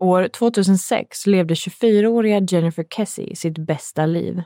År 0.00 0.28
2006 0.28 1.26
levde 1.26 1.54
24-åriga 1.54 2.40
Jennifer 2.40 2.84
Kessie 2.84 3.36
sitt 3.36 3.58
bästa 3.58 4.06
liv. 4.06 4.42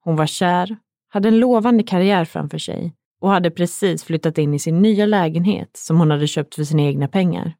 Hon 0.00 0.16
var 0.16 0.26
kär, 0.26 0.76
hade 1.08 1.28
en 1.28 1.38
lovande 1.38 1.82
karriär 1.82 2.24
framför 2.24 2.58
sig 2.58 2.94
och 3.20 3.30
hade 3.30 3.50
precis 3.50 4.04
flyttat 4.04 4.38
in 4.38 4.54
i 4.54 4.58
sin 4.58 4.82
nya 4.82 5.06
lägenhet 5.06 5.70
som 5.76 5.98
hon 5.98 6.10
hade 6.10 6.26
köpt 6.26 6.54
för 6.54 6.64
sina 6.64 6.82
egna 6.82 7.08
pengar. 7.08 7.56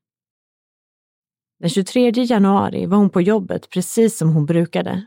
Den 1.60 1.70
23 1.70 2.10
januari 2.10 2.86
var 2.86 2.98
hon 2.98 3.10
på 3.10 3.20
jobbet 3.20 3.70
precis 3.70 4.18
som 4.18 4.32
hon 4.32 4.46
brukade. 4.46 5.06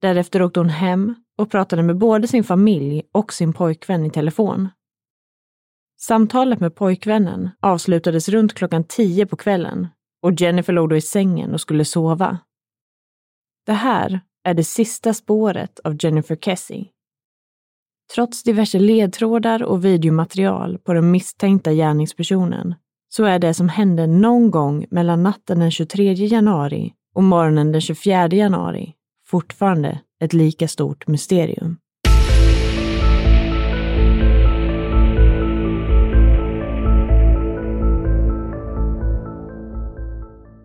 Därefter 0.00 0.42
åkte 0.42 0.60
hon 0.60 0.68
hem 0.68 1.14
och 1.38 1.50
pratade 1.50 1.82
med 1.82 1.98
både 1.98 2.28
sin 2.28 2.44
familj 2.44 3.02
och 3.12 3.32
sin 3.32 3.52
pojkvän 3.52 4.06
i 4.06 4.10
telefon. 4.10 4.68
Samtalet 6.00 6.60
med 6.60 6.74
pojkvännen 6.74 7.50
avslutades 7.60 8.28
runt 8.28 8.54
klockan 8.54 8.84
tio 8.84 9.26
på 9.26 9.36
kvällen 9.36 9.88
och 10.22 10.40
Jennifer 10.40 10.72
låg 10.72 10.88
då 10.88 10.96
i 10.96 11.00
sängen 11.00 11.52
och 11.52 11.60
skulle 11.60 11.84
sova. 11.84 12.38
Det 13.66 13.72
här 13.72 14.20
är 14.44 14.54
det 14.54 14.64
sista 14.64 15.14
spåret 15.14 15.80
av 15.84 15.96
Jennifer 16.00 16.36
Kessie. 16.36 16.86
Trots 18.14 18.42
diverse 18.42 18.78
ledtrådar 18.78 19.62
och 19.62 19.84
videomaterial 19.84 20.78
på 20.78 20.92
den 20.92 21.10
misstänkta 21.10 21.72
gärningspersonen 21.72 22.74
så 23.08 23.24
är 23.24 23.38
det 23.38 23.54
som 23.54 23.68
hände 23.68 24.06
någon 24.06 24.50
gång 24.50 24.86
mellan 24.90 25.22
natten 25.22 25.58
den 25.58 25.70
23 25.70 26.12
januari 26.12 26.94
och 27.14 27.24
morgonen 27.24 27.72
den 27.72 27.80
24 27.80 28.28
januari 28.28 28.94
fortfarande 29.26 30.00
ett 30.20 30.32
lika 30.32 30.68
stort 30.68 31.06
mysterium. 31.06 31.76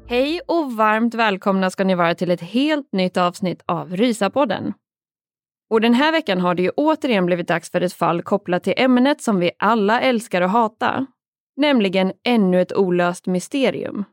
Hej 0.10 0.42
och 0.48 0.72
varmt 0.72 1.14
välkomna 1.14 1.70
ska 1.70 1.84
ni 1.84 1.96
vara 1.96 2.16
till 2.16 2.32
ett 2.32 2.42
helt 2.42 2.92
nytt 2.92 3.18
avsnitt 3.18 3.64
av 3.66 3.96
Rysapodden. 3.96 4.74
Och 5.70 5.82
den 5.82 5.94
här 5.94 6.12
veckan 6.12 6.40
har 6.40 6.56
det 6.56 6.64
ju 6.64 6.70
återigen 6.70 7.26
blivit 7.26 7.48
dags 7.48 7.72
för 7.72 7.82
ett 7.82 7.94
fall 7.94 8.22
kopplat 8.22 8.64
till 8.64 8.74
ämnet 8.78 9.22
som 9.22 9.40
vi 9.40 9.52
alla 9.60 10.02
älskar 10.02 10.42
att 10.42 10.52
hata, 10.52 11.06
nämligen 11.58 12.14
ännu 12.24 12.62
ett 12.62 12.74
olöst 12.74 13.26
mysterium. 13.26 14.04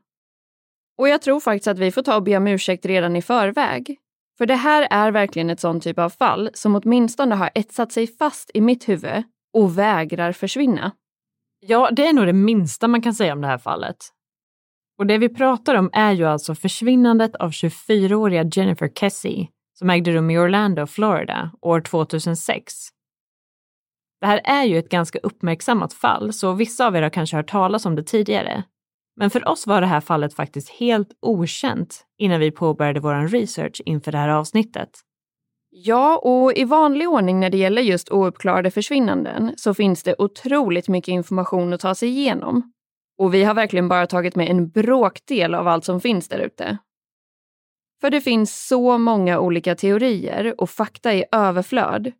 Och 0.97 1.09
jag 1.09 1.21
tror 1.21 1.39
faktiskt 1.39 1.67
att 1.67 1.79
vi 1.79 1.91
får 1.91 2.01
ta 2.01 2.15
och 2.15 2.23
be 2.23 2.37
om 2.37 2.47
ursäkt 2.47 2.85
redan 2.85 3.15
i 3.15 3.21
förväg. 3.21 3.97
För 4.37 4.45
det 4.45 4.55
här 4.55 4.87
är 4.91 5.11
verkligen 5.11 5.49
ett 5.49 5.59
sånt 5.59 5.83
typ 5.83 5.99
av 5.99 6.09
fall 6.09 6.49
som 6.53 6.75
åtminstone 6.75 7.35
har 7.35 7.49
etsat 7.55 7.91
sig 7.91 8.07
fast 8.07 8.51
i 8.53 8.61
mitt 8.61 8.89
huvud 8.89 9.23
och 9.53 9.77
vägrar 9.77 10.31
försvinna. 10.31 10.91
Ja, 11.59 11.89
det 11.91 12.07
är 12.07 12.13
nog 12.13 12.25
det 12.25 12.33
minsta 12.33 12.87
man 12.87 13.01
kan 13.01 13.13
säga 13.13 13.33
om 13.33 13.41
det 13.41 13.47
här 13.47 13.57
fallet. 13.57 13.97
Och 14.97 15.07
det 15.07 15.17
vi 15.17 15.29
pratar 15.29 15.75
om 15.75 15.89
är 15.93 16.11
ju 16.11 16.25
alltså 16.25 16.55
försvinnandet 16.55 17.35
av 17.35 17.51
24-åriga 17.51 18.43
Jennifer 18.43 18.91
Kessie 18.99 19.47
som 19.79 19.89
ägde 19.89 20.11
rum 20.11 20.29
i 20.29 20.37
Orlando, 20.37 20.87
Florida 20.87 21.51
år 21.61 21.81
2006. 21.81 22.73
Det 24.21 24.27
här 24.27 24.41
är 24.43 24.63
ju 24.63 24.79
ett 24.79 24.89
ganska 24.89 25.19
uppmärksammat 25.19 25.93
fall, 25.93 26.33
så 26.33 26.53
vissa 26.53 26.87
av 26.87 26.95
er 26.95 27.01
har 27.01 27.09
kanske 27.09 27.35
hört 27.35 27.51
talas 27.51 27.85
om 27.85 27.95
det 27.95 28.03
tidigare. 28.03 28.63
Men 29.15 29.29
för 29.29 29.47
oss 29.47 29.67
var 29.67 29.81
det 29.81 29.87
här 29.87 30.01
fallet 30.01 30.33
faktiskt 30.33 30.69
helt 30.69 31.09
okänt 31.21 32.05
innan 32.17 32.39
vi 32.39 32.51
påbörjade 32.51 32.99
vår 32.99 33.27
research 33.27 33.81
inför 33.85 34.11
det 34.11 34.17
här 34.17 34.29
avsnittet. 34.29 34.89
Ja, 35.69 36.17
och 36.17 36.53
i 36.53 36.63
vanlig 36.63 37.09
ordning 37.09 37.39
när 37.39 37.49
det 37.49 37.57
gäller 37.57 37.81
just 37.81 38.11
ouppklarade 38.11 38.71
försvinnanden 38.71 39.53
så 39.57 39.73
finns 39.73 40.03
det 40.03 40.15
otroligt 40.17 40.87
mycket 40.87 41.11
information 41.11 41.73
att 41.73 41.81
ta 41.81 41.95
sig 41.95 42.09
igenom. 42.09 42.71
Och 43.17 43.33
vi 43.33 43.43
har 43.43 43.53
verkligen 43.53 43.87
bara 43.87 44.07
tagit 44.07 44.35
med 44.35 44.49
en 44.49 44.69
bråkdel 44.69 45.55
av 45.55 45.67
allt 45.67 45.85
som 45.85 46.01
finns 46.01 46.27
där 46.27 46.39
ute. 46.39 46.77
För 48.01 48.09
det 48.09 48.21
finns 48.21 48.67
så 48.67 48.97
många 48.97 49.39
olika 49.39 49.75
teorier 49.75 50.61
och 50.61 50.69
fakta 50.69 51.13
i 51.13 51.25
överflöd. 51.31 52.11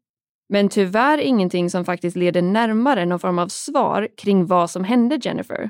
Men 0.50 0.69
tyvärr 0.69 1.17
ingenting 1.17 1.69
som 1.69 1.85
faktiskt 1.85 2.17
leder 2.17 2.41
närmare 2.41 3.05
någon 3.05 3.19
form 3.19 3.39
av 3.39 3.47
svar 3.47 4.07
kring 4.17 4.45
vad 4.45 4.69
som 4.69 4.84
hände 4.84 5.19
Jennifer. 5.22 5.69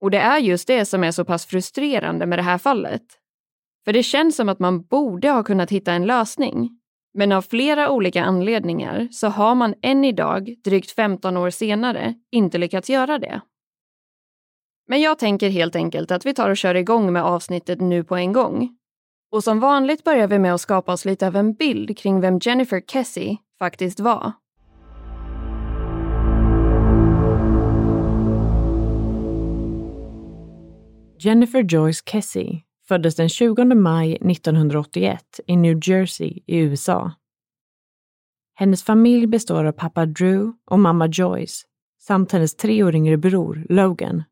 Och 0.00 0.10
det 0.10 0.18
är 0.18 0.38
just 0.38 0.66
det 0.66 0.84
som 0.84 1.04
är 1.04 1.10
så 1.10 1.24
pass 1.24 1.46
frustrerande 1.46 2.26
med 2.26 2.38
det 2.38 2.42
här 2.42 2.58
fallet. 2.58 3.02
För 3.84 3.92
det 3.92 4.02
känns 4.02 4.36
som 4.36 4.48
att 4.48 4.58
man 4.58 4.82
borde 4.82 5.30
ha 5.30 5.42
kunnat 5.42 5.70
hitta 5.70 5.92
en 5.92 6.06
lösning. 6.06 6.80
Men 7.14 7.32
av 7.32 7.42
flera 7.42 7.90
olika 7.90 8.24
anledningar 8.24 9.08
så 9.10 9.28
har 9.28 9.54
man 9.54 9.74
än 9.82 10.04
idag, 10.04 10.54
drygt 10.64 10.90
15 10.90 11.36
år 11.36 11.50
senare, 11.50 12.14
inte 12.30 12.58
lyckats 12.58 12.90
göra 12.90 13.18
det. 13.18 13.40
Men 14.90 15.00
jag 15.00 15.18
tänker 15.18 15.50
helt 15.50 15.76
enkelt 15.76 16.10
att 16.10 16.26
vi 16.26 16.34
tar 16.34 16.50
och 16.50 16.56
kör 16.56 16.74
igång 16.74 17.12
med 17.12 17.24
avsnittet 17.24 17.80
nu 17.80 18.04
på 18.04 18.16
en 18.16 18.32
gång. 18.32 18.76
Och 19.32 19.44
som 19.44 19.60
vanligt 19.60 20.04
börjar 20.04 20.28
vi 20.28 20.38
med 20.38 20.54
att 20.54 20.60
skapa 20.60 20.92
oss 20.92 21.04
lite 21.04 21.26
av 21.26 21.36
en 21.36 21.52
bild 21.52 21.98
kring 21.98 22.20
vem 22.20 22.38
Jennifer 22.42 22.82
Kessie 22.92 23.36
faktiskt 23.58 24.00
var. 24.00 24.32
Jennifer 31.18 31.62
Joyce 31.62 32.02
Kessie 32.06 32.62
föddes 32.88 33.16
den 33.16 33.28
20 33.28 33.64
maj 33.64 34.14
1981 34.14 35.40
i 35.46 35.56
New 35.56 35.80
Jersey 35.82 36.38
i 36.46 36.58
USA. 36.58 37.12
Hennes 38.54 38.84
familj 38.84 39.26
består 39.26 39.64
av 39.64 39.72
pappa 39.72 40.06
Drew 40.06 40.52
och 40.70 40.78
mamma 40.78 41.06
Joyce 41.06 41.66
samt 42.00 42.32
hennes 42.32 42.56
tre 42.56 42.84
år 42.84 42.94
yngre 42.94 43.16
bror 43.16 43.66
Logan. 43.68 44.22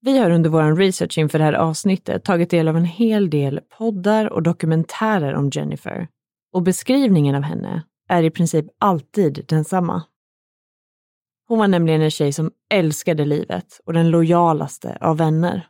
Vi 0.00 0.18
har 0.18 0.30
under 0.30 0.50
vår 0.50 0.76
research 0.76 1.18
inför 1.18 1.38
det 1.38 1.44
här 1.44 1.52
avsnittet 1.52 2.24
tagit 2.24 2.50
del 2.50 2.68
av 2.68 2.76
en 2.76 2.84
hel 2.84 3.30
del 3.30 3.60
poddar 3.78 4.32
och 4.32 4.42
dokumentärer 4.42 5.34
om 5.34 5.50
Jennifer 5.50 6.08
och 6.52 6.62
beskrivningen 6.62 7.34
av 7.34 7.42
henne 7.42 7.82
är 8.08 8.22
i 8.22 8.30
princip 8.30 8.66
alltid 8.78 9.44
densamma. 9.48 10.02
Hon 11.48 11.58
var 11.58 11.68
nämligen 11.68 12.02
en 12.02 12.10
tjej 12.10 12.32
som 12.32 12.50
älskade 12.70 13.24
livet 13.24 13.80
och 13.84 13.92
den 13.92 14.10
lojalaste 14.10 14.98
av 15.00 15.16
vänner. 15.16 15.68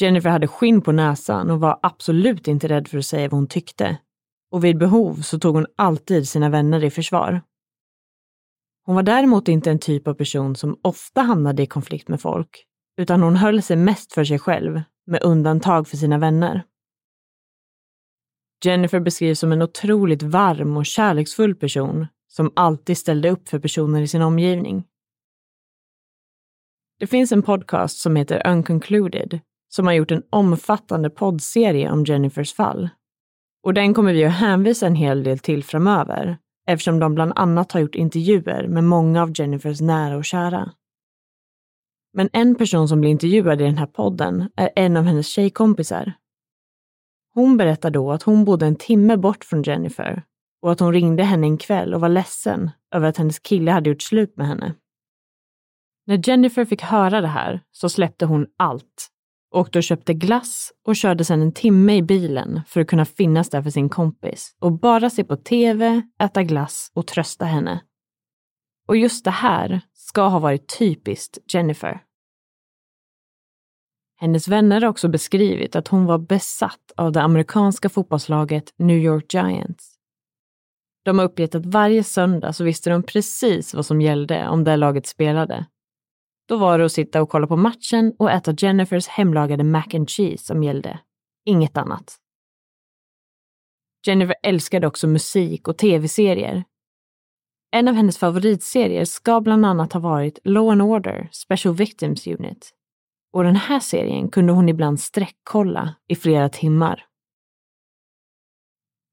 Jennifer 0.00 0.30
hade 0.30 0.48
skinn 0.48 0.80
på 0.80 0.92
näsan 0.92 1.50
och 1.50 1.60
var 1.60 1.78
absolut 1.82 2.48
inte 2.48 2.68
rädd 2.68 2.88
för 2.88 2.98
att 2.98 3.06
säga 3.06 3.28
vad 3.28 3.38
hon 3.38 3.46
tyckte. 3.46 3.98
Och 4.50 4.64
vid 4.64 4.78
behov 4.78 5.14
så 5.14 5.38
tog 5.38 5.54
hon 5.54 5.66
alltid 5.76 6.28
sina 6.28 6.48
vänner 6.48 6.84
i 6.84 6.90
försvar. 6.90 7.42
Hon 8.84 8.94
var 8.94 9.02
däremot 9.02 9.48
inte 9.48 9.70
en 9.70 9.78
typ 9.78 10.08
av 10.08 10.14
person 10.14 10.56
som 10.56 10.80
ofta 10.82 11.22
hamnade 11.22 11.62
i 11.62 11.66
konflikt 11.66 12.08
med 12.08 12.20
folk, 12.20 12.66
utan 13.00 13.22
hon 13.22 13.36
höll 13.36 13.62
sig 13.62 13.76
mest 13.76 14.12
för 14.12 14.24
sig 14.24 14.38
själv, 14.38 14.82
med 15.06 15.22
undantag 15.22 15.88
för 15.88 15.96
sina 15.96 16.18
vänner. 16.18 16.64
Jennifer 18.64 19.00
beskrivs 19.00 19.38
som 19.38 19.52
en 19.52 19.62
otroligt 19.62 20.22
varm 20.22 20.76
och 20.76 20.86
kärleksfull 20.86 21.54
person 21.54 22.06
som 22.28 22.52
alltid 22.56 22.98
ställde 22.98 23.30
upp 23.30 23.48
för 23.48 23.58
personer 23.58 24.00
i 24.00 24.08
sin 24.08 24.22
omgivning. 24.22 24.84
Det 26.98 27.06
finns 27.06 27.32
en 27.32 27.42
podcast 27.42 27.98
som 27.98 28.16
heter 28.16 28.46
Unconcluded 28.46 29.40
som 29.68 29.86
har 29.86 29.92
gjort 29.92 30.10
en 30.10 30.22
omfattande 30.30 31.10
poddserie 31.10 31.90
om 31.90 32.04
Jennifers 32.04 32.54
fall. 32.54 32.88
Och 33.62 33.74
den 33.74 33.94
kommer 33.94 34.12
vi 34.12 34.24
att 34.24 34.32
hänvisa 34.32 34.86
en 34.86 34.94
hel 34.94 35.22
del 35.22 35.38
till 35.38 35.64
framöver 35.64 36.38
eftersom 36.66 36.98
de 36.98 37.14
bland 37.14 37.32
annat 37.36 37.72
har 37.72 37.80
gjort 37.80 37.94
intervjuer 37.94 38.68
med 38.68 38.84
många 38.84 39.22
av 39.22 39.32
Jennifers 39.34 39.80
nära 39.80 40.16
och 40.16 40.24
kära. 40.24 40.72
Men 42.12 42.28
en 42.32 42.54
person 42.54 42.88
som 42.88 43.00
blir 43.00 43.10
intervjuad 43.10 43.60
i 43.60 43.64
den 43.64 43.78
här 43.78 43.86
podden 43.86 44.50
är 44.56 44.70
en 44.76 44.96
av 44.96 45.04
hennes 45.04 45.28
tjejkompisar. 45.28 46.12
Hon 47.34 47.56
berättar 47.56 47.90
då 47.90 48.12
att 48.12 48.22
hon 48.22 48.44
bodde 48.44 48.66
en 48.66 48.76
timme 48.76 49.16
bort 49.16 49.44
från 49.44 49.62
Jennifer 49.62 50.22
och 50.62 50.72
att 50.72 50.80
hon 50.80 50.92
ringde 50.92 51.22
henne 51.22 51.46
en 51.46 51.58
kväll 51.58 51.94
och 51.94 52.00
var 52.00 52.08
ledsen 52.08 52.70
över 52.94 53.08
att 53.08 53.16
hennes 53.16 53.38
kille 53.38 53.70
hade 53.70 53.90
gjort 53.90 54.02
slut 54.02 54.36
med 54.36 54.46
henne. 54.46 54.74
När 56.06 56.28
Jennifer 56.28 56.64
fick 56.64 56.82
höra 56.82 57.20
det 57.20 57.28
här 57.28 57.60
så 57.70 57.88
släppte 57.88 58.26
hon 58.26 58.46
allt, 58.56 59.08
åkte 59.54 59.78
och 59.78 59.82
köpte 59.82 60.14
glass 60.14 60.72
och 60.86 60.96
körde 60.96 61.24
sedan 61.24 61.42
en 61.42 61.52
timme 61.52 61.96
i 61.96 62.02
bilen 62.02 62.60
för 62.66 62.80
att 62.80 62.86
kunna 62.86 63.04
finnas 63.04 63.50
där 63.50 63.62
för 63.62 63.70
sin 63.70 63.88
kompis 63.88 64.56
och 64.58 64.72
bara 64.72 65.10
se 65.10 65.24
på 65.24 65.36
TV, 65.36 66.02
äta 66.22 66.42
glass 66.42 66.90
och 66.94 67.06
trösta 67.06 67.44
henne. 67.44 67.80
Och 68.88 68.96
just 68.96 69.24
det 69.24 69.30
här 69.30 69.80
ska 70.10 70.28
ha 70.28 70.38
varit 70.38 70.78
typiskt 70.78 71.38
Jennifer. 71.54 72.02
Hennes 74.20 74.48
vänner 74.48 74.80
har 74.80 74.88
också 74.88 75.08
beskrivit 75.08 75.76
att 75.76 75.88
hon 75.88 76.06
var 76.06 76.18
besatt 76.18 76.92
av 76.96 77.12
det 77.12 77.22
amerikanska 77.22 77.88
fotbollslaget 77.88 78.74
New 78.76 78.96
York 78.96 79.34
Giants. 79.34 79.94
De 81.04 81.18
har 81.18 81.26
uppgett 81.26 81.54
att 81.54 81.66
varje 81.66 82.04
söndag 82.04 82.52
så 82.52 82.64
visste 82.64 82.90
de 82.90 83.02
precis 83.02 83.74
vad 83.74 83.86
som 83.86 84.00
gällde 84.00 84.48
om 84.48 84.64
det 84.64 84.76
laget 84.76 85.06
spelade. 85.06 85.66
Då 86.48 86.56
var 86.56 86.78
det 86.78 86.84
att 86.84 86.92
sitta 86.92 87.22
och 87.22 87.30
kolla 87.30 87.46
på 87.46 87.56
matchen 87.56 88.14
och 88.18 88.30
äta 88.30 88.54
Jennifers 88.58 89.08
hemlagade 89.08 89.64
mac 89.64 89.86
and 89.94 90.10
cheese 90.10 90.44
som 90.44 90.62
gällde. 90.62 91.00
Inget 91.44 91.76
annat. 91.76 92.16
Jennifer 94.06 94.36
älskade 94.42 94.86
också 94.86 95.06
musik 95.06 95.68
och 95.68 95.78
tv-serier. 95.78 96.64
En 97.72 97.88
av 97.88 97.94
hennes 97.94 98.18
favoritserier 98.18 99.04
ska 99.04 99.40
bland 99.40 99.66
annat 99.66 99.92
ha 99.92 100.00
varit 100.00 100.38
Law 100.44 100.70
and 100.70 100.82
Order 100.82 101.28
Special 101.32 101.74
Victims 101.74 102.26
Unit. 102.26 102.70
Och 103.32 103.44
den 103.44 103.56
här 103.56 103.80
serien 103.80 104.28
kunde 104.28 104.52
hon 104.52 104.68
ibland 104.68 105.00
sträckkolla 105.00 105.94
i 106.08 106.16
flera 106.16 106.48
timmar. 106.48 107.04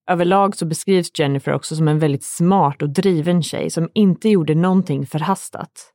Överlag 0.10 0.56
så 0.56 0.66
beskrivs 0.66 1.20
Jennifer 1.20 1.54
också 1.54 1.76
som 1.76 1.88
en 1.88 2.00
väldigt 2.00 2.24
smart 2.24 2.82
och 2.82 2.90
driven 2.90 3.44
tjej 3.44 3.70
som 3.70 3.90
inte 3.94 4.30
gjorde 4.30 4.56
någonting 4.56 5.06
förhastat. 5.06 5.94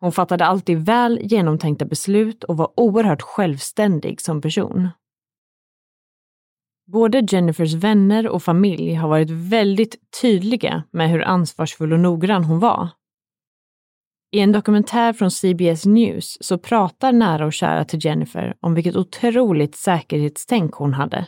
Hon 0.00 0.12
fattade 0.12 0.44
alltid 0.46 0.78
väl 0.86 1.18
genomtänkta 1.22 1.84
beslut 1.84 2.44
och 2.44 2.56
var 2.56 2.72
oerhört 2.76 3.22
självständig 3.22 4.20
som 4.20 4.40
person. 4.40 4.88
Både 6.92 7.26
Jennifers 7.28 7.74
vänner 7.74 8.28
och 8.28 8.42
familj 8.42 8.94
har 8.94 9.08
varit 9.08 9.30
väldigt 9.30 9.96
tydliga 10.20 10.82
med 10.90 11.10
hur 11.10 11.22
ansvarsfull 11.22 11.92
och 11.92 12.00
noggrann 12.00 12.44
hon 12.44 12.58
var. 12.58 12.88
I 14.30 14.40
en 14.40 14.52
dokumentär 14.52 15.12
från 15.12 15.30
CBS 15.30 15.86
News 15.86 16.38
så 16.40 16.58
pratar 16.58 17.12
nära 17.12 17.46
och 17.46 17.52
kära 17.52 17.84
till 17.84 18.04
Jennifer 18.04 18.56
om 18.60 18.74
vilket 18.74 18.96
otroligt 18.96 19.76
säkerhetstänk 19.76 20.74
hon 20.74 20.94
hade. 20.94 21.26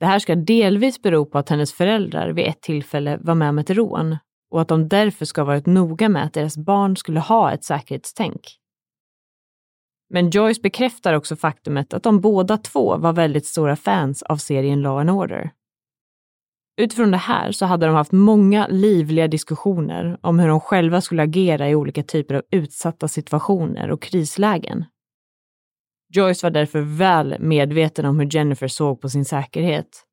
Det 0.00 0.06
här 0.06 0.18
ska 0.18 0.34
delvis 0.34 1.02
bero 1.02 1.26
på 1.26 1.38
att 1.38 1.48
hennes 1.48 1.72
föräldrar 1.72 2.30
vid 2.30 2.46
ett 2.46 2.60
tillfälle 2.60 3.18
var 3.20 3.34
med 3.34 3.48
om 3.48 3.58
ett 3.58 3.70
rån 3.70 4.16
och 4.50 4.60
att 4.60 4.68
de 4.68 4.88
därför 4.88 5.24
ska 5.24 5.40
ha 5.40 5.46
varit 5.46 5.66
noga 5.66 6.08
med 6.08 6.24
att 6.24 6.34
deras 6.34 6.56
barn 6.56 6.96
skulle 6.96 7.20
ha 7.20 7.52
ett 7.52 7.64
säkerhetstänk. 7.64 8.58
Men 10.10 10.30
Joyce 10.30 10.60
bekräftar 10.62 11.14
också 11.14 11.36
faktumet 11.36 11.94
att 11.94 12.02
de 12.02 12.20
båda 12.20 12.56
två 12.56 12.96
var 12.96 13.12
väldigt 13.12 13.46
stora 13.46 13.76
fans 13.76 14.22
av 14.22 14.36
serien 14.36 14.82
Law 14.82 14.98
and 14.98 15.10
Order. 15.10 15.50
Utifrån 16.80 17.10
det 17.10 17.16
här 17.16 17.52
så 17.52 17.66
hade 17.66 17.86
de 17.86 17.94
haft 17.94 18.12
många 18.12 18.66
livliga 18.66 19.28
diskussioner 19.28 20.18
om 20.20 20.38
hur 20.38 20.48
de 20.48 20.60
själva 20.60 21.00
skulle 21.00 21.22
agera 21.22 21.68
i 21.68 21.74
olika 21.74 22.02
typer 22.02 22.34
av 22.34 22.42
utsatta 22.50 23.08
situationer 23.08 23.90
och 23.90 24.02
krislägen. 24.02 24.84
Joyce 26.14 26.46
var 26.46 26.50
därför 26.50 26.80
väl 26.80 27.36
medveten 27.40 28.04
om 28.04 28.20
hur 28.20 28.34
Jennifer 28.34 28.68
såg 28.68 29.00
på 29.00 29.08
sin 29.08 29.24
säkerhet. 29.24 30.04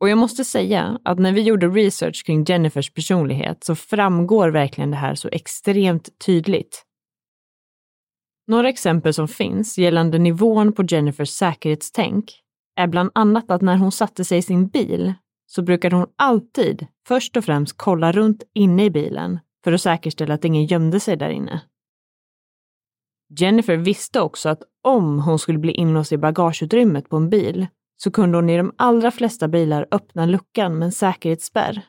Och 0.00 0.08
jag 0.08 0.18
måste 0.18 0.44
säga 0.44 0.98
att 1.04 1.18
när 1.18 1.32
vi 1.32 1.40
gjorde 1.40 1.68
research 1.68 2.26
kring 2.26 2.44
Jennifers 2.44 2.92
personlighet 2.92 3.64
så 3.64 3.74
framgår 3.74 4.48
verkligen 4.48 4.90
det 4.90 4.96
här 4.96 5.14
så 5.14 5.28
extremt 5.28 6.18
tydligt. 6.26 6.84
Några 8.46 8.68
exempel 8.68 9.14
som 9.14 9.28
finns 9.28 9.78
gällande 9.78 10.18
nivån 10.18 10.72
på 10.72 10.84
Jennifers 10.88 11.30
säkerhetstänk 11.30 12.42
är 12.76 12.86
bland 12.86 13.10
annat 13.14 13.50
att 13.50 13.62
när 13.62 13.76
hon 13.76 13.92
satte 13.92 14.24
sig 14.24 14.38
i 14.38 14.42
sin 14.42 14.68
bil 14.68 15.14
så 15.46 15.62
brukade 15.62 15.96
hon 15.96 16.06
alltid 16.16 16.86
först 17.08 17.36
och 17.36 17.44
främst 17.44 17.76
kolla 17.76 18.12
runt 18.12 18.42
inne 18.54 18.84
i 18.84 18.90
bilen 18.90 19.38
för 19.64 19.72
att 19.72 19.80
säkerställa 19.80 20.34
att 20.34 20.44
ingen 20.44 20.64
gömde 20.66 21.00
sig 21.00 21.16
där 21.16 21.30
inne. 21.30 21.60
Jennifer 23.38 23.76
visste 23.76 24.20
också 24.20 24.48
att 24.48 24.62
om 24.82 25.18
hon 25.18 25.38
skulle 25.38 25.58
bli 25.58 25.72
inlåst 25.72 26.12
i 26.12 26.18
bagageutrymmet 26.18 27.08
på 27.08 27.16
en 27.16 27.30
bil 27.30 27.66
så 27.96 28.10
kunde 28.10 28.38
hon 28.38 28.50
i 28.50 28.56
de 28.56 28.72
allra 28.76 29.10
flesta 29.10 29.48
bilar 29.48 29.86
öppna 29.90 30.26
luckan 30.26 30.78
med 30.78 30.86
en 30.86 30.92
säkerhetsspärr. 30.92 31.82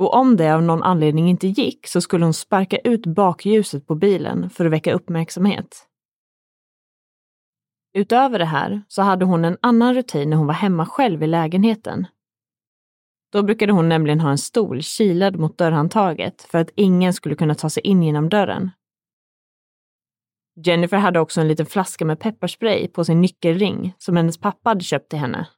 Och 0.00 0.14
om 0.14 0.36
det 0.36 0.54
av 0.54 0.62
någon 0.62 0.82
anledning 0.82 1.28
inte 1.30 1.46
gick 1.46 1.86
så 1.86 2.00
skulle 2.00 2.24
hon 2.24 2.34
sparka 2.34 2.78
ut 2.78 3.06
bakljuset 3.06 3.86
på 3.86 3.94
bilen 3.94 4.50
för 4.50 4.64
att 4.64 4.72
väcka 4.72 4.92
uppmärksamhet. 4.92 5.86
Utöver 7.94 8.38
det 8.38 8.44
här 8.44 8.82
så 8.88 9.02
hade 9.02 9.24
hon 9.24 9.44
en 9.44 9.58
annan 9.62 9.94
rutin 9.94 10.30
när 10.30 10.36
hon 10.36 10.46
var 10.46 10.54
hemma 10.54 10.86
själv 10.86 11.22
i 11.22 11.26
lägenheten. 11.26 12.06
Då 13.32 13.42
brukade 13.42 13.72
hon 13.72 13.88
nämligen 13.88 14.20
ha 14.20 14.30
en 14.30 14.38
stol 14.38 14.82
kilad 14.82 15.36
mot 15.36 15.58
dörrhandtaget 15.58 16.42
för 16.42 16.58
att 16.58 16.70
ingen 16.74 17.12
skulle 17.12 17.34
kunna 17.34 17.54
ta 17.54 17.70
sig 17.70 17.82
in 17.82 18.02
genom 18.02 18.28
dörren. 18.28 18.70
Jennifer 20.66 20.96
hade 20.96 21.20
också 21.20 21.40
en 21.40 21.48
liten 21.48 21.66
flaska 21.66 22.04
med 22.04 22.20
pepparspray 22.20 22.88
på 22.88 23.04
sin 23.04 23.20
nyckelring 23.20 23.94
som 23.98 24.16
hennes 24.16 24.38
pappa 24.38 24.70
hade 24.70 24.84
köpt 24.84 25.10
till 25.10 25.18
henne. 25.18 25.48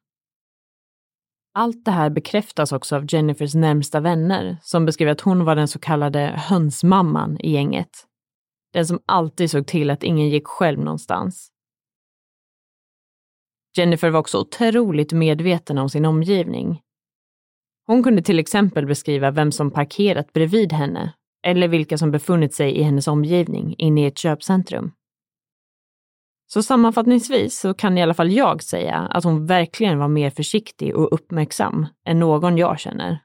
Allt 1.54 1.84
det 1.84 1.90
här 1.90 2.10
bekräftas 2.10 2.72
också 2.72 2.96
av 2.96 3.04
Jennifers 3.08 3.54
närmsta 3.54 4.00
vänner 4.00 4.58
som 4.62 4.86
beskriver 4.86 5.12
att 5.12 5.20
hon 5.20 5.44
var 5.44 5.56
den 5.56 5.68
så 5.68 5.78
kallade 5.78 6.20
hönsmamman 6.36 7.40
i 7.40 7.50
gänget. 7.50 8.06
Den 8.72 8.86
som 8.86 9.02
alltid 9.06 9.50
såg 9.50 9.66
till 9.66 9.90
att 9.90 10.02
ingen 10.02 10.28
gick 10.28 10.46
själv 10.46 10.78
någonstans. 10.78 11.48
Jennifer 13.76 14.10
var 14.10 14.20
också 14.20 14.38
otroligt 14.38 15.12
medveten 15.12 15.78
om 15.78 15.88
sin 15.88 16.04
omgivning. 16.04 16.80
Hon 17.86 18.02
kunde 18.02 18.22
till 18.22 18.38
exempel 18.38 18.86
beskriva 18.86 19.30
vem 19.30 19.52
som 19.52 19.70
parkerat 19.70 20.32
bredvid 20.32 20.72
henne 20.72 21.14
eller 21.46 21.68
vilka 21.68 21.98
som 21.98 22.10
befunnit 22.10 22.54
sig 22.54 22.76
i 22.76 22.82
hennes 22.82 23.08
omgivning 23.08 23.74
inne 23.78 24.02
i 24.02 24.06
ett 24.06 24.18
köpcentrum. 24.18 24.92
Så 26.52 26.62
sammanfattningsvis 26.62 27.60
så 27.60 27.74
kan 27.74 27.98
i 27.98 28.02
alla 28.02 28.14
fall 28.14 28.32
jag 28.32 28.62
säga 28.62 28.96
att 28.96 29.24
hon 29.24 29.46
verkligen 29.46 29.98
var 29.98 30.08
mer 30.08 30.30
försiktig 30.30 30.96
och 30.96 31.14
uppmärksam 31.14 31.86
än 32.06 32.18
någon 32.18 32.58
jag 32.58 32.80
känner. 32.80 33.18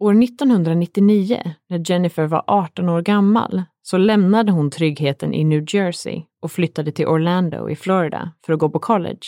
År 0.00 0.22
1999, 0.22 1.54
när 1.68 1.90
Jennifer 1.90 2.26
var 2.26 2.44
18 2.46 2.88
år 2.88 3.02
gammal, 3.02 3.62
så 3.82 3.96
lämnade 3.96 4.52
hon 4.52 4.70
tryggheten 4.70 5.34
i 5.34 5.44
New 5.44 5.64
Jersey 5.74 6.22
och 6.42 6.52
flyttade 6.52 6.92
till 6.92 7.06
Orlando 7.06 7.70
i 7.70 7.76
Florida 7.76 8.32
för 8.46 8.52
att 8.52 8.58
gå 8.58 8.70
på 8.70 8.78
college. 8.78 9.26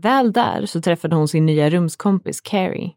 Väl 0.00 0.32
där 0.32 0.66
så 0.66 0.80
träffade 0.80 1.16
hon 1.16 1.28
sin 1.28 1.46
nya 1.46 1.70
rumskompis 1.70 2.40
Carrie 2.40 2.92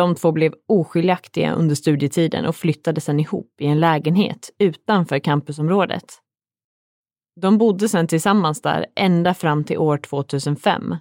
de 0.00 0.14
två 0.14 0.32
blev 0.32 0.54
oskiljaktiga 0.68 1.54
under 1.54 1.74
studietiden 1.74 2.46
och 2.46 2.56
flyttade 2.56 3.00
sedan 3.00 3.20
ihop 3.20 3.54
i 3.60 3.66
en 3.66 3.80
lägenhet 3.80 4.50
utanför 4.58 5.18
campusområdet. 5.18 6.04
De 7.40 7.58
bodde 7.58 7.88
sedan 7.88 8.06
tillsammans 8.06 8.62
där 8.62 8.86
ända 8.96 9.34
fram 9.34 9.64
till 9.64 9.78
år 9.78 9.96
2005. 9.98 10.96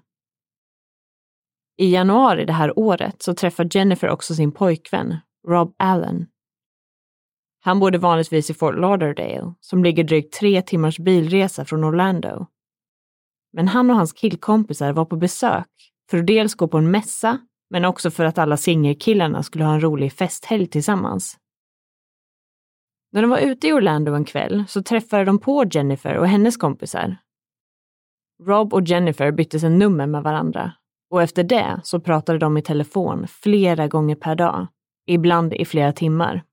I 1.77 1.93
januari 1.93 2.45
det 2.45 2.53
här 2.53 2.79
året 2.79 3.21
så 3.21 3.33
träffar 3.33 3.67
Jennifer 3.71 4.09
också 4.09 4.35
sin 4.35 4.51
pojkvän, 4.51 5.17
Rob 5.47 5.75
Allen. 5.77 6.27
Han 7.61 7.79
bodde 7.79 7.97
vanligtvis 7.97 8.49
i 8.49 8.53
Fort 8.53 8.75
Lauderdale, 8.75 9.53
som 9.59 9.83
ligger 9.83 10.03
drygt 10.03 10.33
tre 10.33 10.61
timmars 10.61 10.99
bilresa 10.99 11.65
från 11.65 11.83
Orlando. 11.83 12.47
Men 13.53 13.67
han 13.67 13.89
och 13.89 13.95
hans 13.95 14.13
killkompisar 14.13 14.93
var 14.93 15.05
på 15.05 15.15
besök 15.15 15.67
för 16.09 16.17
att 16.17 16.27
dels 16.27 16.55
gå 16.55 16.67
på 16.67 16.77
en 16.77 16.91
mässa, 16.91 17.39
men 17.69 17.85
också 17.85 18.11
för 18.11 18.25
att 18.25 18.37
alla 18.37 18.57
singelkillarna 18.57 19.43
skulle 19.43 19.63
ha 19.63 19.73
en 19.73 19.83
rolig 19.83 20.13
festhelg 20.13 20.67
tillsammans. 20.67 21.37
När 23.11 23.21
de 23.21 23.29
var 23.29 23.39
ute 23.39 23.67
i 23.67 23.73
Orlando 23.73 24.13
en 24.13 24.25
kväll 24.25 24.63
så 24.67 24.83
träffade 24.83 25.25
de 25.25 25.39
på 25.39 25.65
Jennifer 25.71 26.17
och 26.17 26.27
hennes 26.27 26.57
kompisar. 26.57 27.17
Rob 28.43 28.73
och 28.73 28.81
Jennifer 28.81 29.31
bytte 29.31 29.59
sen 29.59 29.79
nummer 29.79 30.07
med 30.07 30.23
varandra 30.23 30.73
och 31.09 31.21
efter 31.21 31.43
det 31.43 31.79
så 31.83 31.99
pratade 31.99 32.39
de 32.39 32.57
i 32.57 32.61
telefon 32.61 33.27
flera 33.27 33.87
gånger 33.87 34.15
per 34.15 34.35
dag, 34.35 34.67
ibland 35.05 35.53
i 35.53 35.65
flera 35.65 35.93
timmar. 35.93 36.43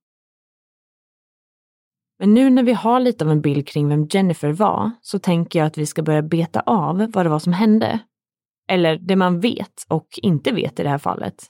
Men 2.19 2.35
nu 2.35 2.51
när 2.51 2.63
vi 2.63 2.73
har 2.73 3.01
lite 3.01 3.25
av 3.25 3.31
en 3.31 3.41
bild 3.41 3.69
kring 3.69 3.89
vem 3.89 4.07
Jennifer 4.11 4.53
var 4.53 4.91
så 5.03 5.19
tänker 5.19 5.59
jag 5.59 5.67
att 5.67 5.79
vi 5.79 5.87
ska 5.87 6.03
börja 6.03 6.23
beta 6.23 6.61
av 6.61 7.11
vad 7.13 7.27
det 7.27 7.31
var 7.31 7.39
som 7.39 7.53
hände. 7.53 8.01
Eller 8.69 8.97
det 8.97 9.17
man 9.17 9.41
vet 9.41 9.85
och 9.89 10.07
inte 10.23 10.53
vet 10.53 10.81
i 10.81 10.83
det 10.83 10.89
här 10.89 10.99
fallet. 10.99 11.47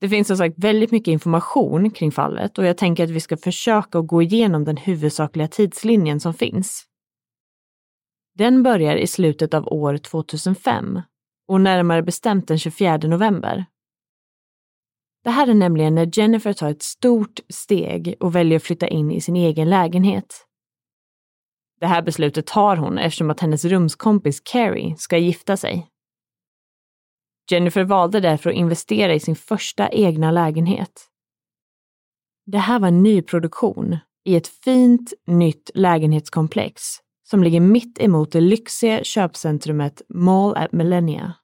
Det 0.00 0.08
finns 0.08 0.28
som 0.28 0.36
sagt 0.36 0.58
väldigt 0.58 0.90
mycket 0.90 1.12
information 1.12 1.90
kring 1.90 2.12
fallet 2.12 2.58
och 2.58 2.64
jag 2.64 2.78
tänker 2.78 3.04
att 3.04 3.10
vi 3.10 3.20
ska 3.20 3.36
försöka 3.36 3.98
att 3.98 4.06
gå 4.06 4.22
igenom 4.22 4.64
den 4.64 4.76
huvudsakliga 4.76 5.48
tidslinjen 5.48 6.20
som 6.20 6.34
finns. 6.34 6.84
Den 8.34 8.62
börjar 8.62 8.96
i 8.96 9.06
slutet 9.06 9.54
av 9.54 9.68
år 9.68 9.96
2005 9.96 11.00
och 11.48 11.60
närmare 11.60 12.02
bestämt 12.02 12.48
den 12.48 12.58
24 12.58 12.96
november. 12.96 13.64
Det 15.24 15.30
här 15.30 15.48
är 15.48 15.54
nämligen 15.54 15.94
när 15.94 16.18
Jennifer 16.18 16.52
tar 16.52 16.70
ett 16.70 16.82
stort 16.82 17.40
steg 17.48 18.14
och 18.20 18.34
väljer 18.34 18.56
att 18.56 18.62
flytta 18.62 18.88
in 18.88 19.10
i 19.10 19.20
sin 19.20 19.36
egen 19.36 19.70
lägenhet. 19.70 20.46
Det 21.84 21.88
här 21.88 22.02
beslutet 22.02 22.46
tar 22.46 22.76
hon 22.76 22.98
eftersom 22.98 23.30
att 23.30 23.40
hennes 23.40 23.64
rumskompis 23.64 24.40
Carrie 24.40 24.96
ska 24.98 25.18
gifta 25.18 25.56
sig. 25.56 25.90
Jennifer 27.50 27.84
valde 27.84 28.20
därför 28.20 28.50
att 28.50 28.56
investera 28.56 29.14
i 29.14 29.20
sin 29.20 29.36
första 29.36 29.88
egna 29.88 30.30
lägenhet. 30.30 31.06
Det 32.46 32.58
här 32.58 32.78
var 32.78 32.88
en 32.88 33.02
nyproduktion 33.02 33.98
i 34.24 34.36
ett 34.36 34.48
fint 34.48 35.12
nytt 35.26 35.70
lägenhetskomplex 35.74 36.82
som 37.22 37.42
ligger 37.42 37.60
mitt 37.60 37.98
emot 37.98 38.32
det 38.32 38.40
lyxiga 38.40 39.04
köpcentrumet 39.04 40.02
Mall 40.08 40.56
at 40.56 40.72
Millennia. 40.72 41.34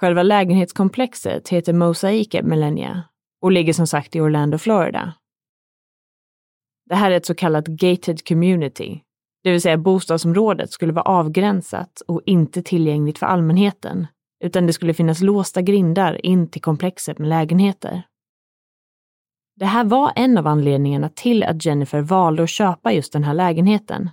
Själva 0.00 0.22
lägenhetskomplexet 0.22 1.48
heter 1.48 1.72
Mosaic 1.72 2.34
at 2.34 2.44
Millennia 2.44 3.02
och 3.42 3.52
ligger 3.52 3.72
som 3.72 3.86
sagt 3.86 4.16
i 4.16 4.20
Orlando, 4.20 4.58
Florida. 4.58 5.14
Det 6.88 6.94
här 6.94 7.10
är 7.10 7.16
ett 7.16 7.26
så 7.26 7.34
kallat 7.34 7.66
gated 7.66 8.28
community, 8.28 9.02
det 9.44 9.50
vill 9.50 9.62
säga 9.62 9.76
bostadsområdet 9.76 10.72
skulle 10.72 10.92
vara 10.92 11.04
avgränsat 11.04 12.02
och 12.06 12.22
inte 12.26 12.62
tillgängligt 12.62 13.18
för 13.18 13.26
allmänheten, 13.26 14.06
utan 14.44 14.66
det 14.66 14.72
skulle 14.72 14.94
finnas 14.94 15.20
låsta 15.20 15.62
grindar 15.62 16.26
in 16.26 16.50
till 16.50 16.62
komplexet 16.62 17.18
med 17.18 17.28
lägenheter. 17.28 18.02
Det 19.56 19.66
här 19.66 19.84
var 19.84 20.12
en 20.16 20.38
av 20.38 20.46
anledningarna 20.46 21.08
till 21.08 21.42
att 21.42 21.64
Jennifer 21.64 22.00
valde 22.00 22.42
att 22.42 22.50
köpa 22.50 22.92
just 22.92 23.12
den 23.12 23.24
här 23.24 23.34
lägenheten. 23.34 24.10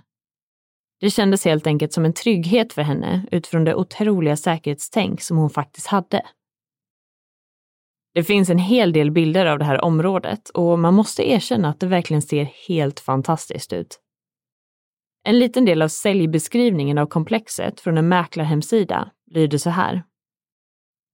Det 1.00 1.10
kändes 1.10 1.44
helt 1.44 1.66
enkelt 1.66 1.92
som 1.92 2.04
en 2.04 2.12
trygghet 2.12 2.72
för 2.72 2.82
henne 2.82 3.26
utifrån 3.30 3.64
det 3.64 3.74
otroliga 3.74 4.36
säkerhetstänk 4.36 5.20
som 5.20 5.36
hon 5.36 5.50
faktiskt 5.50 5.86
hade. 5.86 6.22
Det 8.16 8.24
finns 8.24 8.50
en 8.50 8.58
hel 8.58 8.92
del 8.92 9.10
bilder 9.10 9.46
av 9.46 9.58
det 9.58 9.64
här 9.64 9.84
området 9.84 10.48
och 10.48 10.78
man 10.78 10.94
måste 10.94 11.30
erkänna 11.30 11.68
att 11.68 11.80
det 11.80 11.86
verkligen 11.86 12.22
ser 12.22 12.48
helt 12.68 13.00
fantastiskt 13.00 13.72
ut. 13.72 14.00
En 15.24 15.38
liten 15.38 15.64
del 15.64 15.82
av 15.82 15.88
säljbeskrivningen 15.88 16.98
av 16.98 17.06
komplexet 17.06 17.80
från 17.80 17.98
en 17.98 18.08
mäklarhemsida 18.08 19.10
lyder 19.30 19.58
så 19.58 19.70
här. 19.70 20.02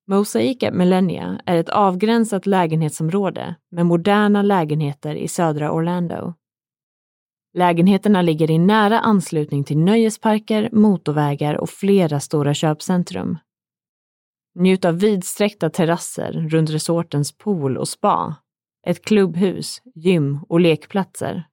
Mosaica 0.08 0.70
Millennia 0.72 1.40
är 1.46 1.56
ett 1.56 1.68
avgränsat 1.68 2.46
lägenhetsområde 2.46 3.54
med 3.70 3.86
moderna 3.86 4.42
lägenheter 4.42 5.14
i 5.14 5.28
södra 5.28 5.72
Orlando. 5.72 6.34
Lägenheterna 7.54 8.22
ligger 8.22 8.50
i 8.50 8.58
nära 8.58 9.00
anslutning 9.00 9.64
till 9.64 9.78
nöjesparker, 9.78 10.68
motorvägar 10.72 11.54
och 11.54 11.70
flera 11.70 12.20
stora 12.20 12.54
köpcentrum. 12.54 13.38
Njut 14.54 14.84
av 14.84 14.98
vidsträckta 14.98 15.70
terrasser 15.70 16.32
runt 16.32 16.70
resortens 16.70 17.38
pool 17.38 17.76
och 17.76 17.88
spa, 17.88 18.36
ett 18.86 19.04
klubbhus, 19.04 19.82
gym 19.94 20.44
och 20.48 20.60
lekplatser. 20.60 21.48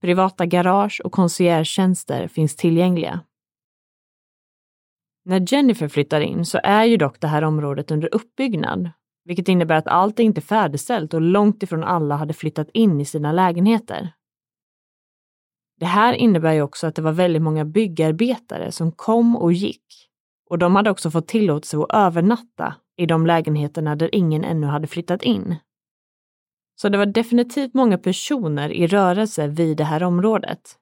Privata 0.00 0.46
garage 0.46 1.00
och 1.04 1.12
conciergetjänster 1.12 2.28
finns 2.28 2.56
tillgängliga. 2.56 3.20
När 5.24 5.52
Jennifer 5.54 5.88
flyttar 5.88 6.20
in 6.20 6.44
så 6.44 6.60
är 6.62 6.84
ju 6.84 6.96
dock 6.96 7.20
det 7.20 7.26
här 7.26 7.42
området 7.42 7.90
under 7.90 8.14
uppbyggnad, 8.14 8.90
vilket 9.24 9.48
innebär 9.48 9.74
att 9.74 9.86
allt 9.86 10.20
är 10.20 10.24
inte 10.24 10.40
färdigställt 10.40 11.14
och 11.14 11.20
långt 11.20 11.62
ifrån 11.62 11.84
alla 11.84 12.16
hade 12.16 12.34
flyttat 12.34 12.70
in 12.70 13.00
i 13.00 13.04
sina 13.04 13.32
lägenheter. 13.32 14.12
Det 15.80 15.86
här 15.86 16.12
innebär 16.12 16.52
ju 16.52 16.62
också 16.62 16.86
att 16.86 16.94
det 16.94 17.02
var 17.02 17.12
väldigt 17.12 17.42
många 17.42 17.64
byggarbetare 17.64 18.72
som 18.72 18.92
kom 18.92 19.36
och 19.36 19.52
gick. 19.52 20.13
Och 20.50 20.58
de 20.58 20.76
hade 20.76 20.90
också 20.90 21.10
fått 21.10 21.28
tillåtelse 21.28 21.78
att 21.78 21.94
övernatta 21.94 22.74
i 22.96 23.06
de 23.06 23.26
lägenheterna 23.26 23.96
där 23.96 24.14
ingen 24.14 24.44
ännu 24.44 24.66
hade 24.66 24.86
flyttat 24.86 25.22
in. 25.22 25.56
Så 26.76 26.88
det 26.88 26.98
var 26.98 27.06
definitivt 27.06 27.74
många 27.74 27.98
personer 27.98 28.72
i 28.72 28.86
rörelse 28.86 29.46
vid 29.46 29.76
det 29.76 29.84
här 29.84 30.02
området. 30.02 30.78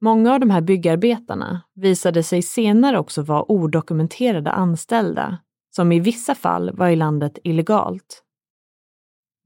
Många 0.00 0.34
av 0.34 0.40
de 0.40 0.50
här 0.50 0.60
byggarbetarna 0.60 1.62
visade 1.74 2.22
sig 2.22 2.42
senare 2.42 2.98
också 2.98 3.22
vara 3.22 3.52
odokumenterade 3.52 4.50
anställda 4.50 5.38
som 5.70 5.92
i 5.92 6.00
vissa 6.00 6.34
fall 6.34 6.76
var 6.76 6.88
i 6.88 6.96
landet 6.96 7.38
illegalt. 7.44 8.24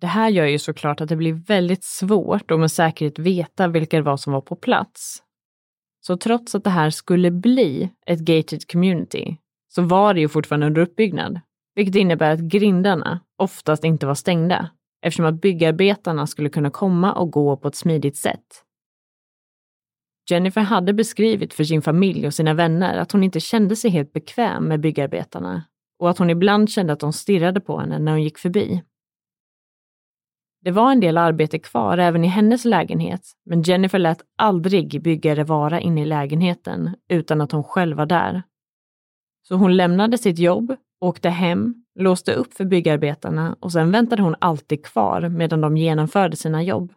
Det 0.01 0.07
här 0.07 0.29
gör 0.29 0.47
ju 0.47 0.59
såklart 0.59 1.01
att 1.01 1.09
det 1.09 1.17
blir 1.17 1.33
väldigt 1.33 1.85
svårt 1.85 2.51
att 2.51 2.61
med 2.61 2.73
säkerhet 2.73 3.19
veta 3.19 3.69
vilka 3.69 3.97
det 3.97 4.03
var 4.03 4.17
som 4.17 4.33
var 4.33 4.41
på 4.41 4.57
plats. 4.57 5.23
Så 6.07 6.17
trots 6.17 6.55
att 6.55 6.65
det 6.65 6.71
här 6.71 6.91
skulle 6.91 7.31
bli 7.31 7.91
ett 8.07 8.21
gated 8.21 8.71
community 8.71 9.37
så 9.69 9.83
var 9.83 10.15
det 10.15 10.21
ju 10.21 10.29
fortfarande 10.29 10.67
under 10.67 10.81
uppbyggnad, 10.81 11.41
vilket 11.75 11.95
innebär 11.95 12.31
att 12.31 12.41
grindarna 12.41 13.21
oftast 13.39 13.85
inte 13.85 14.07
var 14.07 14.15
stängda 14.15 14.71
eftersom 15.03 15.27
att 15.27 15.41
byggarbetarna 15.41 16.27
skulle 16.27 16.49
kunna 16.49 16.71
komma 16.71 17.13
och 17.13 17.31
gå 17.31 17.57
på 17.57 17.69
ett 17.69 17.75
smidigt 17.75 18.17
sätt. 18.17 18.65
Jennifer 20.31 20.61
hade 20.61 20.93
beskrivit 20.93 21.55
för 21.55 21.65
sin 21.65 21.83
familj 21.83 22.27
och 22.27 22.35
sina 22.35 22.55
vänner 22.55 22.99
att 22.99 23.13
hon 23.13 23.25
inte 23.25 23.41
kände 23.41 23.77
sig 23.77 23.91
helt 23.91 24.13
bekväm 24.13 24.65
med 24.65 24.81
byggarbetarna 24.81 25.65
och 25.99 26.11
att 26.11 26.19
hon 26.19 26.31
ibland 26.31 26.71
kände 26.71 26.93
att 26.93 27.01
de 27.01 27.13
stirrade 27.13 27.61
på 27.61 27.79
henne 27.79 27.99
när 27.99 28.13
hon 28.13 28.23
gick 28.23 28.39
förbi. 28.39 28.83
Det 30.65 30.71
var 30.71 30.93
en 30.93 31.01
del 31.01 31.19
arbete 31.19 31.59
kvar 31.59 31.99
även 31.99 32.25
i 32.25 32.29
hennes 32.29 32.65
lägenhet, 32.65 33.21
men 33.47 33.63
Jennifer 33.63 33.99
lät 33.99 34.21
aldrig 34.39 35.03
byggare 35.03 35.45
vara 35.45 35.81
inne 35.81 36.03
i 36.03 36.05
lägenheten 36.05 36.97
utan 37.09 37.41
att 37.41 37.53
hon 37.53 37.65
själv 37.65 37.97
var 37.97 38.07
där. 38.07 38.43
Så 39.49 39.55
hon 39.55 39.77
lämnade 39.77 40.19
sitt 40.19 40.39
jobb, 40.39 40.77
åkte 41.01 41.29
hem, 41.29 41.75
låste 41.99 42.35
upp 42.35 42.55
för 42.55 42.65
byggarbetarna 42.65 43.57
och 43.61 43.73
sen 43.73 43.93
väntade 43.93 44.23
hon 44.23 44.37
alltid 44.39 44.85
kvar 44.85 45.29
medan 45.29 45.61
de 45.61 45.77
genomförde 45.77 46.37
sina 46.37 46.63
jobb. 46.63 46.93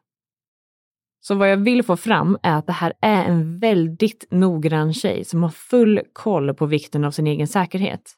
Så 1.20 1.36
vad 1.36 1.52
jag 1.52 1.58
vill 1.58 1.84
få 1.84 1.98
fram 1.98 2.38
är 2.44 2.58
att 2.58 2.68
det 2.68 2.74
här 2.74 2.94
är 3.02 3.26
en 3.26 3.60
väldigt 3.60 4.28
noggrann 4.32 4.94
tjej 4.94 5.24
som 5.24 5.44
har 5.44 5.50
full 5.50 6.02
koll 6.14 6.54
på 6.54 6.66
vikten 6.66 7.06
av 7.06 7.12
sin 7.12 7.28
egen 7.28 7.48
säkerhet. 7.48 8.16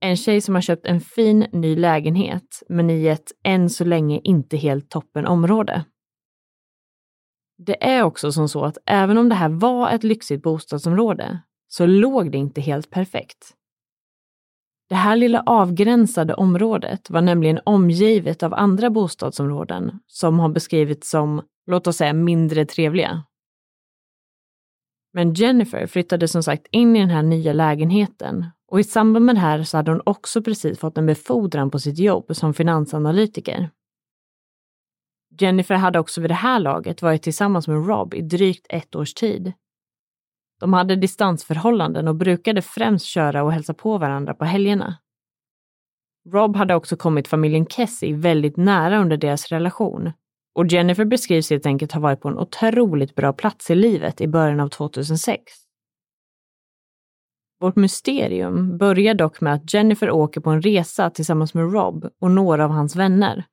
En 0.00 0.16
tjej 0.16 0.40
som 0.40 0.54
har 0.54 0.62
köpt 0.62 0.86
en 0.86 1.00
fin 1.00 1.46
ny 1.52 1.76
lägenhet, 1.76 2.62
men 2.68 2.90
i 2.90 3.06
ett 3.06 3.32
än 3.44 3.70
så 3.70 3.84
länge 3.84 4.20
inte 4.24 4.56
helt 4.56 4.90
toppen 4.90 5.26
område. 5.26 5.84
Det 7.58 7.84
är 7.84 8.02
också 8.02 8.32
som 8.32 8.48
så 8.48 8.64
att 8.64 8.78
även 8.86 9.18
om 9.18 9.28
det 9.28 9.34
här 9.34 9.48
var 9.48 9.90
ett 9.90 10.04
lyxigt 10.04 10.42
bostadsområde 10.42 11.42
så 11.68 11.86
låg 11.86 12.32
det 12.32 12.38
inte 12.38 12.60
helt 12.60 12.90
perfekt. 12.90 13.54
Det 14.88 14.94
här 14.94 15.16
lilla 15.16 15.42
avgränsade 15.46 16.34
området 16.34 17.10
var 17.10 17.20
nämligen 17.20 17.60
omgivet 17.64 18.42
av 18.42 18.54
andra 18.54 18.90
bostadsområden 18.90 20.00
som 20.06 20.38
har 20.38 20.48
beskrivits 20.48 21.10
som, 21.10 21.42
låt 21.66 21.86
oss 21.86 21.96
säga, 21.96 22.12
mindre 22.12 22.64
trevliga. 22.64 23.24
Men 25.12 25.34
Jennifer 25.34 25.86
flyttade 25.86 26.28
som 26.28 26.42
sagt 26.42 26.66
in 26.70 26.96
i 26.96 27.00
den 27.00 27.10
här 27.10 27.22
nya 27.22 27.52
lägenheten 27.52 28.46
och 28.68 28.80
i 28.80 28.84
samband 28.84 29.24
med 29.24 29.34
det 29.34 29.40
här 29.40 29.62
så 29.62 29.76
hade 29.76 29.90
hon 29.90 30.02
också 30.06 30.42
precis 30.42 30.78
fått 30.78 30.98
en 30.98 31.06
befordran 31.06 31.70
på 31.70 31.78
sitt 31.78 31.98
jobb 31.98 32.36
som 32.36 32.54
finansanalytiker. 32.54 33.70
Jennifer 35.40 35.74
hade 35.74 35.98
också 35.98 36.20
vid 36.20 36.30
det 36.30 36.34
här 36.34 36.60
laget 36.60 37.02
varit 37.02 37.22
tillsammans 37.22 37.68
med 37.68 37.86
Rob 37.86 38.14
i 38.14 38.22
drygt 38.22 38.66
ett 38.68 38.94
års 38.94 39.14
tid. 39.14 39.52
De 40.60 40.72
hade 40.72 40.96
distansförhållanden 40.96 42.08
och 42.08 42.16
brukade 42.16 42.62
främst 42.62 43.06
köra 43.06 43.42
och 43.42 43.52
hälsa 43.52 43.74
på 43.74 43.98
varandra 43.98 44.34
på 44.34 44.44
helgerna. 44.44 44.98
Rob 46.28 46.56
hade 46.56 46.74
också 46.74 46.96
kommit 46.96 47.28
familjen 47.28 47.66
Kessie 47.66 48.16
väldigt 48.16 48.56
nära 48.56 48.98
under 48.98 49.16
deras 49.16 49.48
relation 49.48 50.12
och 50.54 50.66
Jennifer 50.66 51.04
beskrivs 51.04 51.50
helt 51.50 51.66
enkelt 51.66 51.92
ha 51.92 52.00
varit 52.00 52.20
på 52.20 52.28
en 52.28 52.38
otroligt 52.38 53.14
bra 53.14 53.32
plats 53.32 53.70
i 53.70 53.74
livet 53.74 54.20
i 54.20 54.28
början 54.28 54.60
av 54.60 54.68
2006. 54.68 55.67
Vårt 57.60 57.76
mysterium 57.76 58.78
börjar 58.78 59.14
dock 59.14 59.40
med 59.40 59.54
att 59.54 59.74
Jennifer 59.74 60.10
åker 60.10 60.40
på 60.40 60.50
en 60.50 60.62
resa 60.62 61.10
tillsammans 61.10 61.54
med 61.54 61.72
Rob 61.72 62.08
och 62.20 62.30
några 62.30 62.64
av 62.64 62.70
hans 62.70 62.96
vänner. 62.96 63.44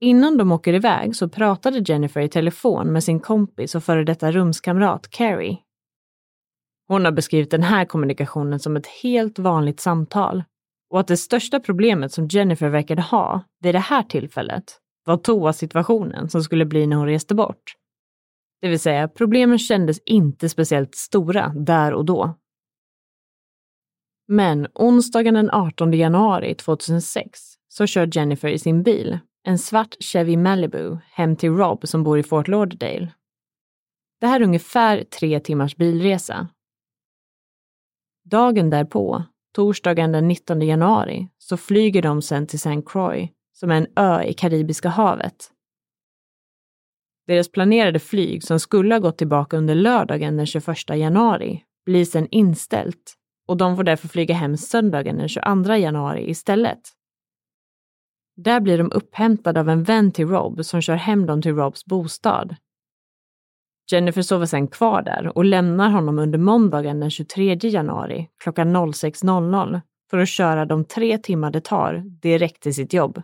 Innan 0.00 0.36
de 0.36 0.52
åker 0.52 0.74
iväg 0.74 1.16
så 1.16 1.28
pratade 1.28 1.78
Jennifer 1.78 2.20
i 2.20 2.28
telefon 2.28 2.92
med 2.92 3.04
sin 3.04 3.20
kompis 3.20 3.74
och 3.74 3.84
före 3.84 4.04
detta 4.04 4.32
rumskamrat 4.32 5.10
Carrie. 5.10 5.58
Hon 6.88 7.04
har 7.04 7.12
beskrivit 7.12 7.50
den 7.50 7.62
här 7.62 7.84
kommunikationen 7.84 8.60
som 8.60 8.76
ett 8.76 8.86
helt 8.86 9.38
vanligt 9.38 9.80
samtal 9.80 10.44
och 10.90 11.00
att 11.00 11.08
det 11.08 11.16
största 11.16 11.60
problemet 11.60 12.12
som 12.12 12.26
Jennifer 12.26 12.68
verkade 12.68 13.02
ha 13.02 13.42
vid 13.60 13.74
det 13.74 13.78
här 13.78 14.02
tillfället 14.02 14.64
var 15.04 15.16
toasituationen 15.16 16.28
som 16.28 16.42
skulle 16.42 16.64
bli 16.64 16.86
när 16.86 16.96
hon 16.96 17.06
reste 17.06 17.34
bort. 17.34 17.62
Det 18.60 18.68
vill 18.68 18.80
säga, 18.80 19.08
problemen 19.08 19.58
kändes 19.58 19.98
inte 20.04 20.48
speciellt 20.48 20.94
stora 20.94 21.48
där 21.48 21.92
och 21.92 22.04
då. 22.04 22.34
Men 24.32 24.66
onsdagen 24.74 25.34
den 25.34 25.50
18 25.50 25.92
januari 25.92 26.54
2006 26.54 27.40
så 27.68 27.86
kör 27.86 28.16
Jennifer 28.16 28.48
i 28.48 28.58
sin 28.58 28.82
bil, 28.82 29.18
en 29.42 29.58
svart 29.58 29.96
Chevy 30.00 30.36
Malibu, 30.36 30.98
hem 31.12 31.36
till 31.36 31.50
Rob 31.50 31.88
som 31.88 32.04
bor 32.04 32.18
i 32.18 32.22
Fort 32.22 32.48
Lauderdale. 32.48 33.12
Det 34.20 34.26
här 34.26 34.40
är 34.40 34.44
ungefär 34.44 35.04
tre 35.04 35.40
timmars 35.40 35.76
bilresa. 35.76 36.48
Dagen 38.24 38.70
därpå, 38.70 39.24
torsdagen 39.54 40.12
den 40.12 40.28
19 40.28 40.62
januari, 40.62 41.28
så 41.38 41.56
flyger 41.56 42.02
de 42.02 42.22
sen 42.22 42.46
till 42.46 42.56
St. 42.56 42.82
Croix, 42.86 43.30
som 43.52 43.70
är 43.70 43.76
en 43.76 43.86
ö 43.96 44.22
i 44.22 44.32
Karibiska 44.32 44.88
havet. 44.88 45.50
Deras 47.26 47.52
planerade 47.52 47.98
flyg, 47.98 48.42
som 48.42 48.60
skulle 48.60 48.94
ha 48.94 49.00
gått 49.00 49.18
tillbaka 49.18 49.56
under 49.56 49.74
lördagen 49.74 50.36
den 50.36 50.46
21 50.46 50.76
januari, 50.88 51.64
blir 51.84 52.04
sen 52.04 52.28
inställt 52.30 53.16
och 53.50 53.56
de 53.56 53.76
får 53.76 53.84
därför 53.84 54.08
flyga 54.08 54.34
hem 54.34 54.56
söndagen 54.56 55.16
den 55.16 55.28
22 55.28 55.74
januari 55.74 56.30
istället. 56.30 56.80
Där 58.36 58.60
blir 58.60 58.78
de 58.78 58.92
upphämtade 58.92 59.60
av 59.60 59.68
en 59.68 59.82
vän 59.82 60.12
till 60.12 60.28
Rob 60.28 60.64
som 60.64 60.80
kör 60.82 60.94
hem 60.94 61.26
dem 61.26 61.42
till 61.42 61.54
Robs 61.54 61.84
bostad. 61.84 62.56
Jennifer 63.92 64.22
sover 64.22 64.46
sen 64.46 64.68
kvar 64.68 65.02
där 65.02 65.38
och 65.38 65.44
lämnar 65.44 65.90
honom 65.90 66.18
under 66.18 66.38
måndagen 66.38 67.00
den 67.00 67.10
23 67.10 67.58
januari 67.62 68.28
klockan 68.42 68.76
06.00 68.76 69.80
för 70.10 70.18
att 70.18 70.28
köra 70.28 70.64
de 70.64 70.84
tre 70.84 71.18
timmar 71.18 71.50
det 71.50 71.64
tar 71.64 71.94
direkt 72.22 72.62
till 72.62 72.74
sitt 72.74 72.92
jobb. 72.92 73.22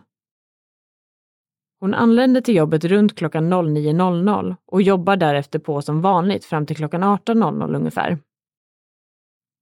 Hon 1.79 1.93
anländer 1.93 2.41
till 2.41 2.55
jobbet 2.55 2.83
runt 2.83 3.15
klockan 3.15 3.53
09.00 3.53 4.55
och 4.65 4.81
jobbar 4.81 5.15
därefter 5.15 5.59
på 5.59 5.81
som 5.81 6.01
vanligt 6.01 6.45
fram 6.45 6.65
till 6.65 6.75
klockan 6.75 7.03
18.00 7.03 7.75
ungefär. 7.75 8.17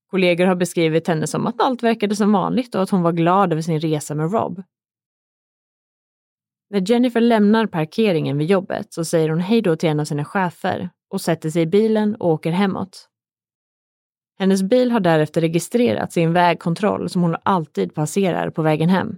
Kollegor 0.07 0.45
har 0.45 0.55
beskrivit 0.55 1.07
henne 1.07 1.27
som 1.27 1.47
att 1.47 1.61
allt 1.61 1.83
verkade 1.83 2.15
som 2.15 2.31
vanligt 2.31 2.75
och 2.75 2.81
att 2.81 2.89
hon 2.89 3.01
var 3.01 3.11
glad 3.11 3.51
över 3.51 3.61
sin 3.61 3.79
resa 3.79 4.15
med 4.15 4.31
Rob. 4.31 4.63
När 6.69 6.91
Jennifer 6.91 7.21
lämnar 7.21 7.67
parkeringen 7.67 8.37
vid 8.37 8.47
jobbet 8.49 8.93
så 8.93 9.05
säger 9.05 9.29
hon 9.29 9.39
hej 9.39 9.61
då 9.61 9.75
till 9.75 9.89
en 9.89 9.99
av 9.99 10.05
sina 10.05 10.25
chefer 10.25 10.89
och 11.09 11.21
sätter 11.21 11.49
sig 11.49 11.61
i 11.61 11.65
bilen 11.65 12.15
och 12.15 12.29
åker 12.29 12.51
hemåt. 12.51 13.09
Hennes 14.37 14.63
bil 14.63 14.91
har 14.91 14.99
därefter 14.99 15.41
registrerats 15.41 16.17
i 16.17 16.21
en 16.21 16.33
vägkontroll 16.33 17.09
som 17.09 17.21
hon 17.21 17.35
alltid 17.43 17.93
passerar 17.93 18.49
på 18.49 18.61
vägen 18.61 18.89
hem. 18.89 19.17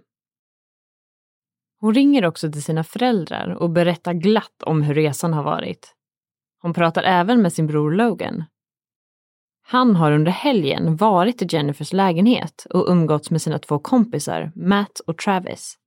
Hon 1.80 1.94
ringer 1.94 2.26
också 2.26 2.52
till 2.52 2.64
sina 2.64 2.84
föräldrar 2.84 3.50
och 3.50 3.70
berättar 3.70 4.14
glatt 4.14 4.64
om 4.64 4.82
hur 4.82 4.94
resan 4.94 5.34
har 5.34 5.44
varit. 5.44 5.94
Hon 6.62 6.74
pratar 6.74 7.04
även 7.04 7.42
med 7.42 7.54
sin 7.54 7.68
bror 7.68 7.92
Logan. 7.92 8.44
Han 9.70 9.96
har 9.96 10.12
under 10.12 10.32
helgen 10.32 10.96
varit 10.96 11.42
i 11.42 11.48
Jennifers 11.50 11.94
lägenhet 11.94 12.68
och 12.70 12.90
umgåtts 12.90 13.32
med 13.32 13.42
sina 13.42 13.60
två 13.60 13.80
kompisar, 13.80 14.52
Matt 14.56 15.00
och 15.00 15.18
Travis. 15.18 15.78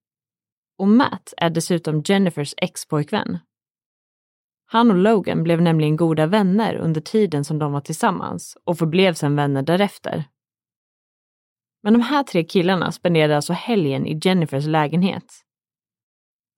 Och 0.78 0.88
Matt 0.88 1.34
är 1.36 1.50
dessutom 1.50 2.02
Jennifers 2.04 2.54
ex-pojkvän. 2.56 3.38
Han 4.66 4.90
och 4.90 4.96
Logan 4.96 5.42
blev 5.42 5.62
nämligen 5.62 5.96
goda 5.96 6.26
vänner 6.26 6.74
under 6.74 7.00
tiden 7.00 7.44
som 7.44 7.58
de 7.58 7.72
var 7.72 7.80
tillsammans 7.80 8.56
och 8.64 8.78
förblev 8.78 9.14
sedan 9.14 9.36
vänner 9.36 9.62
därefter. 9.62 10.24
Men 11.82 11.92
de 11.92 12.00
här 12.00 12.22
tre 12.22 12.44
killarna 12.44 12.92
spenderade 12.92 13.36
alltså 13.36 13.52
helgen 13.52 14.06
i 14.06 14.20
Jennifers 14.22 14.66
lägenhet. 14.66 15.32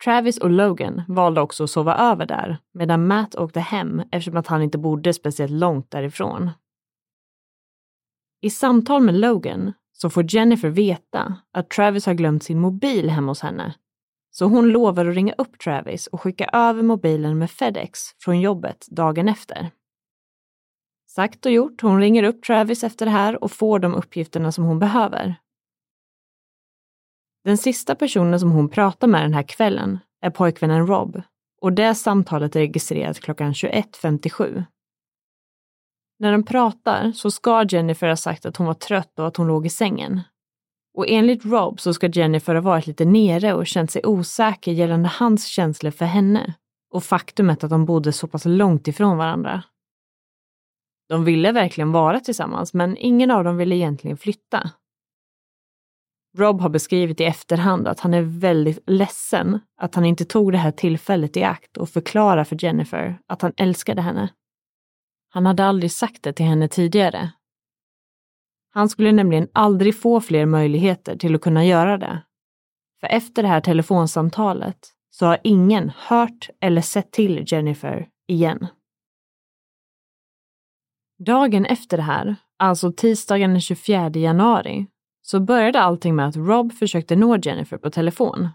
Travis 0.04 0.38
och 0.38 0.50
Logan 0.50 1.02
valde 1.08 1.40
också 1.40 1.64
att 1.64 1.70
sova 1.70 1.96
över 1.96 2.26
där 2.26 2.58
medan 2.74 3.06
Matt 3.06 3.35
åkte 3.35 3.61
hem 3.61 4.02
eftersom 4.12 4.37
att 4.37 4.46
han 4.46 4.62
inte 4.62 4.78
bodde 4.78 5.14
speciellt 5.14 5.52
långt 5.52 5.90
därifrån. 5.90 6.50
I 8.44 8.50
samtal 8.50 9.02
med 9.02 9.14
Logan 9.14 9.72
så 9.92 10.11
får 10.11 10.35
Jennifer 10.35 10.68
veta 10.68 11.37
att 11.52 11.70
Travis 11.70 12.07
har 12.07 12.14
glömt 12.14 12.42
sin 12.42 12.61
mobil 12.61 13.11
hemma 13.11 13.31
hos 13.31 13.40
henne 13.40 13.74
så 14.31 14.46
hon 14.46 14.68
lovar 14.68 15.07
att 15.07 15.14
ringa 15.14 15.35
upp 15.38 15.59
Travis 15.59 16.07
och 16.07 16.20
skicka 16.20 16.44
över 16.52 16.83
mobilen 16.83 17.38
med 17.38 17.50
Fedex 17.50 18.00
från 18.18 18.40
jobbet 18.40 18.87
dagen 18.90 19.28
efter. 19.28 19.70
Sagt 21.07 21.46
och 21.46 21.52
gjort, 21.52 21.83
hon 21.83 22.00
ringer 22.00 22.22
upp 22.22 22.42
Travis 22.42 22.85
efter 22.85 23.07
det 23.07 23.12
här 23.12 23.44
och 23.44 23.52
får 23.52 23.78
de 23.78 23.94
uppgifterna 23.94 24.52
som 24.52 24.64
hon 24.64 24.78
behöver. 24.78 25.35
Den 27.44 27.59
sista 27.59 27.94
personen 27.94 28.40
som 28.40 28.50
hon 28.50 28.68
pratar 28.68 29.07
med 29.07 29.22
den 29.22 29.35
här 29.35 29.42
kvällen 29.42 29.98
är 30.20 30.31
pojkvännen 30.31 30.87
Rob 30.87 31.22
och 31.61 31.72
det 31.72 31.94
samtalet 31.94 32.57
är 32.57 32.61
registrerat 32.61 33.20
klockan 33.20 33.52
21.57. 33.52 34.64
När 36.18 36.33
de 36.33 36.42
pratar 36.42 37.12
så 37.12 37.31
ska 37.31 37.64
Jennifer 37.64 38.09
ha 38.09 38.16
sagt 38.16 38.46
att 38.46 38.57
hon 38.57 38.66
var 38.66 38.75
trött 38.75 39.18
och 39.18 39.27
att 39.27 39.37
hon 39.37 39.46
låg 39.46 39.66
i 39.66 39.70
sängen. 39.70 40.20
Och 40.94 41.09
enligt 41.09 41.44
Rob 41.44 41.81
så 41.81 41.94
ska 41.94 42.07
Jennifer 42.07 42.55
ha 42.55 42.62
varit 42.62 42.87
lite 42.87 43.05
nere 43.05 43.55
och 43.55 43.66
känt 43.66 43.90
sig 43.90 44.03
osäker 44.05 44.72
gällande 44.72 45.09
hans 45.09 45.46
känslor 45.46 45.90
för 45.90 46.05
henne 46.05 46.55
och 46.92 47.05
faktumet 47.05 47.64
att 47.64 47.70
de 47.70 47.85
bodde 47.85 48.12
så 48.12 48.27
pass 48.27 48.44
långt 48.44 48.88
ifrån 48.88 49.18
varandra. 49.18 49.62
De 51.09 51.25
ville 51.25 51.53
verkligen 51.53 51.92
vara 51.92 52.20
tillsammans, 52.20 52.75
men 52.75 52.96
ingen 52.96 53.31
av 53.31 53.44
dem 53.44 53.57
ville 53.57 53.75
egentligen 53.75 54.16
flytta. 54.16 54.70
Rob 56.38 56.61
har 56.61 56.68
beskrivit 56.68 57.20
i 57.20 57.25
efterhand 57.25 57.88
att 57.88 58.01
han 58.01 58.14
är 58.14 58.22
väldigt 58.22 58.79
ledsen 58.87 59.61
att 59.81 59.94
han 59.94 60.05
inte 60.05 60.25
tog 60.25 60.53
det 60.53 60.59
här 60.59 60.70
tillfället 60.70 61.37
i 61.37 61.42
akt 61.42 61.77
och 61.77 61.88
förklara 61.88 62.44
för 62.44 62.64
Jennifer 62.64 63.18
att 63.27 63.42
han 63.42 63.53
älskade 63.57 64.03
henne. 64.03 64.29
Han 65.33 65.47
hade 65.47 65.64
aldrig 65.64 65.92
sagt 65.92 66.23
det 66.23 66.33
till 66.33 66.47
henne 66.47 66.68
tidigare 66.68 67.33
han 68.75 68.88
skulle 68.88 69.12
nämligen 69.12 69.49
aldrig 69.53 70.01
få 70.01 70.21
fler 70.21 70.47
möjligheter 70.47 71.16
till 71.16 71.35
att 71.35 71.40
kunna 71.40 71.64
göra 71.64 71.99
det. 71.99 72.23
För 73.01 73.07
efter 73.07 73.42
det 73.42 73.49
här 73.49 73.61
telefonsamtalet 73.61 74.79
så 75.11 75.27
har 75.27 75.38
ingen 75.45 75.92
hört 75.97 76.51
eller 76.61 76.81
sett 76.81 77.12
till 77.12 77.45
Jennifer 77.47 78.09
igen. 78.29 78.66
Dagen 81.18 81.66
efter 81.66 81.97
det 81.97 82.03
här, 82.03 82.37
alltså 82.59 82.92
tisdagen 82.92 83.51
den 83.51 83.61
24 83.61 84.11
januari, 84.11 84.87
så 85.23 85.40
började 85.40 85.81
allting 85.81 86.16
med 86.16 86.29
att 86.29 86.37
Rob 86.37 86.73
försökte 86.73 87.16
nå 87.16 87.37
Jennifer 87.37 87.79
på 87.79 87.90
telefon. 87.90 88.49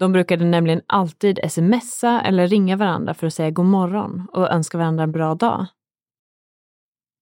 De 0.00 0.12
brukade 0.12 0.44
nämligen 0.44 0.82
alltid 0.86 1.38
smsa 1.50 2.20
eller 2.20 2.48
ringa 2.48 2.76
varandra 2.76 3.14
för 3.14 3.26
att 3.26 3.34
säga 3.34 3.50
god 3.50 3.66
morgon 3.66 4.26
och 4.32 4.50
önska 4.50 4.78
varandra 4.78 5.04
en 5.04 5.12
bra 5.12 5.34
dag. 5.34 5.66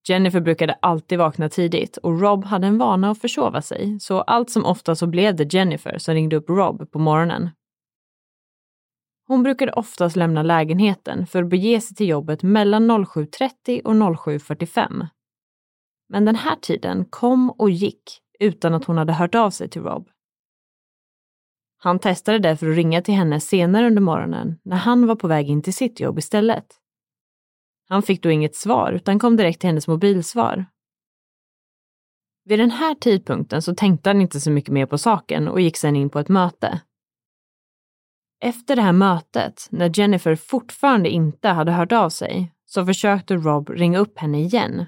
Jennifer 0.09 0.41
brukade 0.41 0.73
alltid 0.83 1.19
vakna 1.19 1.49
tidigt 1.49 1.97
och 1.97 2.21
Rob 2.21 2.45
hade 2.45 2.67
en 2.67 2.79
vana 2.79 3.11
att 3.11 3.19
försova 3.19 3.63
sig, 3.63 4.01
så 4.01 4.21
allt 4.21 4.51
som 4.51 4.65
ofta 4.65 4.95
så 4.95 5.07
blev 5.07 5.37
det 5.37 5.55
Jennifer 5.55 5.99
som 5.99 6.15
ringde 6.15 6.37
upp 6.37 6.49
Rob 6.49 6.91
på 6.91 6.99
morgonen. 6.99 7.51
Hon 9.27 9.43
brukade 9.43 9.73
oftast 9.73 10.17
lämna 10.17 10.43
lägenheten 10.43 11.27
för 11.27 11.43
att 11.43 11.51
bege 11.51 11.81
sig 11.81 11.97
till 11.97 12.09
jobbet 12.09 12.43
mellan 12.43 12.91
07.30 12.91 13.83
och 13.85 13.95
07.45. 13.95 15.07
Men 16.09 16.25
den 16.25 16.37
här 16.37 16.57
tiden 16.57 17.05
kom 17.05 17.51
och 17.51 17.71
gick 17.71 18.03
utan 18.41 18.75
att 18.75 18.85
hon 18.85 18.99
hade 18.99 19.13
hört 19.13 19.35
av 19.35 19.51
sig 19.51 19.69
till 19.69 19.83
Rob. 19.83 20.09
Han 21.79 21.99
testade 21.99 22.39
därför 22.39 22.71
att 22.71 22.77
ringa 22.77 23.03
till 23.03 23.15
henne 23.15 23.41
senare 23.41 23.87
under 23.87 24.03
morgonen 24.03 24.59
när 24.63 24.77
han 24.77 25.07
var 25.07 25.17
på 25.17 25.29
väg 25.29 25.49
in 25.49 25.63
till 25.63 25.75
sitt 25.75 26.01
jobb 26.01 26.19
istället. 26.19 26.67
Han 27.89 28.03
fick 28.03 28.23
då 28.23 28.31
inget 28.31 28.57
svar 28.57 28.93
utan 28.93 29.19
kom 29.19 29.37
direkt 29.37 29.61
till 29.61 29.69
hennes 29.69 29.89
mobilsvar. 29.89 30.67
Vid 32.45 32.59
den 32.59 32.71
här 32.71 32.95
tidpunkten 32.95 33.63
så 33.63 33.75
tänkte 33.75 34.11
han 34.11 34.21
inte 34.21 34.41
så 34.41 34.51
mycket 34.51 34.73
mer 34.73 34.87
på 34.87 34.99
saken 34.99 35.49
och 35.49 35.61
gick 35.61 35.77
sedan 35.77 35.97
in 35.97 36.11
på 36.11 36.19
ett 36.19 36.29
möte. 36.29 36.81
Efter 38.41 38.77
det 38.77 38.83
här 38.83 38.93
mötet, 38.93 39.69
när 39.71 39.99
Jennifer 39.99 40.37
fortfarande 40.37 41.09
inte 41.09 41.49
hade 41.49 41.73
hört 41.73 41.93
av 41.93 42.11
sig, 42.11 42.53
så 42.67 42.87
försökte 42.87 43.37
Rob 43.37 43.71
ringa 43.71 43.99
upp 43.99 44.19
henne 44.19 44.41
igen. 44.41 44.85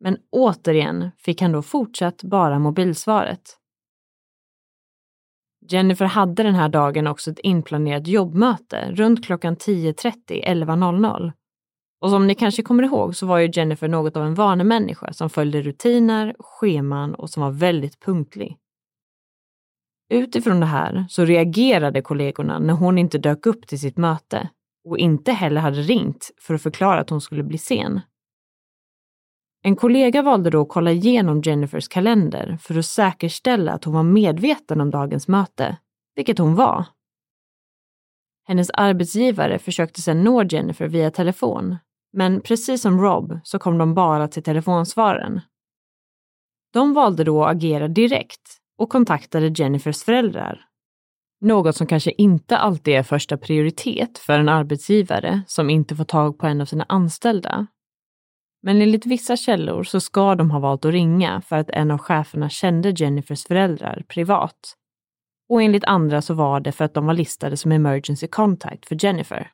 Men 0.00 0.18
återigen 0.30 1.10
fick 1.18 1.42
han 1.42 1.52
då 1.52 1.62
fortsatt 1.62 2.22
bara 2.22 2.58
mobilsvaret. 2.58 3.58
Jennifer 5.68 6.04
hade 6.04 6.42
den 6.42 6.54
här 6.54 6.68
dagen 6.68 7.06
också 7.06 7.30
ett 7.30 7.38
inplanerat 7.38 8.06
jobbmöte 8.06 8.90
runt 8.92 9.24
klockan 9.24 9.56
10.30, 9.56 10.12
11.00. 10.46 11.32
Och 12.00 12.10
som 12.10 12.26
ni 12.26 12.34
kanske 12.34 12.62
kommer 12.62 12.82
ihåg 12.82 13.16
så 13.16 13.26
var 13.26 13.38
ju 13.38 13.50
Jennifer 13.52 13.88
något 13.88 14.16
av 14.16 14.26
en 14.26 14.34
vanemänniska 14.34 15.12
som 15.12 15.30
följde 15.30 15.62
rutiner, 15.62 16.34
scheman 16.38 17.14
och 17.14 17.30
som 17.30 17.42
var 17.42 17.50
väldigt 17.50 18.00
punktlig. 18.00 18.56
Utifrån 20.10 20.60
det 20.60 20.66
här 20.66 21.06
så 21.08 21.24
reagerade 21.24 22.02
kollegorna 22.02 22.58
när 22.58 22.74
hon 22.74 22.98
inte 22.98 23.18
dök 23.18 23.46
upp 23.46 23.66
till 23.66 23.80
sitt 23.80 23.96
möte 23.96 24.48
och 24.88 24.98
inte 24.98 25.32
heller 25.32 25.60
hade 25.60 25.80
ringt 25.80 26.30
för 26.40 26.54
att 26.54 26.62
förklara 26.62 27.00
att 27.00 27.10
hon 27.10 27.20
skulle 27.20 27.42
bli 27.42 27.58
sen. 27.58 28.00
En 29.66 29.76
kollega 29.76 30.22
valde 30.22 30.50
då 30.50 30.60
att 30.60 30.68
kolla 30.68 30.92
igenom 30.92 31.40
Jennifers 31.40 31.88
kalender 31.88 32.58
för 32.60 32.78
att 32.78 32.86
säkerställa 32.86 33.72
att 33.72 33.84
hon 33.84 33.94
var 33.94 34.02
medveten 34.02 34.80
om 34.80 34.90
dagens 34.90 35.28
möte, 35.28 35.76
vilket 36.16 36.38
hon 36.38 36.54
var. 36.54 36.84
Hennes 38.46 38.70
arbetsgivare 38.70 39.58
försökte 39.58 40.02
sedan 40.02 40.24
nå 40.24 40.42
Jennifer 40.44 40.88
via 40.88 41.10
telefon, 41.10 41.76
men 42.12 42.40
precis 42.40 42.82
som 42.82 43.00
Rob 43.00 43.40
så 43.44 43.58
kom 43.58 43.78
de 43.78 43.94
bara 43.94 44.28
till 44.28 44.42
telefonsvaren. 44.42 45.40
De 46.72 46.94
valde 46.94 47.24
då 47.24 47.44
att 47.44 47.56
agera 47.56 47.88
direkt 47.88 48.58
och 48.78 48.88
kontaktade 48.88 49.52
Jennifers 49.56 50.02
föräldrar. 50.02 50.60
Något 51.40 51.76
som 51.76 51.86
kanske 51.86 52.10
inte 52.10 52.58
alltid 52.58 52.94
är 52.94 53.02
första 53.02 53.36
prioritet 53.36 54.18
för 54.18 54.38
en 54.38 54.48
arbetsgivare 54.48 55.42
som 55.46 55.70
inte 55.70 55.96
får 55.96 56.04
tag 56.04 56.38
på 56.38 56.46
en 56.46 56.60
av 56.60 56.66
sina 56.66 56.84
anställda 56.88 57.66
men 58.66 58.82
enligt 58.82 59.06
vissa 59.06 59.36
källor 59.36 59.82
så 59.82 60.00
ska 60.00 60.34
de 60.34 60.50
ha 60.50 60.58
valt 60.58 60.84
att 60.84 60.92
ringa 60.92 61.40
för 61.40 61.56
att 61.56 61.70
en 61.70 61.90
av 61.90 61.98
cheferna 61.98 62.48
kände 62.48 62.90
Jennifers 62.90 63.44
föräldrar 63.44 64.04
privat. 64.08 64.76
Och 65.48 65.62
enligt 65.62 65.84
andra 65.84 66.22
så 66.22 66.34
var 66.34 66.60
det 66.60 66.72
för 66.72 66.84
att 66.84 66.94
de 66.94 67.06
var 67.06 67.14
listade 67.14 67.56
som 67.56 67.72
emergency 67.72 68.26
contact 68.26 68.86
för 68.86 69.04
Jennifer. 69.04 69.50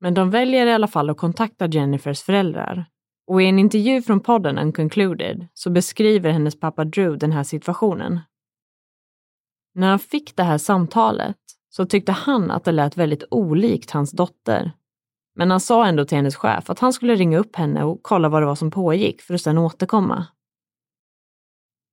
Men 0.00 0.14
de 0.14 0.30
väljer 0.30 0.66
i 0.66 0.72
alla 0.72 0.88
fall 0.88 1.10
att 1.10 1.16
kontakta 1.16 1.66
Jennifers 1.66 2.22
föräldrar. 2.22 2.84
Och 3.26 3.42
i 3.42 3.46
en 3.46 3.58
intervju 3.58 4.02
från 4.02 4.20
podden 4.20 4.58
Unconcluded 4.58 5.46
så 5.54 5.70
beskriver 5.70 6.30
hennes 6.30 6.60
pappa 6.60 6.84
Drew 6.84 7.18
den 7.18 7.32
här 7.32 7.44
situationen. 7.44 8.20
När 9.74 9.88
han 9.88 9.98
fick 9.98 10.36
det 10.36 10.42
här 10.42 10.58
samtalet 10.58 11.36
så 11.68 11.86
tyckte 11.86 12.12
han 12.12 12.50
att 12.50 12.64
det 12.64 12.72
lät 12.72 12.96
väldigt 12.96 13.24
olikt 13.30 13.90
hans 13.90 14.12
dotter 14.12 14.72
men 15.36 15.50
han 15.50 15.60
sa 15.60 15.86
ändå 15.86 16.04
till 16.04 16.16
hennes 16.16 16.36
chef 16.36 16.70
att 16.70 16.78
han 16.78 16.92
skulle 16.92 17.14
ringa 17.14 17.38
upp 17.38 17.56
henne 17.56 17.84
och 17.84 18.02
kolla 18.02 18.28
vad 18.28 18.42
det 18.42 18.46
var 18.46 18.54
som 18.54 18.70
pågick 18.70 19.22
för 19.22 19.34
att 19.34 19.40
sedan 19.40 19.58
återkomma. 19.58 20.26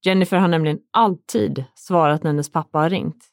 Jennifer 0.05 0.37
har 0.37 0.47
nämligen 0.47 0.79
alltid 0.91 1.65
svarat 1.75 2.23
när 2.23 2.31
hennes 2.31 2.51
pappa 2.51 2.79
har 2.79 2.89
ringt. 2.89 3.25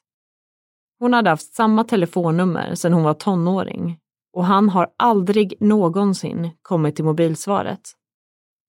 Hon 0.99 1.13
hade 1.13 1.29
haft 1.29 1.53
samma 1.53 1.83
telefonnummer 1.83 2.75
sedan 2.75 2.93
hon 2.93 3.03
var 3.03 3.13
tonåring 3.13 3.99
och 4.33 4.45
han 4.45 4.69
har 4.69 4.93
aldrig 4.97 5.53
någonsin 5.59 6.49
kommit 6.61 6.95
till 6.95 7.05
mobilsvaret. 7.05 7.81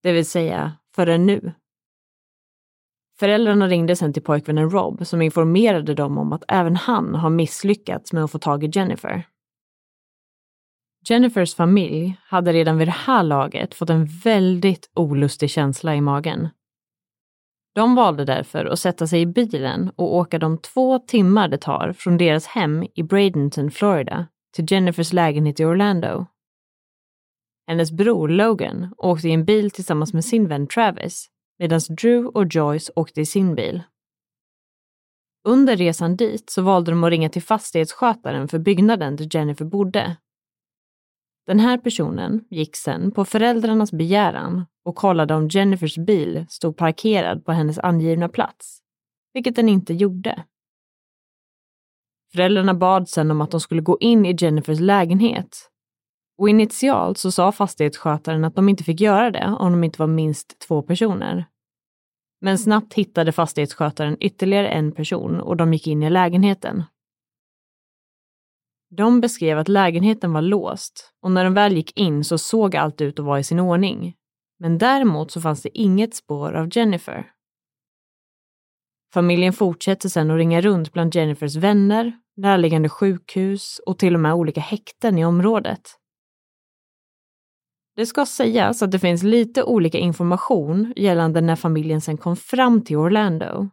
Det 0.03 0.13
vill 0.13 0.27
säga 0.27 0.73
förrän 0.95 1.27
nu. 1.27 1.53
Föräldrarna 3.19 3.69
ringde 3.69 3.97
sen 3.97 4.13
till 4.13 4.23
pojkvännen 4.23 4.71
Rob 4.71 5.07
som 5.07 5.23
informerade 5.23 5.95
dem 5.95 6.19
om 6.19 6.33
att 6.33 6.45
även 6.49 6.77
han 6.77 7.15
har 7.15 7.31
misslyckats 7.31 8.13
med 8.13 8.25
att 8.25 8.31
få 8.31 8.39
tag 8.39 8.65
i 8.65 8.71
Jennifer. 8.73 9.27
Jennifers 11.09 11.55
familj 11.55 12.17
hade 12.25 12.53
redan 12.53 12.79
vid 12.79 12.89
det 12.89 12.93
här 12.93 13.23
laget 13.23 13.75
fått 13.75 13.91
en 13.91 14.07
väldigt 14.07 14.91
olustig 14.95 15.51
känsla 15.51 15.95
i 15.95 16.01
magen. 16.01 16.49
De 17.75 17.95
valde 17.95 18.25
därför 18.25 18.65
att 18.65 18.79
sätta 18.79 19.07
sig 19.07 19.21
i 19.21 19.27
bilen 19.27 19.93
och 19.97 20.15
åka 20.15 20.39
de 20.39 20.59
två 20.59 20.99
timmar 20.99 21.49
det 21.49 21.59
tar 21.59 21.93
från 21.93 22.19
deras 22.19 22.47
hem 22.47 22.87
i 22.95 23.03
Bradenton, 23.03 23.71
Florida, 23.71 24.27
till 24.55 24.73
Jennifers 24.73 25.13
lägenhet 25.13 25.61
i 25.61 25.65
Orlando. 25.65 26.27
Hennes 27.67 27.93
bror 27.93 28.29
Logan 28.29 28.95
åkte 28.99 29.29
i 29.29 29.33
en 29.33 29.45
bil 29.45 29.71
tillsammans 29.71 30.15
med 30.15 30.25
sin 30.25 30.49
vän 30.49 30.67
Travis, 30.67 31.29
medan 31.59 31.81
Drew 31.89 32.27
och 32.27 32.47
Joyce 32.51 32.93
åkte 32.97 33.21
i 33.21 33.27
sin 33.27 33.55
bil. 33.55 33.83
Under 35.45 35.77
resan 35.77 36.17
dit 36.17 36.51
så 36.51 36.63
valde 36.63 36.91
de 36.91 37.05
att 37.05 37.11
ringa 37.11 37.29
till 37.29 37.43
fastighetsskötaren 37.43 38.49
för 38.49 38.59
byggnaden 38.59 39.17
där 39.17 39.37
Jennifer 39.37 39.65
bodde 39.65 40.17
den 41.47 41.61
här 41.61 41.79
personen 41.79 42.45
gick 42.51 42.77
sen 42.77 43.13
på 43.13 43.25
föräldrarnas 43.25 43.93
begäran 43.93 44.67
och 44.85 44.97
kollade 44.97 45.35
om 45.35 45.49
Jennifers 45.49 45.99
bil 45.99 46.47
stod 46.49 46.77
parkerad 46.77 47.45
på 47.45 47.53
hennes 47.53 47.79
angivna 47.79 48.29
plats, 48.29 48.79
vilket 49.35 49.57
den 49.57 49.69
inte 49.69 49.95
gjorde. 49.95 50.45
Föräldrarna 52.33 52.75
bad 52.75 53.09
sen 53.09 53.31
om 53.31 53.41
att 53.41 53.51
de 53.51 53.61
skulle 53.61 53.83
gå 53.83 53.99
in 54.01 54.27
i 54.27 54.37
Jennifers 54.39 54.81
lägenhet 54.81 55.69
och 56.39 56.49
initialt 56.49 57.19
så 57.19 57.33
sa 57.33 57.53
fastighetsskötaren 57.53 58.45
att 58.45 58.55
de 58.55 58.69
inte 58.69 58.85
fick 58.85 59.01
göra 59.01 59.31
det 59.31 59.57
om 59.59 59.73
de 59.73 59.85
inte 59.85 59.99
var 59.99 60.07
minst 60.07 60.59
två 60.59 60.83
personer. 60.83 61.47
Men 62.41 62.59
snabbt 62.59 62.95
hittade 62.95 63.33
fastighetsskötaren 63.33 64.17
ytterligare 64.21 64.69
en 64.69 64.93
person 64.93 65.41
och 65.41 65.57
de 65.57 65.73
gick 65.73 65.87
in 65.87 66.03
i 66.03 66.11
lägenheten. 66.11 66.85
De 68.97 69.21
beskrev 69.21 69.59
att 69.59 69.69
lägenheten 69.69 70.33
var 70.33 70.43
låst 70.43 71.13
och 71.23 71.31
när 71.31 71.45
de 71.45 71.55
väl 71.55 71.77
gick 71.77 71.99
in 71.99 72.25
så 72.25 72.39
såg 72.39 72.77
allt 72.77 73.01
ut 73.01 73.19
att 73.19 73.25
vara 73.25 73.39
i 73.39 73.45
sin 73.45 73.61
ordning. 73.61 74.15
Men 74.59 74.79
däremot 74.79 75.31
så 75.31 75.41
fanns 75.41 75.63
det 75.63 75.79
inget 75.79 76.15
spår 76.15 76.53
av 76.53 76.69
Jennifer. 76.73 77.31
Familjen 79.15 79.53
fortsätter 79.53 80.09
sedan 80.09 80.31
att 80.31 80.37
ringa 80.37 80.61
runt 80.61 80.93
bland 80.93 81.15
Jennifers 81.15 81.57
vänner, 81.57 82.13
närliggande 82.37 82.89
sjukhus 82.89 83.81
och 83.87 83.99
till 83.99 84.15
och 84.15 84.21
med 84.21 84.35
olika 84.35 84.61
häkten 84.61 85.19
i 85.19 85.25
området. 85.25 85.81
Det 87.97 88.07
ska 88.07 88.27
sägas 88.27 88.83
att 88.83 88.91
det 88.91 88.99
finns 88.99 89.23
lite 89.23 89.63
olika 89.63 89.99
information 89.99 90.93
gällande 90.97 91.41
när 91.41 91.57
familjen 91.57 92.01
sen 92.01 92.17
kom 92.17 92.37
fram 92.37 92.85
till 92.85 92.97
Orlando. 92.97 93.69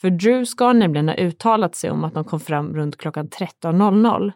För 0.00 0.10
Drew 0.10 0.44
ska 0.44 0.72
nämligen 0.72 1.08
ha 1.08 1.14
uttalat 1.14 1.74
sig 1.74 1.90
om 1.90 2.04
att 2.04 2.14
de 2.14 2.24
kom 2.24 2.40
fram 2.40 2.74
runt 2.76 2.96
klockan 2.96 3.28
13.00 3.28 4.32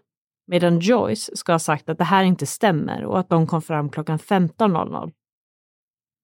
medan 0.49 0.79
Joyce 0.79 1.37
ska 1.37 1.53
ha 1.53 1.59
sagt 1.59 1.89
att 1.89 1.99
det 1.99 2.05
här 2.05 2.25
inte 2.25 2.47
stämmer 2.47 3.05
och 3.05 3.19
att 3.19 3.29
de 3.29 3.47
kom 3.47 3.63
fram 3.63 3.91
klockan 3.91 4.19
15.00. 4.19 5.13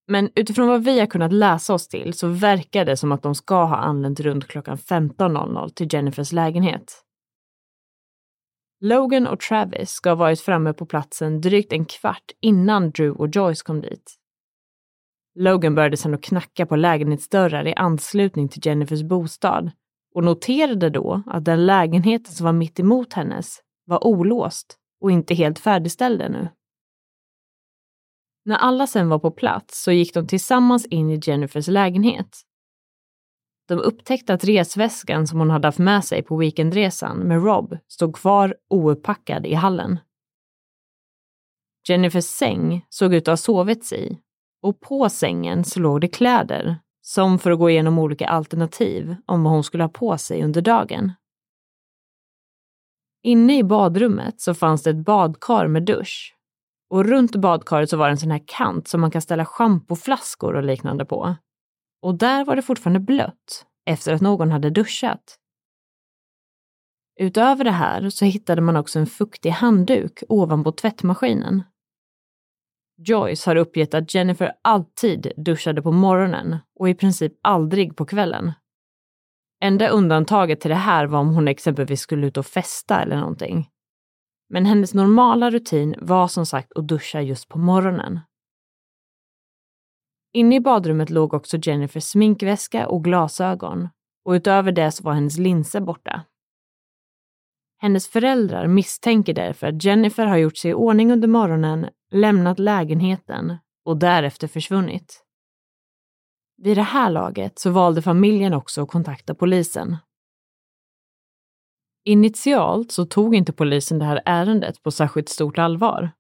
Men 0.07 0.31
utifrån 0.35 0.69
vad 0.69 0.85
vi 0.85 1.01
har 1.01 1.07
kunnat 1.07 1.33
läsa 1.33 1.75
oss 1.75 1.89
till 1.89 2.15
så 2.15 2.29
verkar 2.29 2.85
det 2.85 2.97
som 2.97 3.13
att 3.13 3.23
de 3.23 3.35
ska 3.35 3.65
ha 3.65 3.77
anlänt 3.77 4.21
runt 4.21 4.47
klockan 4.47 4.77
15.00 4.77 5.69
till 5.69 5.89
Jennifers 5.95 6.33
lägenhet. 6.33 7.05
Logan 8.81 9.27
och 9.27 9.41
Travis 9.41 9.91
ska 9.91 10.11
ha 10.11 10.15
varit 10.15 10.41
framme 10.41 10.73
på 10.73 10.87
platsen 10.87 11.41
drygt 11.41 11.73
en 11.73 11.85
kvart 11.85 12.33
innan 12.41 12.91
Drew 12.91 13.17
och 13.17 13.29
Joyce 13.37 13.63
kom 13.63 13.81
dit. 13.81 14.15
Logan 15.35 15.75
började 15.75 15.97
sedan 15.97 16.15
att 16.15 16.23
knacka 16.23 16.67
på 16.67 16.77
lägenhetsdörrar 16.77 17.67
i 17.67 17.75
anslutning 17.75 18.49
till 18.49 18.67
Jennifers 18.67 19.03
bostad 19.03 19.71
och 20.15 20.25
noterade 20.25 20.91
då 20.91 21.23
att 21.27 21.45
den 21.45 21.67
lägenheten 21.67 22.33
som 22.33 22.45
var 22.45 22.53
mitt 22.53 22.81
emot 22.81 23.13
hennes 23.13 23.61
var 23.85 24.07
olåst 24.07 24.79
och 25.01 25.11
inte 25.11 25.35
helt 25.35 25.59
färdigställd 25.59 26.23
ännu. 26.23 26.49
När 28.45 28.57
alla 28.57 28.87
sen 28.87 29.09
var 29.09 29.19
på 29.19 29.31
plats 29.31 29.83
så 29.83 29.93
gick 29.93 30.15
de 30.15 30.27
tillsammans 30.27 30.87
in 30.87 31.11
i 31.11 31.21
Jennifers 31.23 31.69
lägenhet. 31.69 32.41
De 33.69 33.79
upptäckte 33.79 34.35
att 34.35 34.45
resväskan 34.45 35.27
som 35.27 35.39
hon 35.39 35.51
hade 35.51 35.69
haft 35.69 35.79
med 35.79 36.05
sig 36.05 36.23
på 36.23 36.37
weekendresan 36.37 37.19
med 37.19 37.45
Rob 37.45 37.79
stod 37.89 38.17
kvar 38.17 38.57
ouppackad 38.71 39.47
i 39.47 39.55
hallen. 39.55 39.99
Jennifers 41.89 42.25
säng 42.25 42.87
såg 42.89 43.15
ut 43.15 43.29
att 43.29 43.33
ha 43.33 43.37
sovits 43.37 43.93
i 43.93 44.19
och 44.63 44.81
på 44.81 45.09
sängen 45.09 45.65
så 45.65 45.81
låg 45.81 46.01
det 46.01 46.09
kläder 46.09 46.77
som 47.01 47.39
för 47.39 47.51
att 47.51 47.59
gå 47.59 47.71
igenom 47.71 47.99
olika 47.99 48.27
alternativ 48.27 49.17
om 49.27 49.45
vad 49.45 49.53
hon 49.53 49.65
skulle 49.65 49.85
ha 49.85 49.89
på 49.89 50.19
sig 50.19 50.45
under 50.45 50.63
dagen. 50.63 51.13
Inne 53.27 53.59
i 53.59 53.65
badrummet 53.65 54.41
så 54.41 54.55
fanns 54.55 54.83
det 54.83 54.91
ett 54.91 55.05
badkar 55.05 55.67
med 55.67 55.83
dusch. 55.83 56.37
Och 56.91 57.05
runt 57.05 57.37
badkaret 57.37 57.91
så 57.91 57.97
var 57.97 58.07
det 58.07 58.13
en 58.13 58.19
sån 58.19 58.31
här 58.31 58.45
kant 58.47 58.89
som 58.89 59.01
man 59.01 59.11
kan 59.11 59.23
ställa 59.23 59.45
schampoflaskor 59.45 60.55
och 60.55 60.63
liknande 60.63 61.05
på. 61.05 61.37
Och 62.03 62.15
där 62.15 62.45
var 62.45 62.57
det 62.57 62.63
fortfarande 62.63 63.01
blött 63.01 63.67
efter 63.87 64.15
att 64.15 64.21
någon 64.21 64.51
hade 64.51 64.71
duschat. 64.71 65.39
Utöver 67.21 67.65
det 67.65 67.71
här 67.71 68.11
så 68.11 68.25
hittade 68.25 68.61
man 68.63 68.77
också 68.77 68.99
en 68.99 69.07
fuktig 69.07 69.51
handduk 69.51 70.23
ovanpå 70.29 70.73
tvättmaskinen. 70.73 71.63
Joyce 72.97 73.51
har 73.51 73.57
uppgett 73.57 73.95
att 73.95 74.15
Jennifer 74.15 74.53
alltid 74.63 75.33
duschade 75.37 75.83
på 75.83 75.93
morgonen 75.93 76.57
och 76.75 76.89
i 76.89 76.95
princip 76.95 77.33
aldrig 77.43 77.97
på 77.97 78.07
kvällen. 78.07 78.53
Enda 79.65 79.89
undantaget 79.89 80.61
till 80.61 80.69
det 80.69 80.75
här 80.75 81.07
var 81.07 81.19
om 81.19 81.35
hon 81.35 81.49
exempelvis 81.49 82.01
skulle 82.01 82.27
ut 82.27 82.37
och 82.37 82.47
festa 82.47 83.03
eller 83.03 83.17
någonting. 83.17 83.69
Men 84.49 84.67
hennes 84.67 84.95
normala 84.95 85.51
rutin 85.51 85.95
var 85.99 86.29
som 86.29 86.47
sagt 86.47 86.73
att 86.73 86.89
duscha 86.89 87.21
just 87.21 87.49
på 87.49 87.59
morgonen. 87.59 88.21
Inne 90.33 90.57
i 90.57 90.61
badrummet 90.61 91.11
låg 91.11 91.35
också 91.35 91.57
Jennifers 91.63 92.05
sminkväska 92.05 92.87
och 92.87 93.05
glasögon 93.05 93.89
och 94.25 94.33
utöver 94.33 94.73
det 94.73 94.93
så 94.93 95.03
var 95.03 95.13
hennes 95.13 95.39
linser 95.39 95.81
borta. 95.81 96.25
Hennes 97.79 98.09
föräldrar 98.09 98.67
misstänker 98.67 99.35
därför 99.35 99.67
att 99.67 99.85
Jennifer 99.85 100.27
har 100.27 100.37
gjort 100.37 100.57
sig 100.57 100.71
i 100.71 100.75
ordning 100.75 101.13
under 101.13 101.29
morgonen, 101.29 101.89
lämnat 102.11 102.59
lägenheten 102.59 103.57
och 103.85 103.97
därefter 103.97 104.49
försvunnit. 104.49 105.25
Vid 106.57 106.77
det 106.77 106.83
här 106.83 107.11
laget 107.11 107.59
så 107.59 107.71
valde 107.71 108.03
familjen 108.03 108.55
också 108.55 108.83
att 108.83 108.89
kontakta 108.89 109.35
polisen. 109.35 109.97
Initialt 112.05 112.93
så 112.93 113.05
tog 113.07 113.35
inte 113.35 113.53
polisen 113.53 113.99
det 113.99 114.05
här 114.05 114.23
ärendet 114.25 114.83
på 114.83 114.91
särskilt 114.91 115.29
stort 115.29 115.59
allvar. 115.59 116.11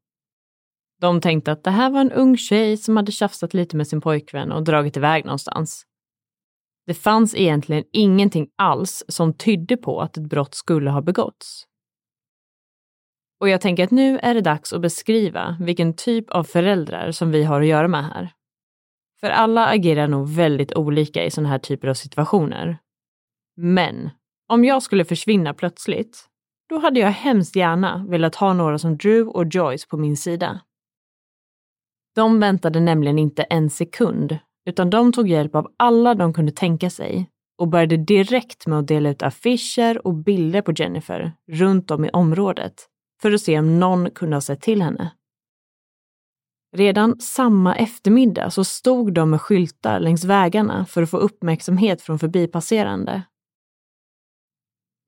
De 1.01 1.21
tänkte 1.21 1.53
att 1.53 1.65
det 1.65 1.71
här 1.71 1.91
var 1.91 2.01
en 2.01 2.13
ung 2.13 2.37
tjej 2.37 2.77
som 2.77 2.97
hade 2.97 3.13
tjafsat 3.13 3.55
lite 3.55 3.77
med 3.77 3.89
sin 3.89 4.01
pojkvän 4.01 4.53
och 4.53 4.65
dragit 4.65 4.97
iväg 4.97 5.25
någonstans. 5.25 5.87
Det 6.87 6.95
fanns 6.95 7.35
egentligen 7.35 7.85
ingenting 7.93 8.49
alls 8.57 9.05
som 9.09 9.35
tydde 9.35 9.77
på 9.77 10.01
att 10.01 10.17
ett 10.17 10.29
brott 10.29 10.55
skulle 10.55 10.91
ha 10.91 11.03
begåtts. 11.03 11.67
Och 13.41 13.49
jag 13.49 13.61
tänker 13.61 13.85
att 13.85 13.91
nu 13.91 14.19
är 14.19 14.35
det 14.35 14.41
dags 14.41 14.73
att 14.73 14.81
beskriva 14.81 15.57
vilken 15.61 15.97
typ 15.97 16.31
av 16.31 16.45
föräldrar 16.45 17.11
som 17.11 17.31
vi 17.31 17.45
har 17.45 17.61
att 17.61 17.67
göra 17.67 17.89
med 17.89 18.05
här. 18.05 18.33
För 19.25 19.31
alla 19.31 19.67
agerar 19.67 20.09
nog 20.09 20.29
väldigt 20.29 20.75
olika 20.75 21.25
i 21.25 21.31
sådana 21.31 21.49
här 21.49 21.59
typer 21.59 21.89
av 21.89 21.95
situationer. 21.95 22.79
Men 23.57 24.11
om 24.49 24.65
jag 24.65 24.83
skulle 24.83 25.05
försvinna 25.05 25.55
plötsligt, 25.55 26.27
då 26.69 26.79
hade 26.79 27.01
jag 27.01 27.11
hemskt 27.11 27.57
gärna 27.57 28.07
velat 28.09 28.35
ha 28.35 28.53
några 28.53 28.79
som 28.79 28.97
Drew 28.97 29.29
och 29.29 29.45
Joyce 29.55 29.89
på 29.89 29.97
min 29.97 30.17
sida. 30.17 30.61
De 32.15 32.41
väntade 32.41 32.81
nämligen 32.81 33.19
inte 33.19 33.43
en 33.43 33.71
sekund, 33.71 34.39
utan 34.69 34.91
de 34.91 35.13
tog 35.13 35.29
hjälp 35.29 35.55
av 35.55 35.73
alla 35.77 36.15
de 36.15 36.33
kunde 36.33 36.53
tänka 36.53 36.91
sig 36.91 37.31
och 37.59 37.69
började 37.69 37.97
direkt 37.97 38.67
med 38.67 38.79
att 38.79 38.89
dela 38.89 39.11
ut 39.11 39.23
affischer 39.23 40.07
och 40.07 40.15
bilder 40.15 40.63
på 40.63 40.73
Jennifer 40.73 41.33
runt 41.51 41.91
om 41.91 42.05
i 42.05 42.11
området 42.11 42.75
för 43.23 43.33
att 43.33 43.41
se 43.41 43.59
om 43.59 43.81
någon 43.81 44.11
kunde 44.11 44.37
ha 44.37 44.41
sett 44.41 44.61
till 44.61 44.83
henne. 44.83 45.11
Redan 46.77 47.21
samma 47.21 47.77
eftermiddag 47.77 48.51
så 48.51 48.65
stod 48.65 49.15
de 49.15 49.31
med 49.31 49.41
skyltar 49.41 50.01
längs 50.01 50.25
vägarna 50.25 50.87
för 50.87 51.03
att 51.03 51.11
få 51.11 51.17
uppmärksamhet 51.17 52.03
från 52.03 52.19
förbipasserande. 52.19 53.23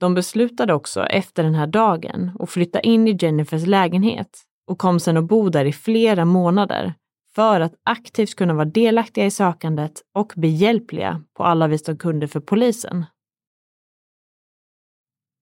De 0.01 0.15
beslutade 0.15 0.75
också 0.75 1.05
efter 1.05 1.43
den 1.43 1.55
här 1.55 1.67
dagen 1.67 2.31
att 2.41 2.51
flytta 2.51 2.81
in 2.81 3.09
i 3.09 3.19
Jennifers 3.21 3.67
lägenhet 3.67 4.43
och 4.67 4.79
kom 4.79 5.01
sedan 5.01 5.17
att 5.17 5.25
bo 5.25 5.49
där 5.49 5.65
i 5.65 5.73
flera 5.73 6.25
månader 6.25 6.95
för 7.35 7.61
att 7.61 7.75
aktivt 7.85 8.35
kunna 8.35 8.55
vara 8.55 8.65
delaktiga 8.65 9.27
i 9.27 9.31
sökandet 9.31 10.03
och 10.15 10.33
behjälpliga 10.37 11.23
på 11.37 11.45
alla 11.45 11.69
vis 11.69 11.83
de 11.83 11.97
kunde 11.97 12.29
för 12.29 12.41
polisen. 12.41 13.05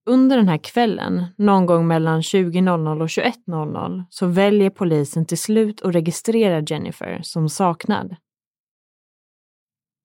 Under 0.07 0.37
den 0.37 0.49
här 0.49 0.59
kvällen, 0.59 1.25
någon 1.39 1.67
gång 1.67 1.87
mellan 1.87 2.21
20.00 2.21 3.01
och 3.01 3.07
21.00, 3.07 4.05
så 4.11 4.27
väljer 4.27 4.71
polisen 4.71 5.27
till 5.27 5.39
slut 5.39 5.83
att 5.83 5.95
registrera 5.95 6.61
Jennifer 6.61 7.21
som 7.23 7.49
saknad. 7.49 8.17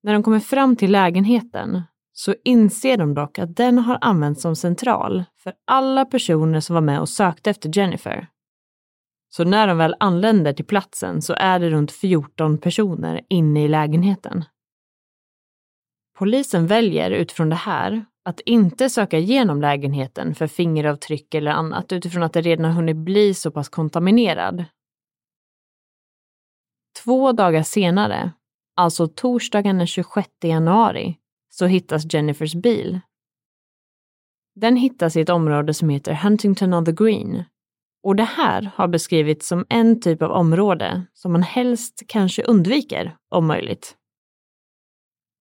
När 0.02 0.12
de 0.12 0.22
kommer 0.22 0.40
fram 0.40 0.76
till 0.76 0.92
lägenheten 0.92 1.82
så 2.12 2.34
inser 2.44 2.96
de 2.96 3.14
dock 3.14 3.38
att 3.38 3.56
den 3.56 3.78
har 3.78 3.98
använts 4.00 4.42
som 4.42 4.56
central 4.56 5.24
för 5.36 5.52
alla 5.66 6.04
personer 6.04 6.60
som 6.60 6.74
var 6.74 6.80
med 6.80 7.00
och 7.00 7.08
sökte 7.08 7.50
efter 7.50 7.78
Jennifer. 7.78 8.28
Så 9.28 9.44
när 9.44 9.66
de 9.66 9.78
väl 9.78 9.94
anländer 10.00 10.52
till 10.52 10.64
platsen 10.64 11.22
så 11.22 11.34
är 11.34 11.58
det 11.58 11.70
runt 11.70 11.92
14 11.92 12.58
personer 12.58 13.20
inne 13.28 13.64
i 13.64 13.68
lägenheten. 13.68 14.44
Polisen 16.18 16.66
väljer 16.66 17.10
utifrån 17.10 17.48
det 17.48 17.56
här 17.56 18.04
att 18.30 18.40
inte 18.40 18.90
söka 18.90 19.18
igenom 19.18 19.60
lägenheten 19.60 20.34
för 20.34 20.46
fingeravtryck 20.46 21.34
eller 21.34 21.50
annat 21.50 21.92
utifrån 21.92 22.22
att 22.22 22.32
det 22.32 22.40
redan 22.40 22.64
har 22.64 22.72
hunnit 22.72 22.96
bli 22.96 23.34
så 23.34 23.50
pass 23.50 23.68
kontaminerad. 23.68 24.64
Två 27.04 27.32
dagar 27.32 27.62
senare, 27.62 28.32
alltså 28.76 29.08
torsdagen 29.08 29.78
den 29.78 29.86
26 29.86 30.28
januari, 30.42 31.16
så 31.48 31.66
hittas 31.66 32.14
Jennifers 32.14 32.54
bil. 32.54 33.00
Den 34.54 34.76
hittas 34.76 35.16
i 35.16 35.20
ett 35.20 35.28
område 35.28 35.74
som 35.74 35.88
heter 35.88 36.14
Huntington 36.14 36.74
on 36.74 36.84
the 36.84 36.92
Green. 36.92 37.44
Och 38.02 38.16
det 38.16 38.24
här 38.24 38.70
har 38.74 38.88
beskrivits 38.88 39.48
som 39.48 39.66
en 39.68 40.00
typ 40.00 40.22
av 40.22 40.30
område 40.30 41.06
som 41.14 41.32
man 41.32 41.42
helst 41.42 42.02
kanske 42.06 42.42
undviker, 42.42 43.16
om 43.28 43.46
möjligt. 43.46 43.96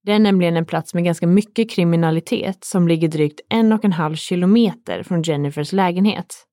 Det 0.10 0.14
är 0.14 0.20
nämligen 0.20 0.58
en 0.58 0.66
plats 0.66 0.94
med 0.94 1.04
ganska 1.04 1.28
mycket 1.28 1.72
kriminalitet 1.72 2.64
som 2.64 2.88
ligger 2.88 3.08
drygt 3.08 3.42
en 3.50 3.72
och 3.74 3.86
en 3.86 3.92
halv 3.92 4.16
kilometer 4.16 5.04
från 5.04 5.22
Jennifers 5.22 5.74
lägenhet. 5.74 6.48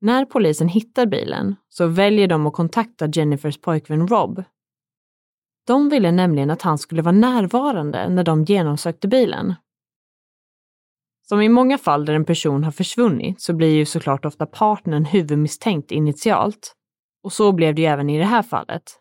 När 0.00 0.24
polisen 0.24 0.68
hittar 0.68 1.06
bilen 1.06 1.56
så 1.68 1.86
väljer 1.86 2.28
de 2.28 2.46
att 2.46 2.52
kontakta 2.52 3.06
Jennifers 3.06 3.60
pojkvän 3.60 4.08
Rob. 4.08 4.44
De 5.66 5.88
ville 5.88 6.12
nämligen 6.12 6.50
att 6.50 6.62
han 6.62 6.78
skulle 6.78 7.02
vara 7.02 7.12
närvarande 7.12 8.08
när 8.08 8.24
de 8.24 8.44
genomsökte 8.44 9.08
bilen. 9.08 9.54
Som 11.28 11.42
i 11.42 11.48
många 11.48 11.78
fall 11.78 12.04
där 12.04 12.14
en 12.14 12.24
person 12.24 12.64
har 12.64 12.72
försvunnit 12.72 13.40
så 13.40 13.52
blir 13.52 13.74
ju 13.74 13.84
såklart 13.84 14.24
ofta 14.24 14.46
partnern 14.46 15.04
huvudmisstänkt 15.04 15.90
initialt. 15.90 16.74
Och 17.22 17.32
så 17.32 17.52
blev 17.52 17.74
det 17.74 17.82
ju 17.82 17.88
även 17.88 18.10
i 18.10 18.18
det 18.18 18.24
här 18.24 18.42
fallet. 18.42 18.99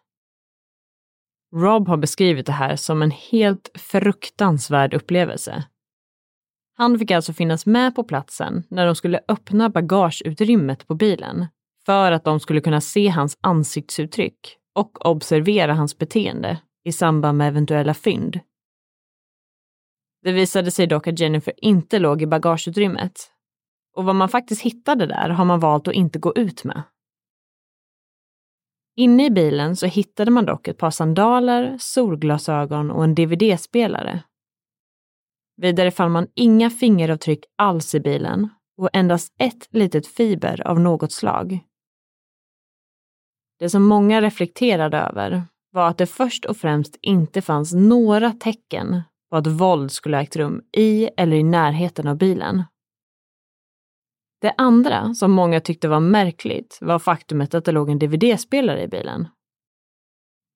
Rob 1.56 1.88
har 1.88 1.98
beskrivit 1.98 2.46
det 2.46 2.52
här 2.52 2.76
som 2.76 3.02
en 3.02 3.12
helt 3.12 3.70
fruktansvärd 3.76 4.94
upplevelse. 4.94 5.64
Han 6.78 7.00
fick 7.00 7.12
alltså 7.12 7.34
finnas 7.34 7.66
med 7.66 7.96
på 7.96 8.04
platsen 8.04 8.64
när 8.70 8.86
de 8.86 8.96
skulle 8.96 9.20
öppna 9.28 9.70
bagageutrymmet 9.70 10.88
på 10.88 10.96
bilen 10.96 11.46
för 11.86 12.12
att 12.12 12.24
de 12.24 12.40
skulle 12.40 12.62
kunna 12.62 12.82
se 12.82 13.08
hans 13.08 13.38
ansiktsuttryck 13.42 14.58
och 14.76 15.06
observera 15.06 15.74
hans 15.74 15.98
beteende 15.98 16.62
i 16.84 16.92
samband 16.92 17.38
med 17.38 17.48
eventuella 17.48 17.94
fynd. 17.94 18.40
Det 20.24 20.32
visade 20.32 20.72
sig 20.72 20.88
dock 20.88 21.08
att 21.08 21.20
Jennifer 21.20 21.54
inte 21.58 22.00
låg 22.00 22.22
i 22.22 22.28
bagageutrymmet. 22.28 23.32
Och 23.96 24.06
vad 24.06 24.16
man 24.16 24.30
faktiskt 24.30 24.62
hittade 24.62 25.06
där 25.06 25.30
har 25.30 25.46
man 25.46 25.60
valt 25.60 25.88
att 25.88 25.94
inte 25.94 26.20
gå 26.20 26.34
ut 26.36 26.64
med. 26.64 26.84
Inne 29.00 29.26
i 29.26 29.30
bilen 29.30 29.76
så 29.76 29.86
hittade 29.86 30.32
man 30.32 30.46
dock 30.46 30.68
ett 30.68 30.78
par 30.78 30.92
sandaler, 30.92 31.78
solglasögon 31.80 32.92
och 32.92 33.04
en 33.04 33.16
dvd-spelare. 33.16 34.24
Vidare 35.62 35.92
fann 35.92 36.12
man 36.12 36.28
inga 36.36 36.70
fingeravtryck 36.70 37.46
alls 37.58 37.96
i 37.96 38.00
bilen 38.00 38.50
och 38.78 38.90
endast 38.94 39.34
ett 39.38 39.68
litet 39.70 40.08
fiber 40.08 40.68
av 40.68 40.80
något 40.80 41.12
slag. 41.12 41.60
Det 43.60 43.70
som 43.70 43.84
många 43.84 44.22
reflekterade 44.22 44.98
över 44.98 45.44
var 45.72 45.88
att 45.88 45.98
det 45.98 46.08
först 46.08 46.46
och 46.46 46.58
främst 46.58 46.98
inte 47.02 47.42
fanns 47.42 47.74
några 47.74 48.32
tecken 48.32 49.02
på 49.30 49.38
att 49.38 49.48
våld 49.48 49.92
skulle 49.92 50.18
ha 50.18 50.24
ägt 50.24 50.36
rum 50.36 50.62
i 50.78 51.10
eller 51.18 51.38
i 51.38 51.44
närheten 51.44 52.08
av 52.08 52.18
bilen. 52.18 52.64
Det 54.42 54.54
andra 54.58 55.14
som 55.14 55.32
många 55.32 55.60
tyckte 55.60 55.88
var 55.88 56.00
märkligt 56.00 56.78
var 56.82 57.00
faktumet 57.00 57.54
att 57.54 57.66
det 57.66 57.72
låg 57.72 57.90
en 57.90 58.00
dvd-spelare 58.00 58.84
i 58.84 58.88
bilen. 58.88 59.28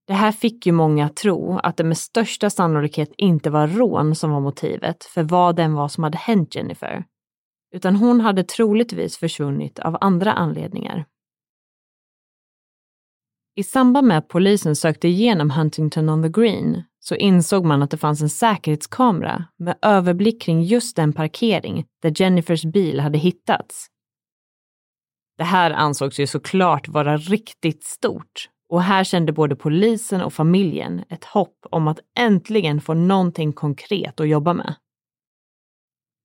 Det 0.08 0.14
här 0.14 0.32
fick 0.32 0.66
ju 0.66 0.72
många 0.72 1.06
att 1.06 1.16
tro 1.16 1.58
att 1.58 1.78
det 1.78 1.84
med 1.84 1.98
största 1.98 2.50
sannolikhet 2.50 3.12
inte 3.18 3.50
var 3.50 3.68
rån 3.68 4.16
som 4.16 4.32
var 4.32 4.40
motivet 4.40 5.04
för 5.04 5.24
vad 5.24 5.56
den 5.56 5.74
var 5.74 5.88
som 5.88 6.04
hade 6.04 6.18
hänt 6.18 6.56
Jennifer, 6.56 7.06
utan 7.76 7.96
hon 7.96 8.22
hade 8.22 8.44
troligtvis 8.44 9.18
försvunnit 9.18 9.80
av 9.80 9.98
andra 10.02 10.34
anledningar. 10.34 11.06
I 13.56 13.64
samband 13.64 14.08
med 14.08 14.18
att 14.18 14.28
polisen 14.28 14.76
sökte 14.76 15.08
igenom 15.08 15.52
Huntington 15.52 16.10
on 16.10 16.24
the 16.24 16.42
Green 16.42 16.84
så 17.00 17.16
insåg 17.16 17.66
man 17.66 17.84
att 17.84 17.92
det 17.92 17.98
fanns 17.98 18.22
en 18.22 18.30
säkerhetskamera 18.30 19.46
med 19.58 19.78
överblick 19.82 20.42
kring 20.42 20.64
just 20.64 20.96
den 20.96 21.14
parkering 21.14 21.86
där 22.02 22.22
Jennifers 22.22 22.64
bil 22.64 23.00
hade 23.00 23.18
hittats. 23.18 23.88
Det 25.38 25.44
här 25.44 25.72
ansågs 25.72 26.20
ju 26.20 26.28
såklart 26.28 26.88
vara 26.88 27.18
riktigt 27.18 27.84
stort 27.84 28.50
och 28.70 28.82
här 28.82 29.04
kände 29.04 29.34
både 29.34 29.56
polisen 29.56 30.22
och 30.22 30.34
familjen 30.34 31.04
ett 31.10 31.26
hopp 31.26 31.58
om 31.70 31.88
att 31.88 32.00
äntligen 32.20 32.82
få 32.82 32.94
någonting 32.94 33.54
konkret 33.54 34.20
att 34.20 34.28
jobba 34.28 34.54
med. 34.54 34.76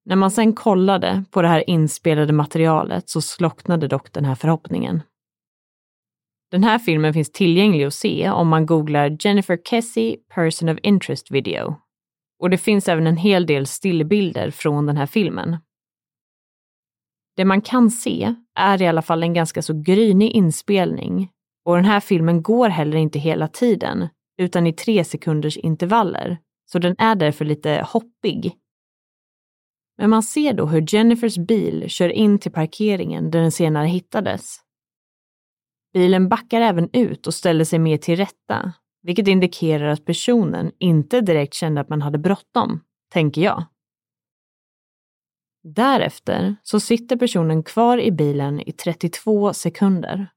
När 0.04 0.16
man 0.16 0.30
sen 0.30 0.52
kollade 0.52 1.24
på 1.30 1.42
det 1.42 1.48
här 1.48 1.70
inspelade 1.70 2.32
materialet 2.32 3.08
så 3.08 3.20
slocknade 3.20 3.88
dock 3.88 4.12
den 4.12 4.24
här 4.24 4.34
förhoppningen. 4.34 5.02
Den 6.50 6.64
här 6.64 6.78
filmen 6.78 7.14
finns 7.14 7.32
tillgänglig 7.32 7.84
att 7.84 7.94
se 7.94 8.30
om 8.30 8.48
man 8.48 8.66
googlar 8.66 9.16
Jennifer 9.20 9.58
Kessie 9.64 10.16
Person 10.34 10.68
of 10.68 10.78
Interest 10.82 11.30
Video. 11.30 11.76
Och 12.38 12.50
det 12.50 12.58
finns 12.58 12.88
även 12.88 13.06
en 13.06 13.16
hel 13.16 13.46
del 13.46 13.66
stillbilder 13.66 14.50
från 14.50 14.86
den 14.86 14.96
här 14.96 15.06
filmen. 15.06 15.56
Det 17.36 17.44
man 17.44 17.60
kan 17.60 17.90
se 17.90 18.34
är 18.54 18.82
i 18.82 18.86
alla 18.86 19.02
fall 19.02 19.22
en 19.22 19.34
ganska 19.34 19.62
så 19.62 19.82
grynig 19.82 20.30
inspelning 20.30 21.30
och 21.64 21.76
den 21.76 21.84
här 21.84 22.00
filmen 22.00 22.42
går 22.42 22.68
heller 22.68 22.96
inte 22.96 23.18
hela 23.18 23.48
tiden 23.48 24.08
utan 24.38 24.66
i 24.66 24.72
tre 24.72 25.04
sekunders 25.04 25.56
intervaller 25.56 26.38
så 26.70 26.78
den 26.78 26.94
är 26.98 27.14
därför 27.14 27.44
lite 27.44 27.86
hoppig. 27.88 28.52
Men 29.98 30.10
man 30.10 30.22
ser 30.22 30.52
då 30.52 30.66
hur 30.66 30.94
Jennifers 30.94 31.38
bil 31.38 31.84
kör 31.88 32.08
in 32.08 32.38
till 32.38 32.52
parkeringen 32.52 33.30
där 33.30 33.40
den 33.40 33.52
senare 33.52 33.86
hittades. 33.86 34.67
Bilen 35.98 36.28
backar 36.28 36.60
även 36.60 36.88
ut 36.92 37.26
och 37.26 37.34
ställer 37.34 37.64
sig 37.64 37.78
mer 37.78 37.96
till 37.96 38.16
rätta, 38.16 38.72
vilket 39.02 39.28
indikerar 39.28 39.88
att 39.88 40.04
personen 40.04 40.72
inte 40.78 41.20
direkt 41.20 41.54
kände 41.54 41.80
att 41.80 41.88
man 41.88 42.02
hade 42.02 42.18
bråttom, 42.18 42.80
tänker 43.12 43.42
jag. 43.42 43.64
Därefter 45.62 46.56
så 46.62 46.80
sitter 46.80 47.16
personen 47.16 47.62
kvar 47.62 47.98
i 47.98 48.10
bilen 48.12 48.60
i 48.60 48.72
32 48.72 49.52
sekunder. 49.52 50.30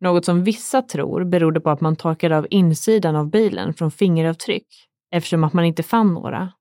Något 0.00 0.24
som 0.24 0.44
vissa 0.44 0.82
tror 0.82 1.24
berodde 1.24 1.60
på 1.60 1.70
att 1.70 1.80
man 1.80 1.96
torkade 1.96 2.38
av 2.38 2.46
insidan 2.50 3.16
av 3.16 3.30
bilen 3.30 3.74
från 3.74 3.90
fingeravtryck 3.90 4.68
eftersom 5.10 5.44
att 5.44 5.52
man 5.52 5.64
inte 5.64 5.82
fann 5.82 6.14
några. 6.14 6.52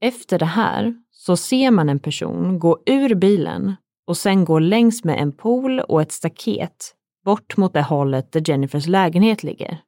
Efter 0.00 0.38
det 0.38 0.44
här 0.44 0.94
så 1.10 1.36
ser 1.36 1.70
man 1.70 1.88
en 1.88 1.98
person 1.98 2.58
gå 2.58 2.82
ur 2.86 3.14
bilen 3.14 3.76
och 4.06 4.16
sen 4.16 4.44
går 4.44 4.60
längs 4.60 5.04
med 5.04 5.18
en 5.18 5.32
pool 5.32 5.80
och 5.80 6.02
ett 6.02 6.12
staket 6.12 6.94
bort 7.24 7.56
mot 7.56 7.72
det 7.72 7.82
hållet 7.82 8.32
där 8.32 8.50
Jennifers 8.50 8.86
lägenhet 8.86 9.42
ligger. 9.42 9.82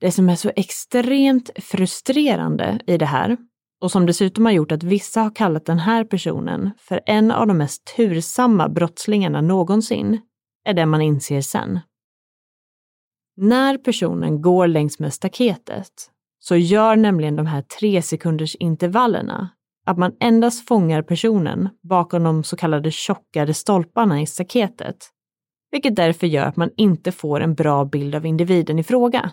Det 0.00 0.12
som 0.12 0.28
är 0.28 0.36
så 0.36 0.52
extremt 0.56 1.50
frustrerande 1.56 2.80
i 2.86 2.98
det 2.98 3.06
här 3.06 3.36
och 3.80 3.90
som 3.90 4.06
dessutom 4.06 4.44
har 4.44 4.52
gjort 4.52 4.72
att 4.72 4.82
vissa 4.82 5.20
har 5.20 5.34
kallat 5.34 5.66
den 5.66 5.78
här 5.78 6.04
personen 6.04 6.70
för 6.78 7.00
en 7.06 7.30
av 7.30 7.46
de 7.46 7.58
mest 7.58 7.96
tursamma 7.96 8.68
brottslingarna 8.68 9.40
någonsin, 9.40 10.20
är 10.64 10.74
det 10.74 10.86
man 10.86 11.02
inser 11.02 11.40
sen. 11.40 11.80
När 13.36 13.78
personen 13.78 14.42
går 14.42 14.66
längs 14.66 14.98
med 14.98 15.14
staketet 15.14 16.10
så 16.38 16.56
gör 16.56 16.96
nämligen 16.96 17.36
de 17.36 17.46
här 17.46 17.62
tre 17.62 18.02
sekunders 18.02 18.54
intervallerna 18.54 19.48
att 19.84 19.98
man 19.98 20.16
endast 20.20 20.68
fångar 20.68 21.02
personen 21.02 21.68
bakom 21.82 22.22
de 22.22 22.44
så 22.44 22.56
kallade 22.56 22.90
tjockare 22.90 23.54
stolparna 23.54 24.20
i 24.20 24.26
staketet, 24.26 24.96
vilket 25.70 25.96
därför 25.96 26.26
gör 26.26 26.46
att 26.46 26.56
man 26.56 26.70
inte 26.76 27.12
får 27.12 27.40
en 27.40 27.54
bra 27.54 27.84
bild 27.84 28.14
av 28.14 28.26
individen 28.26 28.78
i 28.78 28.84
fråga. 28.84 29.30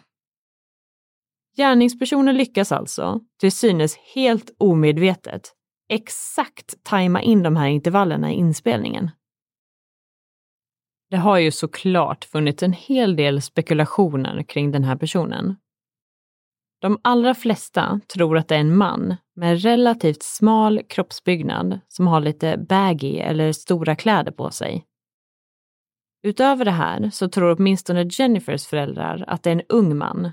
Gärningspersonen 1.57 2.37
lyckas 2.37 2.71
alltså, 2.71 3.19
till 3.39 3.51
synes 3.51 3.97
helt 4.15 4.55
omedvetet, 4.57 5.53
exakt 5.89 6.83
tajma 6.83 7.21
in 7.21 7.43
de 7.43 7.55
här 7.55 7.67
intervallerna 7.67 8.31
i 8.31 8.35
inspelningen. 8.35 9.11
Det 11.09 11.17
har 11.17 11.37
ju 11.37 11.51
såklart 11.51 12.25
funnits 12.25 12.63
en 12.63 12.73
hel 12.73 13.15
del 13.15 13.41
spekulationer 13.41 14.43
kring 14.43 14.71
den 14.71 14.83
här 14.83 14.95
personen. 14.95 15.55
De 16.81 16.99
allra 17.01 17.35
flesta 17.35 17.99
tror 18.13 18.37
att 18.37 18.47
det 18.47 18.55
är 18.55 18.59
en 18.59 18.77
man 18.77 19.15
med 19.41 19.61
relativt 19.61 20.23
smal 20.23 20.81
kroppsbyggnad 20.89 21.79
som 21.87 22.07
har 22.07 22.21
lite 22.21 22.57
baggy 22.57 23.17
eller 23.17 23.51
stora 23.51 23.95
kläder 23.95 24.31
på 24.31 24.51
sig. 24.51 24.85
Utöver 26.23 26.65
det 26.65 26.71
här 26.71 27.09
så 27.09 27.29
tror 27.29 27.55
åtminstone 27.55 28.09
Jennifers 28.11 28.67
föräldrar 28.67 29.25
att 29.27 29.43
det 29.43 29.49
är 29.49 29.55
en 29.55 29.61
ung 29.69 29.97
man 29.97 30.31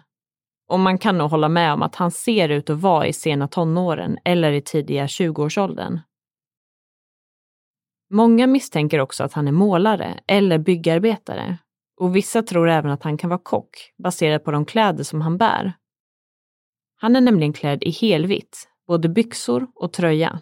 och 0.68 0.80
man 0.80 0.98
kan 0.98 1.18
nog 1.18 1.30
hålla 1.30 1.48
med 1.48 1.72
om 1.72 1.82
att 1.82 1.94
han 1.94 2.10
ser 2.10 2.48
ut 2.48 2.70
att 2.70 2.80
vara 2.80 3.06
i 3.06 3.12
sena 3.12 3.48
tonåren 3.48 4.18
eller 4.24 4.52
i 4.52 4.62
tidiga 4.62 5.06
20-årsåldern. 5.06 6.00
Många 8.10 8.46
misstänker 8.46 8.98
också 8.98 9.24
att 9.24 9.32
han 9.32 9.48
är 9.48 9.52
målare 9.52 10.20
eller 10.26 10.58
byggarbetare 10.58 11.58
och 12.00 12.16
vissa 12.16 12.42
tror 12.42 12.68
även 12.68 12.90
att 12.90 13.02
han 13.02 13.18
kan 13.18 13.30
vara 13.30 13.40
kock 13.42 13.92
baserat 14.02 14.44
på 14.44 14.50
de 14.50 14.64
kläder 14.64 15.04
som 15.04 15.20
han 15.20 15.38
bär. 15.38 15.72
Han 16.96 17.16
är 17.16 17.20
nämligen 17.20 17.52
klädd 17.52 17.82
i 17.82 17.90
helvitt, 17.90 18.67
både 18.88 19.08
byxor 19.08 19.66
och 19.74 19.92
tröja. 19.92 20.40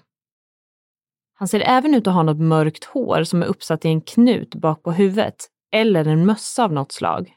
Han 1.35 1.49
ser 1.49 1.61
även 1.61 1.95
ut 1.95 2.07
att 2.07 2.15
ha 2.15 2.23
något 2.23 2.41
mörkt 2.41 2.85
hår 2.85 3.25
som 3.25 3.43
är 3.43 3.47
uppsatt 3.47 3.85
i 3.85 3.89
en 3.89 4.01
knut 4.01 4.55
bak 4.55 4.83
på 4.83 4.93
huvudet 4.93 5.37
eller 5.73 6.05
en 6.05 6.27
mössa 6.27 6.65
av 6.65 6.73
något 6.73 6.93
slag. 6.93 7.37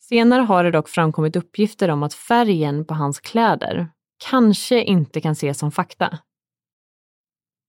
Senare 0.00 0.42
har 0.42 0.64
det 0.64 0.70
dock 0.70 0.88
framkommit 0.88 1.36
uppgifter 1.36 1.88
om 1.88 2.02
att 2.02 2.14
färgen 2.14 2.84
på 2.84 2.94
hans 2.94 3.20
kläder 3.20 3.88
kanske 4.30 4.82
inte 4.82 5.20
kan 5.20 5.32
ses 5.32 5.58
som 5.58 5.72
fakta. 5.72 6.18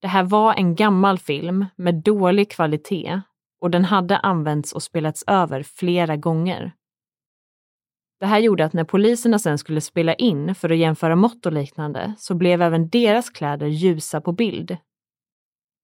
Det 0.02 0.08
här 0.08 0.24
var 0.24 0.54
en 0.54 0.76
gammal 0.76 1.20
film 1.20 1.66
med 1.76 1.96
dålig 1.96 2.52
kvalitet 2.52 3.22
och 3.62 3.72
den 3.72 3.86
hade 3.86 4.18
använts 4.18 4.74
och 4.74 4.84
spelats 4.84 5.24
över 5.28 5.63
flera 5.63 6.18
gånger. 6.18 6.74
Det 8.23 8.27
här 8.27 8.39
gjorde 8.39 8.65
att 8.65 8.73
när 8.73 8.83
poliserna 8.83 9.39
sen 9.39 9.57
skulle 9.57 9.81
spela 9.81 10.13
in 10.13 10.55
för 10.55 10.69
att 10.69 10.77
jämföra 10.77 11.15
mått 11.15 11.45
och 11.45 11.53
liknande 11.53 12.13
så 12.17 12.36
blev 12.36 12.62
även 12.62 12.89
deras 12.89 13.29
kläder 13.29 13.67
ljusa 13.67 14.21
på 14.21 14.31
bild. 14.31 14.77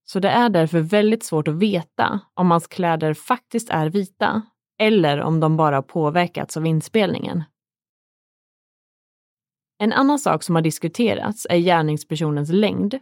Så 0.03 0.19
det 0.19 0.29
är 0.29 0.49
därför 0.49 0.79
väldigt 0.79 1.23
svårt 1.23 1.47
att 1.47 1.55
veta 1.55 2.19
om 2.33 2.51
hans 2.51 2.67
kläder 2.67 3.13
faktiskt 3.13 3.69
är 3.69 3.89
vita 3.89 4.41
eller 4.81 5.21
om 5.21 5.39
de 5.39 5.57
bara 5.57 5.81
påverkats 5.81 6.57
av 6.57 6.65
inspelningen. 6.65 7.43
En 9.79 9.93
annan 9.93 10.19
sak 10.19 10.43
som 10.43 10.55
har 10.55 10.61
diskuterats 10.61 11.47
är 11.49 11.57
gärningspersonens 11.57 12.49
längd. 12.49 12.99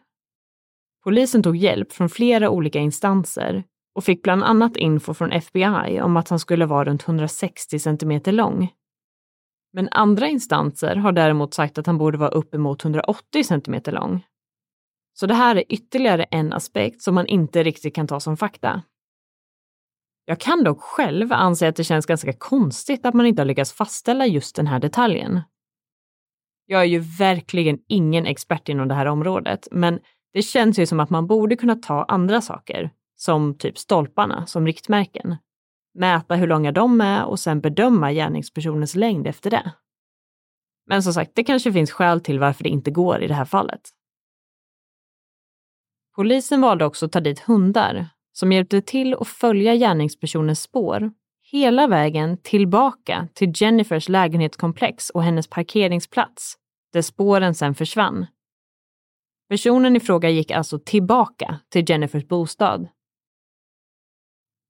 Polisen 1.04 1.44
tog 1.44 1.58
hjälp 1.58 1.92
från 1.92 2.10
flera 2.10 2.50
olika 2.50 2.80
instanser 2.80 3.64
och 3.96 4.04
fick 4.04 4.24
bland 4.24 4.44
annat 4.44 4.78
info 4.78 5.14
från 5.14 5.32
FBI 5.32 6.02
om 6.02 6.18
att 6.18 6.30
han 6.30 6.40
skulle 6.40 6.66
vara 6.66 6.86
runt 6.86 7.08
160 7.08 7.80
centimeter 7.80 8.32
lång. 8.32 8.70
Men 9.78 9.90
andra 9.92 10.28
instanser 10.28 10.96
har 10.96 11.12
däremot 11.12 11.54
sagt 11.54 11.78
att 11.78 11.86
han 11.86 11.98
borde 11.98 12.18
vara 12.18 12.30
uppemot 12.30 12.84
180 12.84 13.44
cm 13.44 13.82
lång. 13.86 14.26
Så 15.14 15.28
det 15.28 15.34
här 15.34 15.56
är 15.56 15.64
ytterligare 15.70 16.24
en 16.24 16.54
aspekt 16.54 17.02
som 17.02 17.16
man 17.16 17.28
inte 17.28 17.64
riktigt 17.64 17.96
kan 17.96 18.08
ta 18.08 18.20
som 18.20 18.38
fakta. 18.38 18.84
Jag 20.26 20.40
kan 20.40 20.64
dock 20.64 20.82
själv 20.82 21.34
anse 21.34 21.68
att 21.68 21.76
det 21.76 21.84
känns 21.84 22.06
ganska 22.06 22.34
konstigt 22.34 23.06
att 23.06 23.14
man 23.14 23.26
inte 23.26 23.42
har 23.42 23.46
lyckats 23.46 23.74
fastställa 23.74 24.26
just 24.26 24.56
den 24.56 24.68
här 24.68 24.80
detaljen. 24.80 25.42
Jag 26.66 26.82
är 26.82 26.86
ju 26.86 27.00
verkligen 27.00 27.80
ingen 27.88 28.26
expert 28.26 28.70
inom 28.70 28.88
det 28.88 28.96
här 28.96 29.06
området, 29.06 29.68
men 29.72 30.00
det 30.34 30.42
känns 30.42 30.80
ju 30.80 30.86
som 30.86 31.00
att 31.00 31.10
man 31.10 31.28
borde 31.28 31.56
kunna 31.56 31.76
ta 31.76 32.04
andra 32.04 32.42
saker, 32.42 32.92
som 33.16 33.58
typ 33.58 33.78
stolparna, 33.78 34.46
som 34.46 34.66
riktmärken. 34.66 35.36
Mäta 35.98 36.36
hur 36.36 36.48
långa 36.48 36.72
de 36.72 37.02
är 37.02 37.26
och 37.26 37.40
sen 37.40 37.62
bedöma 37.62 38.14
gärningspersonens 38.14 38.96
längd 38.96 39.28
efter 39.28 39.50
det. 39.50 39.72
Men 40.86 41.04
som 41.04 41.14
sagt, 41.14 41.32
det 41.36 41.44
kanske 41.44 41.74
finns 41.74 41.92
skäl 41.92 42.22
till 42.22 42.40
varför 42.40 42.64
det 42.64 42.70
inte 42.70 42.92
går 42.92 43.24
i 43.24 43.28
det 43.28 43.34
här 43.34 43.46
fallet. 43.46 43.82
Polisen 46.16 46.62
valde 46.62 46.86
också 46.86 47.06
att 47.06 47.12
ta 47.12 47.20
dit 47.20 47.40
hundar 47.40 48.10
som 48.34 48.52
hjälpte 48.52 48.82
till 48.82 49.14
att 49.14 49.28
följa 49.28 49.76
gärningspersonens 49.76 50.62
spår 50.62 51.12
hela 51.52 51.88
vägen 51.88 52.38
tillbaka 52.38 53.28
till 53.34 53.52
Jennifers 53.56 54.10
lägenhetskomplex 54.10 55.10
och 55.10 55.24
hennes 55.24 55.48
parkeringsplats, 55.48 56.56
där 56.94 57.02
spåren 57.02 57.56
sen 57.56 57.76
försvann. 57.76 58.26
Personen 59.50 59.96
i 59.96 60.00
fråga 60.00 60.30
gick 60.30 60.52
alltså 60.52 60.80
tillbaka 60.80 61.60
till 61.70 61.90
Jennifers 61.90 62.28
bostad. 62.28 62.88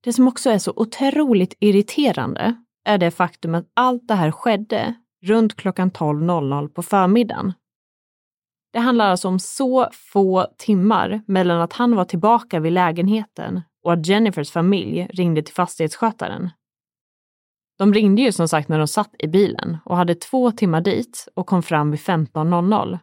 Det 0.04 0.12
som 0.12 0.28
också 0.28 0.50
är 0.50 0.58
så 0.58 0.72
otroligt 0.76 1.54
irriterande 1.60 2.54
är 2.84 2.98
det 2.98 3.10
faktum 3.10 3.54
att 3.54 3.70
allt 3.74 4.08
det 4.08 4.14
här 4.14 4.30
skedde 4.30 4.94
runt 5.24 5.56
klockan 5.56 5.90
12.00 5.90 6.68
på 6.68 6.82
förmiddagen. 6.82 7.52
Det 8.72 8.78
handlar 8.78 9.10
alltså 9.10 9.28
om 9.28 9.38
så 9.38 9.88
få 9.92 10.46
timmar 10.58 11.22
mellan 11.26 11.60
att 11.60 11.72
han 11.72 11.96
var 11.96 12.04
tillbaka 12.04 12.60
vid 12.60 12.72
lägenheten 12.72 13.60
och 13.84 13.92
att 13.92 14.06
Jennifers 14.06 14.50
familj 14.50 15.08
ringde 15.12 15.42
till 15.42 15.54
fastighetsskötaren. 15.54 16.50
De 17.78 17.94
ringde 17.94 18.22
ju 18.22 18.32
som 18.32 18.48
sagt 18.48 18.68
när 18.68 18.78
de 18.78 18.88
satt 18.88 19.14
i 19.18 19.28
bilen 19.28 19.76
och 19.84 19.96
hade 19.96 20.14
två 20.14 20.50
timmar 20.50 20.80
dit 20.80 21.28
och 21.34 21.46
kom 21.46 21.62
fram 21.62 21.90
vid 21.90 22.00
15.00. 22.00 22.98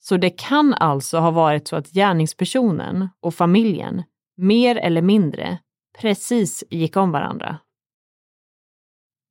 Så 0.00 0.16
det 0.16 0.30
kan 0.30 0.74
alltså 0.74 1.18
ha 1.18 1.30
varit 1.30 1.68
så 1.68 1.76
att 1.76 1.90
gärningspersonen 1.90 3.08
och 3.20 3.34
familjen 3.34 4.02
mer 4.36 4.76
eller 4.76 5.02
mindre 5.02 5.58
precis 6.00 6.64
gick 6.70 6.96
om 6.96 7.12
varandra. 7.12 7.58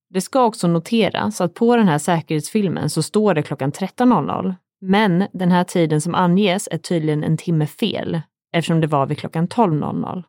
Det 0.09 0.21
ska 0.21 0.45
också 0.45 0.67
noteras 0.67 1.41
att 1.41 1.53
på 1.53 1.75
den 1.75 1.87
här 1.87 1.97
säkerhetsfilmen 1.97 2.89
så 2.89 3.03
står 3.03 3.33
det 3.33 3.43
klockan 3.43 3.71
13.00 3.71 4.55
men 4.81 5.27
den 5.33 5.51
här 5.51 5.63
tiden 5.63 6.01
som 6.01 6.15
anges 6.15 6.67
är 6.71 6.77
tydligen 6.77 7.23
en 7.23 7.37
timme 7.37 7.67
fel 7.67 8.21
eftersom 8.53 8.81
det 8.81 8.87
var 8.87 9.05
vid 9.05 9.17
klockan 9.17 9.47
12.00. 9.47 10.23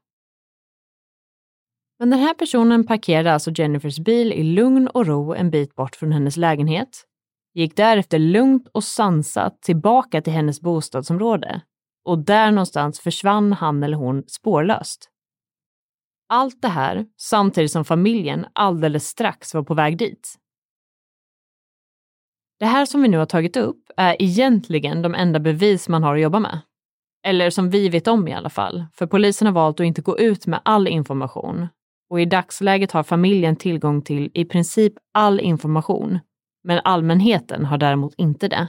Men 1.99 2.11
den 2.11 2.18
här 2.18 2.34
personen 2.34 2.87
parkerade 2.87 3.32
alltså 3.32 3.51
Jennifers 3.51 3.99
bil 3.99 4.32
i 4.32 4.43
lugn 4.43 4.89
och 4.89 5.07
ro 5.07 5.34
en 5.34 5.51
bit 5.51 5.74
bort 5.74 5.97
från 5.97 6.12
hennes 6.12 6.37
lägenhet, 6.37 7.05
gick 7.55 7.76
därefter 7.76 8.18
lugnt 8.18 8.68
och 8.72 8.84
sansat 8.84 9.62
tillbaka 9.62 10.22
till 10.22 10.32
hennes 10.32 10.61
bostadsområde 10.61 11.61
och 12.05 12.18
där 12.18 12.51
någonstans 12.51 13.01
försvann 13.01 13.53
han 13.53 13.82
eller 13.82 13.97
hon 13.97 14.24
spårlöst. 14.26 15.11
Allt 16.28 16.62
det 16.62 16.68
här 16.68 17.06
samtidigt 17.16 17.72
som 17.72 17.84
familjen 17.84 18.46
alldeles 18.52 19.08
strax 19.08 19.54
var 19.54 19.62
på 19.62 19.74
väg 19.74 19.98
dit. 19.98 20.34
Det 22.58 22.66
här 22.66 22.86
som 22.86 23.02
vi 23.02 23.08
nu 23.08 23.18
har 23.18 23.26
tagit 23.26 23.56
upp 23.56 23.90
är 23.96 24.22
egentligen 24.22 25.02
de 25.02 25.14
enda 25.14 25.40
bevis 25.40 25.88
man 25.88 26.02
har 26.02 26.14
att 26.14 26.20
jobba 26.20 26.40
med. 26.40 26.60
Eller 27.26 27.50
som 27.50 27.70
vi 27.70 27.88
vet 27.88 28.08
om 28.08 28.28
i 28.28 28.34
alla 28.34 28.50
fall, 28.50 28.84
för 28.92 29.06
polisen 29.06 29.46
har 29.46 29.52
valt 29.52 29.80
att 29.80 29.86
inte 29.86 30.02
gå 30.02 30.18
ut 30.18 30.46
med 30.46 30.60
all 30.64 30.88
information. 30.88 31.68
Och 32.10 32.20
i 32.20 32.24
dagsläget 32.24 32.92
har 32.92 33.02
familjen 33.02 33.56
tillgång 33.56 34.02
till 34.02 34.30
i 34.34 34.44
princip 34.44 34.92
all 35.14 35.40
information, 35.40 36.18
men 36.64 36.80
allmänheten 36.84 37.64
har 37.64 37.78
däremot 37.78 38.14
inte 38.16 38.48
det. 38.48 38.68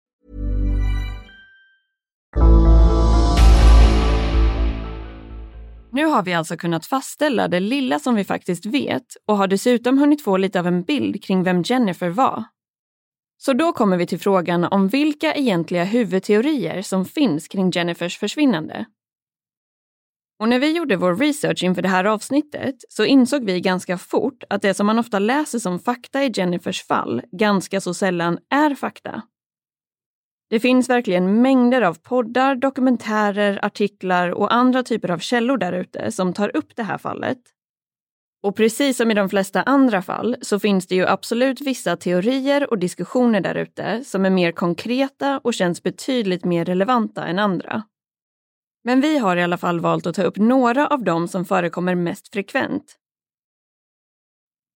Nu 5.93 6.05
har 6.05 6.23
vi 6.23 6.33
alltså 6.33 6.57
kunnat 6.57 6.85
fastställa 6.85 7.47
det 7.47 7.59
lilla 7.59 7.99
som 7.99 8.15
vi 8.15 8.23
faktiskt 8.23 8.65
vet 8.65 9.05
och 9.27 9.37
har 9.37 9.47
dessutom 9.47 9.97
hunnit 9.97 10.23
få 10.23 10.37
lite 10.37 10.59
av 10.59 10.67
en 10.67 10.83
bild 10.83 11.23
kring 11.23 11.43
vem 11.43 11.61
Jennifer 11.61 12.09
var. 12.09 12.43
Så 13.37 13.53
då 13.53 13.73
kommer 13.73 13.97
vi 13.97 14.07
till 14.07 14.19
frågan 14.19 14.63
om 14.63 14.87
vilka 14.87 15.33
egentliga 15.33 15.83
huvudteorier 15.83 16.81
som 16.81 17.05
finns 17.05 17.47
kring 17.47 17.71
Jennifers 17.71 18.17
försvinnande. 18.17 18.85
Och 20.39 20.49
när 20.49 20.59
vi 20.59 20.71
gjorde 20.71 20.95
vår 20.95 21.15
research 21.15 21.63
inför 21.63 21.81
det 21.81 21.89
här 21.89 22.05
avsnittet 22.05 22.75
så 22.89 23.05
insåg 23.05 23.45
vi 23.45 23.61
ganska 23.61 23.97
fort 23.97 24.43
att 24.49 24.61
det 24.61 24.73
som 24.73 24.85
man 24.87 24.99
ofta 24.99 25.19
läser 25.19 25.59
som 25.59 25.79
fakta 25.79 26.23
i 26.23 26.31
Jennifers 26.35 26.83
fall 26.83 27.21
ganska 27.31 27.81
så 27.81 27.93
sällan 27.93 28.37
är 28.49 28.75
fakta. 28.75 29.21
Det 30.51 30.59
finns 30.59 30.89
verkligen 30.89 31.41
mängder 31.41 31.81
av 31.81 31.93
poddar, 31.93 32.55
dokumentärer, 32.55 33.65
artiklar 33.65 34.29
och 34.29 34.53
andra 34.53 34.83
typer 34.83 35.11
av 35.11 35.19
källor 35.19 35.57
där 35.57 35.73
ute 35.73 36.11
som 36.11 36.33
tar 36.33 36.57
upp 36.57 36.75
det 36.75 36.83
här 36.83 36.97
fallet. 36.97 37.37
Och 38.43 38.55
precis 38.55 38.97
som 38.97 39.11
i 39.11 39.13
de 39.13 39.29
flesta 39.29 39.61
andra 39.61 40.01
fall 40.01 40.35
så 40.41 40.59
finns 40.59 40.87
det 40.87 40.95
ju 40.95 41.07
absolut 41.07 41.61
vissa 41.61 41.97
teorier 41.97 42.69
och 42.69 42.77
diskussioner 42.79 43.41
där 43.41 43.55
ute 43.55 44.03
som 44.03 44.25
är 44.25 44.29
mer 44.29 44.51
konkreta 44.51 45.39
och 45.43 45.53
känns 45.53 45.83
betydligt 45.83 46.45
mer 46.45 46.65
relevanta 46.65 47.25
än 47.25 47.39
andra. 47.39 47.83
Men 48.83 49.01
vi 49.01 49.17
har 49.17 49.37
i 49.37 49.43
alla 49.43 49.57
fall 49.57 49.79
valt 49.79 50.07
att 50.07 50.15
ta 50.15 50.23
upp 50.23 50.37
några 50.37 50.87
av 50.87 51.03
dem 51.03 51.27
som 51.27 51.45
förekommer 51.45 51.95
mest 51.95 52.33
frekvent. 52.33 52.97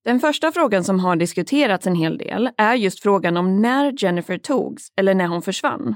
Den 0.06 0.20
första 0.20 0.52
frågan 0.52 0.84
som 0.84 1.00
har 1.00 1.16
diskuterats 1.16 1.88
en 1.88 1.96
hel 1.96 2.18
del 2.18 2.50
är 2.58 2.76
just 2.76 3.04
frågan 3.04 3.38
om 3.38 3.62
när 3.62 4.04
Jennifer 4.04 4.38
togs 4.38 4.92
eller 4.96 5.16
när 5.16 5.28
hon 5.28 5.42
försvann. 5.42 5.96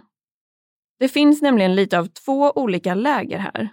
Det 0.99 1.07
finns 1.07 1.41
nämligen 1.41 1.75
lite 1.75 1.99
av 1.99 2.05
två 2.05 2.51
olika 2.55 2.95
läger 2.95 3.37
här. 3.37 3.69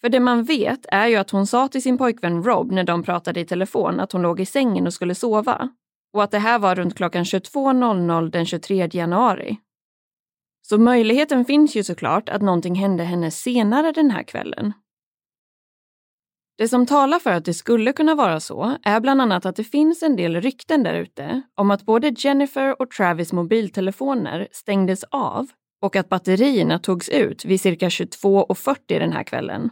För 0.00 0.08
det 0.08 0.20
man 0.20 0.44
vet 0.44 0.86
är 0.88 1.06
ju 1.06 1.16
att 1.16 1.30
hon 1.30 1.46
sa 1.46 1.68
till 1.68 1.82
sin 1.82 1.98
pojkvän 1.98 2.42
Rob 2.42 2.72
när 2.72 2.84
de 2.84 3.02
pratade 3.02 3.40
i 3.40 3.44
telefon 3.44 4.00
att 4.00 4.12
hon 4.12 4.22
låg 4.22 4.40
i 4.40 4.46
sängen 4.46 4.86
och 4.86 4.94
skulle 4.94 5.14
sova. 5.14 5.68
Och 6.12 6.22
att 6.22 6.30
det 6.30 6.38
här 6.38 6.58
var 6.58 6.74
runt 6.74 6.96
klockan 6.96 7.24
22.00 7.24 8.30
den 8.30 8.46
23 8.46 8.88
januari. 8.92 9.58
Så 10.62 10.78
möjligheten 10.78 11.44
finns 11.44 11.76
ju 11.76 11.84
såklart 11.84 12.28
att 12.28 12.42
någonting 12.42 12.74
hände 12.74 13.04
henne 13.04 13.30
senare 13.30 13.92
den 13.92 14.10
här 14.10 14.22
kvällen. 14.22 14.72
Det 16.58 16.68
som 16.68 16.86
talar 16.86 17.18
för 17.18 17.30
att 17.30 17.44
det 17.44 17.54
skulle 17.54 17.92
kunna 17.92 18.14
vara 18.14 18.40
så 18.40 18.76
är 18.82 19.00
bland 19.00 19.22
annat 19.22 19.46
att 19.46 19.56
det 19.56 19.64
finns 19.64 20.02
en 20.02 20.16
del 20.16 20.40
rykten 20.40 20.82
där 20.82 20.94
ute 20.94 21.42
om 21.54 21.70
att 21.70 21.82
både 21.82 22.14
Jennifer 22.16 22.82
och 22.82 22.90
Travis 22.90 23.32
mobiltelefoner 23.32 24.48
stängdes 24.52 25.04
av 25.04 25.46
och 25.82 25.96
att 25.96 26.08
batterierna 26.08 26.78
togs 26.78 27.08
ut 27.08 27.44
vid 27.44 27.60
cirka 27.60 27.88
22.40 27.88 28.78
den 28.86 29.12
här 29.12 29.22
kvällen. 29.22 29.70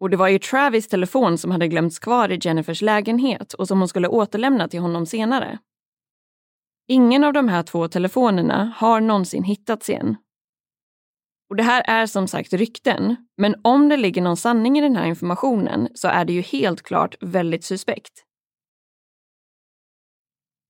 Och 0.00 0.10
det 0.10 0.16
var 0.16 0.28
ju 0.28 0.38
Travis 0.38 0.88
telefon 0.88 1.38
som 1.38 1.50
hade 1.50 1.68
glömts 1.68 1.98
kvar 1.98 2.32
i 2.32 2.38
Jennifers 2.42 2.82
lägenhet 2.82 3.52
och 3.52 3.68
som 3.68 3.78
hon 3.78 3.88
skulle 3.88 4.08
återlämna 4.08 4.68
till 4.68 4.80
honom 4.80 5.06
senare. 5.06 5.58
Ingen 6.88 7.24
av 7.24 7.32
de 7.32 7.48
här 7.48 7.62
två 7.62 7.88
telefonerna 7.88 8.72
har 8.76 9.00
någonsin 9.00 9.42
hittats 9.42 9.90
igen. 9.90 10.16
Och 11.50 11.56
det 11.56 11.62
här 11.62 11.82
är 11.86 12.06
som 12.06 12.28
sagt 12.28 12.52
rykten, 12.52 13.16
men 13.36 13.54
om 13.62 13.88
det 13.88 13.96
ligger 13.96 14.22
någon 14.22 14.36
sanning 14.36 14.78
i 14.78 14.80
den 14.80 14.96
här 14.96 15.06
informationen 15.06 15.88
så 15.94 16.08
är 16.08 16.24
det 16.24 16.32
ju 16.32 16.40
helt 16.40 16.82
klart 16.82 17.16
väldigt 17.20 17.64
suspekt. 17.64 18.22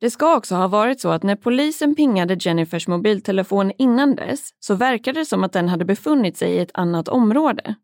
Det 0.00 0.10
ska 0.10 0.36
också 0.36 0.54
ha 0.54 0.68
varit 0.68 1.00
så 1.00 1.08
att 1.08 1.22
när 1.22 1.36
polisen 1.36 1.94
pingade 1.94 2.36
Jennifers 2.40 2.88
mobiltelefon 2.88 3.72
innan 3.78 4.14
dess 4.14 4.50
så 4.60 4.74
verkade 4.74 5.20
det 5.20 5.26
som 5.26 5.44
att 5.44 5.52
den 5.52 5.68
hade 5.68 5.84
befunnit 5.84 6.36
sig 6.36 6.52
i 6.52 6.58
ett 6.58 6.70
annat 6.74 7.08
område. 7.08 7.74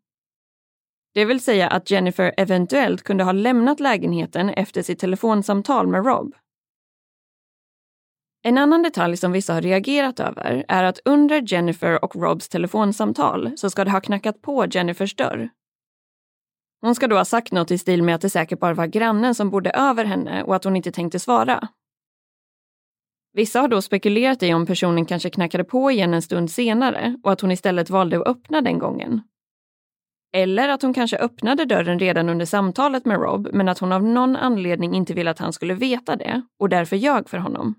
Det 1.13 1.25
vill 1.25 1.39
säga 1.39 1.67
att 1.67 1.91
Jennifer 1.91 2.33
eventuellt 2.37 3.03
kunde 3.03 3.23
ha 3.23 3.31
lämnat 3.31 3.79
lägenheten 3.79 4.49
efter 4.49 4.81
sitt 4.81 4.99
telefonsamtal 4.99 5.87
med 5.87 6.05
Rob. 6.05 6.35
En 8.45 8.57
annan 8.57 8.83
detalj 8.83 9.17
som 9.17 9.31
vissa 9.31 9.53
har 9.53 9.61
reagerat 9.61 10.19
över 10.19 10.65
är 10.67 10.83
att 10.83 10.99
under 11.05 11.53
Jennifer 11.53 12.03
och 12.03 12.15
Robs 12.15 12.49
telefonsamtal 12.49 13.51
så 13.57 13.69
ska 13.69 13.85
det 13.85 13.91
ha 13.91 14.01
knackat 14.01 14.41
på 14.41 14.65
Jennifers 14.65 15.15
dörr. 15.15 15.49
Hon 16.81 16.95
ska 16.95 17.07
då 17.07 17.15
ha 17.15 17.25
sagt 17.25 17.51
något 17.51 17.71
i 17.71 17.77
stil 17.77 18.03
med 18.03 18.15
att 18.15 18.21
det 18.21 18.29
säkert 18.29 18.59
bara 18.59 18.73
var 18.73 18.87
grannen 18.87 19.35
som 19.35 19.49
bodde 19.49 19.69
över 19.69 20.05
henne 20.05 20.43
och 20.43 20.55
att 20.55 20.63
hon 20.63 20.75
inte 20.75 20.91
tänkte 20.91 21.19
svara. 21.19 21.67
Vissa 23.33 23.61
har 23.61 23.67
då 23.67 23.81
spekulerat 23.81 24.43
i 24.43 24.53
om 24.53 24.65
personen 24.65 25.05
kanske 25.05 25.29
knackade 25.29 25.63
på 25.63 25.91
igen 25.91 26.13
en 26.13 26.21
stund 26.21 26.51
senare 26.51 27.17
och 27.23 27.31
att 27.31 27.41
hon 27.41 27.51
istället 27.51 27.89
valde 27.89 28.17
att 28.17 28.27
öppna 28.27 28.61
den 28.61 28.79
gången. 28.79 29.21
Eller 30.33 30.69
att 30.69 30.81
hon 30.81 30.93
kanske 30.93 31.17
öppnade 31.17 31.65
dörren 31.65 31.99
redan 31.99 32.29
under 32.29 32.45
samtalet 32.45 33.05
med 33.05 33.21
Rob 33.21 33.47
men 33.53 33.69
att 33.69 33.79
hon 33.79 33.91
av 33.91 34.03
någon 34.03 34.35
anledning 34.35 34.95
inte 34.95 35.13
ville 35.13 35.31
att 35.31 35.39
han 35.39 35.53
skulle 35.53 35.73
veta 35.73 36.15
det 36.15 36.41
och 36.59 36.69
därför 36.69 36.95
ljög 36.95 37.29
för 37.29 37.37
honom. 37.37 37.75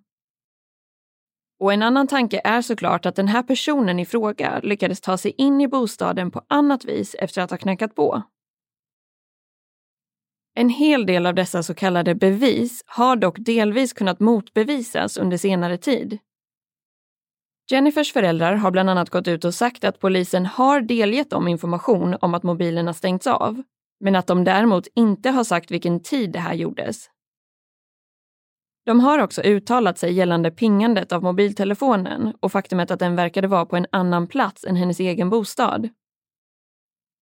Och 1.61 1.73
en 1.73 1.83
annan 1.83 2.07
tanke 2.07 2.41
är 2.45 2.63
såklart 2.63 3.07
att 3.07 3.17
den 3.17 3.29
här 3.29 3.43
personen 3.43 3.99
i 3.99 4.07
fråga 4.07 4.61
lyckades 4.63 5.01
ta 5.01 5.19
sig 5.19 5.35
in 5.39 5.61
i 5.61 5.69
bostaden 5.69 6.31
på 6.31 6.43
annat 6.49 6.85
vis 6.85 7.17
efter 7.19 7.43
att 7.43 7.51
ha 7.51 7.59
knackat 7.59 7.95
på. 7.95 8.23
En 10.57 10.69
hel 10.69 11.07
del 11.07 11.27
av 11.27 11.35
dessa 11.35 11.63
så 11.63 11.75
kallade 11.75 12.15
bevis 12.15 12.83
har 12.87 13.17
dock 13.17 13.37
delvis 13.39 13.93
kunnat 13.93 14.21
motbevisas 14.21 15.17
under 15.17 15.37
senare 15.37 15.79
tid. 15.79 16.19
Jennifers 17.71 18.13
föräldrar 18.13 18.55
har 18.55 18.71
bland 18.71 18.91
annat 18.91 19.11
gått 19.11 19.29
ut 19.29 19.45
och 19.45 19.55
sagt 19.55 19.85
att 19.85 20.01
polisen 20.01 20.47
har 20.47 20.81
delgett 20.81 21.31
dem 21.31 21.49
information 21.49 22.17
om 22.21 22.35
att 22.35 22.43
mobilerna 22.43 22.95
stängts 22.95 23.27
av, 23.27 23.63
men 24.01 24.17
att 24.17 24.27
de 24.27 24.45
däremot 24.45 24.87
inte 24.95 25.31
har 25.31 25.45
sagt 25.45 25.71
vilken 25.71 26.03
tid 26.03 26.33
det 26.33 26.39
här 26.39 26.55
gjordes. 26.55 27.11
De 28.87 29.01
har 29.01 29.19
också 29.19 29.43
uttalat 29.43 29.99
sig 29.99 30.13
gällande 30.13 30.51
pingandet 30.51 31.13
av 31.13 31.23
mobiltelefonen 31.23 32.33
och 32.41 32.53
faktumet 32.53 32.91
att 32.91 32.99
den 32.99 33.17
verkade 33.17 33.49
vara 33.49 33.67
på 33.67 33.77
en 33.77 33.87
annan 33.93 34.27
plats 34.27 34.65
än 34.65 34.77
hennes 34.77 35.01
egen 35.01 35.31
bostad. 35.31 35.89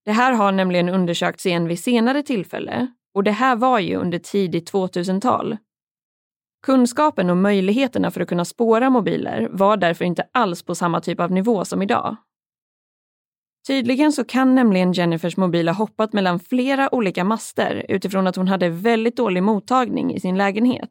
Det 0.05 0.13
här 0.13 0.33
har 0.33 0.53
nämligen 0.53 0.89
undersökts 0.89 1.47
igen 1.47 1.69
vid 1.69 1.79
senare 1.79 2.23
tillfälle 2.23 2.87
och 3.15 3.25
det 3.25 3.31
här 3.31 3.57
var 3.57 3.79
ju 3.79 3.97
under 3.97 4.19
tidigt 4.19 4.73
2000-tal. 4.73 5.57
Kunskapen 6.67 7.31
och 7.31 7.37
möjligheterna 7.37 8.11
för 8.11 8.21
att 8.21 8.29
kunna 8.29 8.45
spåra 8.45 8.91
mobiler 8.91 9.49
var 9.53 9.77
därför 9.77 10.05
inte 10.05 10.29
alls 10.33 10.63
på 10.63 10.75
samma 10.75 11.01
typ 11.01 11.21
av 11.21 11.33
nivå 11.33 11.65
som 11.65 11.83
idag. 11.83 12.17
Tydligen 13.67 14.13
så 14.13 14.25
kan 14.25 14.55
nämligen 14.55 14.93
Jennifers 14.93 15.37
mobil 15.37 15.69
ha 15.69 15.75
hoppat 15.75 16.13
mellan 16.13 16.41
flera 16.41 16.95
olika 16.95 17.25
master 17.25 17.87
utifrån 17.89 18.27
att 18.27 18.37
hon 18.37 18.49
hade 18.49 18.69
väldigt 18.69 19.17
dålig 19.17 19.43
mottagning 19.43 20.15
i 20.15 20.21
sin 20.21 20.39
lägenhet. 20.39 20.91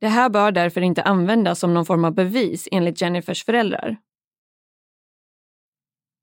Det 0.00 0.08
här 0.08 0.28
bör 0.28 0.52
därför 0.52 0.80
inte 0.80 1.02
användas 1.02 1.60
som 1.60 1.74
någon 1.74 1.86
form 1.86 2.04
av 2.04 2.14
bevis 2.14 2.68
enligt 2.72 3.00
Jennifers 3.00 3.44
föräldrar. 3.44 3.96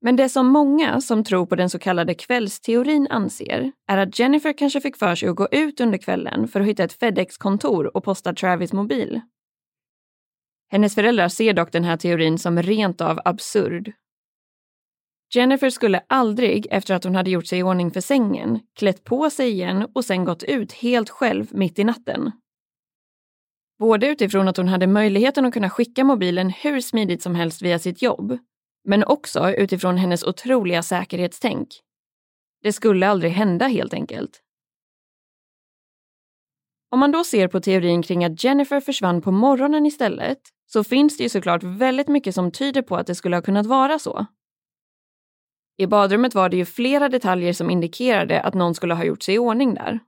Men 0.01 0.15
det 0.15 0.29
som 0.29 0.47
många 0.47 1.01
som 1.01 1.23
tror 1.23 1.45
på 1.45 1.55
den 1.55 1.69
så 1.69 1.79
kallade 1.79 2.13
kvällsteorin 2.13 3.07
anser 3.09 3.71
är 3.87 3.97
att 3.97 4.19
Jennifer 4.19 4.53
kanske 4.53 4.81
fick 4.81 4.97
för 4.97 5.15
sig 5.15 5.29
att 5.29 5.35
gå 5.35 5.47
ut 5.51 5.79
under 5.79 5.97
kvällen 5.97 6.47
för 6.47 6.61
att 6.61 6.67
hitta 6.67 6.83
ett 6.83 6.93
Fedex-kontor 6.93 7.97
och 7.97 8.03
posta 8.03 8.33
Travis 8.33 8.73
mobil. 8.73 9.21
Hennes 10.69 10.95
föräldrar 10.95 11.27
ser 11.29 11.53
dock 11.53 11.71
den 11.71 11.83
här 11.83 11.97
teorin 11.97 12.39
som 12.39 12.61
rent 12.61 13.01
av 13.01 13.19
absurd. 13.25 13.93
Jennifer 15.33 15.69
skulle 15.69 16.03
aldrig, 16.07 16.67
efter 16.71 16.95
att 16.95 17.03
hon 17.03 17.15
hade 17.15 17.29
gjort 17.29 17.47
sig 17.47 17.59
i 17.59 17.63
ordning 17.63 17.91
för 17.91 18.01
sängen, 18.01 18.59
klätt 18.75 19.03
på 19.03 19.29
sig 19.29 19.51
igen 19.51 19.87
och 19.93 20.05
sen 20.05 20.25
gått 20.25 20.43
ut 20.43 20.73
helt 20.73 21.09
själv 21.09 21.47
mitt 21.51 21.79
i 21.79 21.83
natten. 21.83 22.31
Både 23.79 24.07
utifrån 24.07 24.47
att 24.47 24.57
hon 24.57 24.67
hade 24.67 24.87
möjligheten 24.87 25.45
att 25.45 25.53
kunna 25.53 25.69
skicka 25.69 26.03
mobilen 26.03 26.49
hur 26.49 26.81
smidigt 26.81 27.21
som 27.21 27.35
helst 27.35 27.61
via 27.61 27.79
sitt 27.79 28.01
jobb, 28.01 28.37
men 28.83 29.03
också 29.03 29.51
utifrån 29.51 29.97
hennes 29.97 30.23
otroliga 30.23 30.83
säkerhetstänk. 30.83 31.67
Det 32.63 32.73
skulle 32.73 33.07
aldrig 33.07 33.31
hända 33.31 33.67
helt 33.67 33.93
enkelt. 33.93 34.41
Om 36.89 36.99
man 36.99 37.11
då 37.11 37.23
ser 37.23 37.47
på 37.47 37.59
teorin 37.59 38.03
kring 38.03 38.25
att 38.25 38.43
Jennifer 38.43 38.79
försvann 38.79 39.21
på 39.21 39.31
morgonen 39.31 39.85
istället 39.85 40.39
så 40.65 40.83
finns 40.83 41.17
det 41.17 41.23
ju 41.23 41.29
såklart 41.29 41.63
väldigt 41.63 42.07
mycket 42.07 42.35
som 42.35 42.51
tyder 42.51 42.81
på 42.81 42.95
att 42.95 43.07
det 43.07 43.15
skulle 43.15 43.35
ha 43.35 43.41
kunnat 43.41 43.65
vara 43.65 43.99
så. 43.99 44.25
I 45.77 45.87
badrummet 45.87 46.35
var 46.35 46.49
det 46.49 46.57
ju 46.57 46.65
flera 46.65 47.09
detaljer 47.09 47.53
som 47.53 47.69
indikerade 47.69 48.41
att 48.41 48.53
någon 48.53 48.75
skulle 48.75 48.93
ha 48.93 49.03
gjort 49.03 49.23
sig 49.23 49.35
i 49.35 49.39
ordning 49.39 49.73
där. 49.73 49.99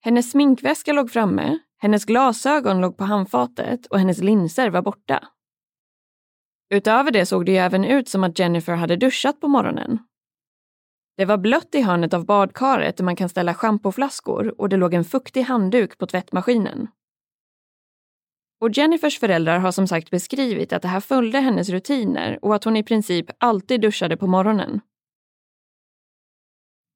Hennes 0.00 0.30
sminkväska 0.30 0.92
låg 0.92 1.10
framme, 1.10 1.58
hennes 1.78 2.04
glasögon 2.04 2.80
låg 2.80 2.96
på 2.96 3.04
handfatet 3.04 3.86
och 3.86 3.98
hennes 3.98 4.18
linser 4.18 4.70
var 4.70 4.82
borta. 4.82 5.28
Utöver 6.70 7.10
det 7.10 7.26
såg 7.26 7.46
det 7.46 7.52
ju 7.52 7.58
även 7.58 7.84
ut 7.84 8.08
som 8.08 8.24
att 8.24 8.38
Jennifer 8.38 8.74
hade 8.74 8.96
duschat 8.96 9.40
på 9.40 9.48
morgonen. 9.48 9.98
Det 11.16 11.24
var 11.24 11.38
blött 11.38 11.74
i 11.74 11.82
hörnet 11.82 12.14
av 12.14 12.26
badkaret 12.26 12.96
där 12.96 13.04
man 13.04 13.16
kan 13.16 13.28
ställa 13.28 13.54
schampoflaskor 13.54 14.60
och 14.60 14.68
det 14.68 14.76
låg 14.76 14.94
en 14.94 15.04
fuktig 15.04 15.42
handduk 15.42 15.98
på 15.98 16.06
tvättmaskinen. 16.06 16.88
Och 18.60 18.70
Jennifers 18.70 19.18
föräldrar 19.18 19.58
har 19.58 19.72
som 19.72 19.88
sagt 19.88 20.10
beskrivit 20.10 20.72
att 20.72 20.82
det 20.82 20.88
här 20.88 21.00
följde 21.00 21.40
hennes 21.40 21.68
rutiner 21.68 22.38
och 22.42 22.54
att 22.54 22.64
hon 22.64 22.76
i 22.76 22.82
princip 22.82 23.26
alltid 23.38 23.80
duschade 23.80 24.16
på 24.16 24.26
morgonen. 24.26 24.80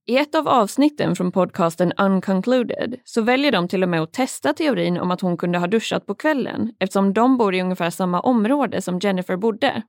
I 0.06 0.16
ett 0.16 0.34
av 0.34 0.48
avsnitten 0.48 1.16
från 1.16 1.32
podcasten 1.32 1.92
Unconcluded 1.92 3.00
så 3.04 3.22
väljer 3.22 3.52
de 3.52 3.68
till 3.68 3.82
och 3.82 3.88
med 3.88 4.02
att 4.02 4.12
testa 4.12 4.52
teorin 4.52 4.98
om 4.98 5.10
att 5.10 5.20
hon 5.20 5.36
kunde 5.36 5.58
ha 5.58 5.66
duschat 5.66 6.06
på 6.06 6.14
kvällen 6.14 6.72
eftersom 6.78 7.12
de 7.12 7.38
bor 7.38 7.54
i 7.54 7.62
ungefär 7.62 7.90
samma 7.90 8.20
område 8.20 8.82
som 8.82 8.98
Jennifer 8.98 9.36
bodde. 9.36 9.82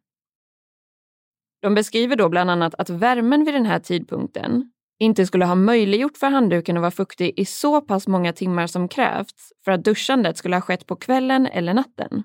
De 1.62 1.76
beskriver 1.76 2.16
då 2.16 2.30
bland 2.30 2.52
annat 2.52 2.76
att 2.76 2.90
värmen 2.90 3.46
vid 3.46 3.54
den 3.54 3.66
här 3.66 3.80
tidpunkten 3.80 4.72
inte 5.00 5.26
skulle 5.26 5.46
ha 5.46 5.56
möjliggjort 5.56 6.18
för 6.18 6.28
handduken 6.28 6.78
att 6.78 6.82
vara 6.82 6.92
fuktig 6.92 7.34
i 7.40 7.46
så 7.46 7.82
pass 7.82 8.08
många 8.08 8.34
timmar 8.34 8.68
som 8.68 8.88
krävts 8.88 9.52
för 9.66 9.72
att 9.72 9.84
duschandet 9.84 10.38
skulle 10.38 10.56
ha 10.56 10.62
skett 10.62 10.88
på 10.88 10.96
kvällen 10.96 11.48
eller 11.48 11.74
natten. 11.74 12.24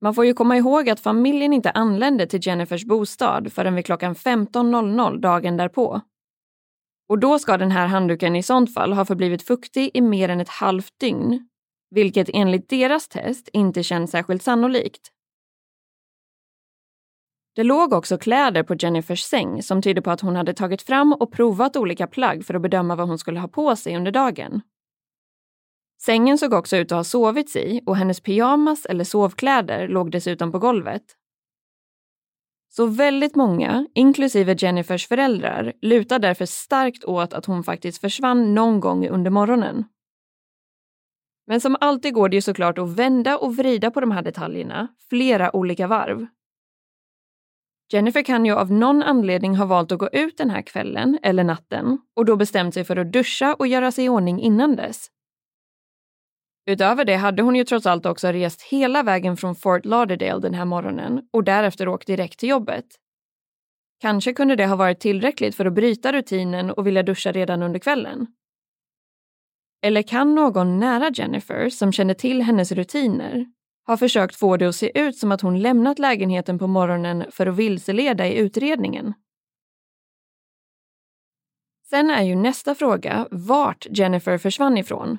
Man 0.00 0.14
får 0.14 0.24
ju 0.24 0.34
komma 0.34 0.56
ihåg 0.56 0.90
att 0.90 1.00
familjen 1.00 1.52
inte 1.52 1.70
anlände 1.70 2.26
till 2.26 2.46
Jennifers 2.46 2.84
bostad 2.84 3.52
förrän 3.52 3.74
vid 3.74 3.86
klockan 3.86 4.14
15.00 4.14 5.20
dagen 5.20 5.56
därpå. 5.56 6.00
Och 7.08 7.18
då 7.18 7.38
ska 7.38 7.56
den 7.56 7.70
här 7.70 7.86
handduken 7.86 8.36
i 8.36 8.42
sånt 8.42 8.74
fall 8.74 8.92
ha 8.92 9.04
förblivit 9.04 9.42
fuktig 9.42 9.90
i 9.94 10.00
mer 10.00 10.28
än 10.28 10.40
ett 10.40 10.48
halvt 10.48 10.98
dygn, 11.00 11.48
vilket 11.90 12.28
enligt 12.32 12.68
deras 12.68 13.08
test 13.08 13.48
inte 13.52 13.82
känns 13.82 14.10
särskilt 14.10 14.42
sannolikt. 14.42 15.12
Det 17.54 17.64
låg 17.64 17.92
också 17.92 18.18
kläder 18.18 18.62
på 18.62 18.74
Jennifers 18.74 19.22
säng 19.22 19.62
som 19.62 19.82
tyder 19.82 20.02
på 20.02 20.10
att 20.10 20.20
hon 20.20 20.36
hade 20.36 20.54
tagit 20.54 20.82
fram 20.82 21.12
och 21.12 21.32
provat 21.32 21.76
olika 21.76 22.06
plagg 22.06 22.44
för 22.44 22.54
att 22.54 22.62
bedöma 22.62 22.96
vad 22.96 23.08
hon 23.08 23.18
skulle 23.18 23.40
ha 23.40 23.48
på 23.48 23.76
sig 23.76 23.96
under 23.96 24.12
dagen. 24.12 24.62
Sängen 26.00 26.38
såg 26.38 26.52
också 26.52 26.76
ut 26.76 26.92
att 26.92 26.96
ha 26.96 27.04
sovits 27.04 27.56
i 27.56 27.80
och 27.86 27.96
hennes 27.96 28.20
pyjamas 28.20 28.86
eller 28.86 29.04
sovkläder 29.04 29.88
låg 29.88 30.10
dessutom 30.10 30.52
på 30.52 30.58
golvet. 30.58 31.02
Så 32.70 32.86
väldigt 32.86 33.36
många, 33.36 33.86
inklusive 33.94 34.56
Jennifers 34.58 35.08
föräldrar, 35.08 35.72
lutar 35.80 36.18
därför 36.18 36.46
starkt 36.46 37.04
åt 37.04 37.32
att 37.32 37.46
hon 37.46 37.64
faktiskt 37.64 38.00
försvann 38.00 38.54
någon 38.54 38.80
gång 38.80 39.08
under 39.08 39.30
morgonen. 39.30 39.84
Men 41.46 41.60
som 41.60 41.76
alltid 41.80 42.14
går 42.14 42.28
det 42.28 42.36
ju 42.36 42.42
såklart 42.42 42.78
att 42.78 42.88
vända 42.88 43.38
och 43.38 43.56
vrida 43.56 43.90
på 43.90 44.00
de 44.00 44.10
här 44.10 44.22
detaljerna 44.22 44.88
flera 45.08 45.56
olika 45.56 45.86
varv. 45.86 46.26
Jennifer 47.92 48.22
kan 48.22 48.46
ju 48.46 48.52
av 48.52 48.72
någon 48.72 49.02
anledning 49.02 49.56
ha 49.56 49.66
valt 49.66 49.92
att 49.92 49.98
gå 49.98 50.08
ut 50.12 50.38
den 50.38 50.50
här 50.50 50.62
kvällen 50.62 51.18
eller 51.22 51.44
natten 51.44 51.98
och 52.16 52.24
då 52.24 52.36
bestämt 52.36 52.74
sig 52.74 52.84
för 52.84 52.96
att 52.96 53.12
duscha 53.12 53.54
och 53.54 53.66
göra 53.66 53.92
sig 53.92 54.04
i 54.04 54.08
ordning 54.08 54.40
innan 54.40 54.76
dess. 54.76 55.10
Utöver 56.68 57.04
det 57.04 57.16
hade 57.16 57.42
hon 57.42 57.56
ju 57.56 57.64
trots 57.64 57.86
allt 57.86 58.06
också 58.06 58.28
rest 58.28 58.62
hela 58.62 59.02
vägen 59.02 59.36
från 59.36 59.54
Fort 59.54 59.84
Lauderdale 59.84 60.40
den 60.40 60.54
här 60.54 60.64
morgonen 60.64 61.22
och 61.32 61.44
därefter 61.44 61.88
åkt 61.88 62.06
direkt 62.06 62.38
till 62.38 62.48
jobbet. 62.48 62.84
Kanske 64.00 64.32
kunde 64.32 64.56
det 64.56 64.66
ha 64.66 64.76
varit 64.76 65.00
tillräckligt 65.00 65.54
för 65.54 65.66
att 65.66 65.72
bryta 65.72 66.12
rutinen 66.12 66.70
och 66.70 66.86
vilja 66.86 67.02
duscha 67.02 67.32
redan 67.32 67.62
under 67.62 67.78
kvällen. 67.78 68.26
Eller 69.82 70.02
kan 70.02 70.34
någon 70.34 70.78
nära 70.78 71.10
Jennifer 71.14 71.70
som 71.70 71.92
känner 71.92 72.14
till 72.14 72.42
hennes 72.42 72.72
rutiner 72.72 73.46
ha 73.86 73.96
försökt 73.96 74.36
få 74.36 74.56
det 74.56 74.68
att 74.68 74.76
se 74.76 75.00
ut 75.00 75.16
som 75.16 75.32
att 75.32 75.40
hon 75.40 75.60
lämnat 75.60 75.98
lägenheten 75.98 76.58
på 76.58 76.66
morgonen 76.66 77.24
för 77.30 77.46
att 77.46 77.56
vilseleda 77.56 78.26
i 78.26 78.38
utredningen? 78.38 79.14
Sen 81.90 82.10
är 82.10 82.22
ju 82.22 82.34
nästa 82.34 82.74
fråga 82.74 83.28
vart 83.30 83.86
Jennifer 83.90 84.38
försvann 84.38 84.78
ifrån 84.78 85.18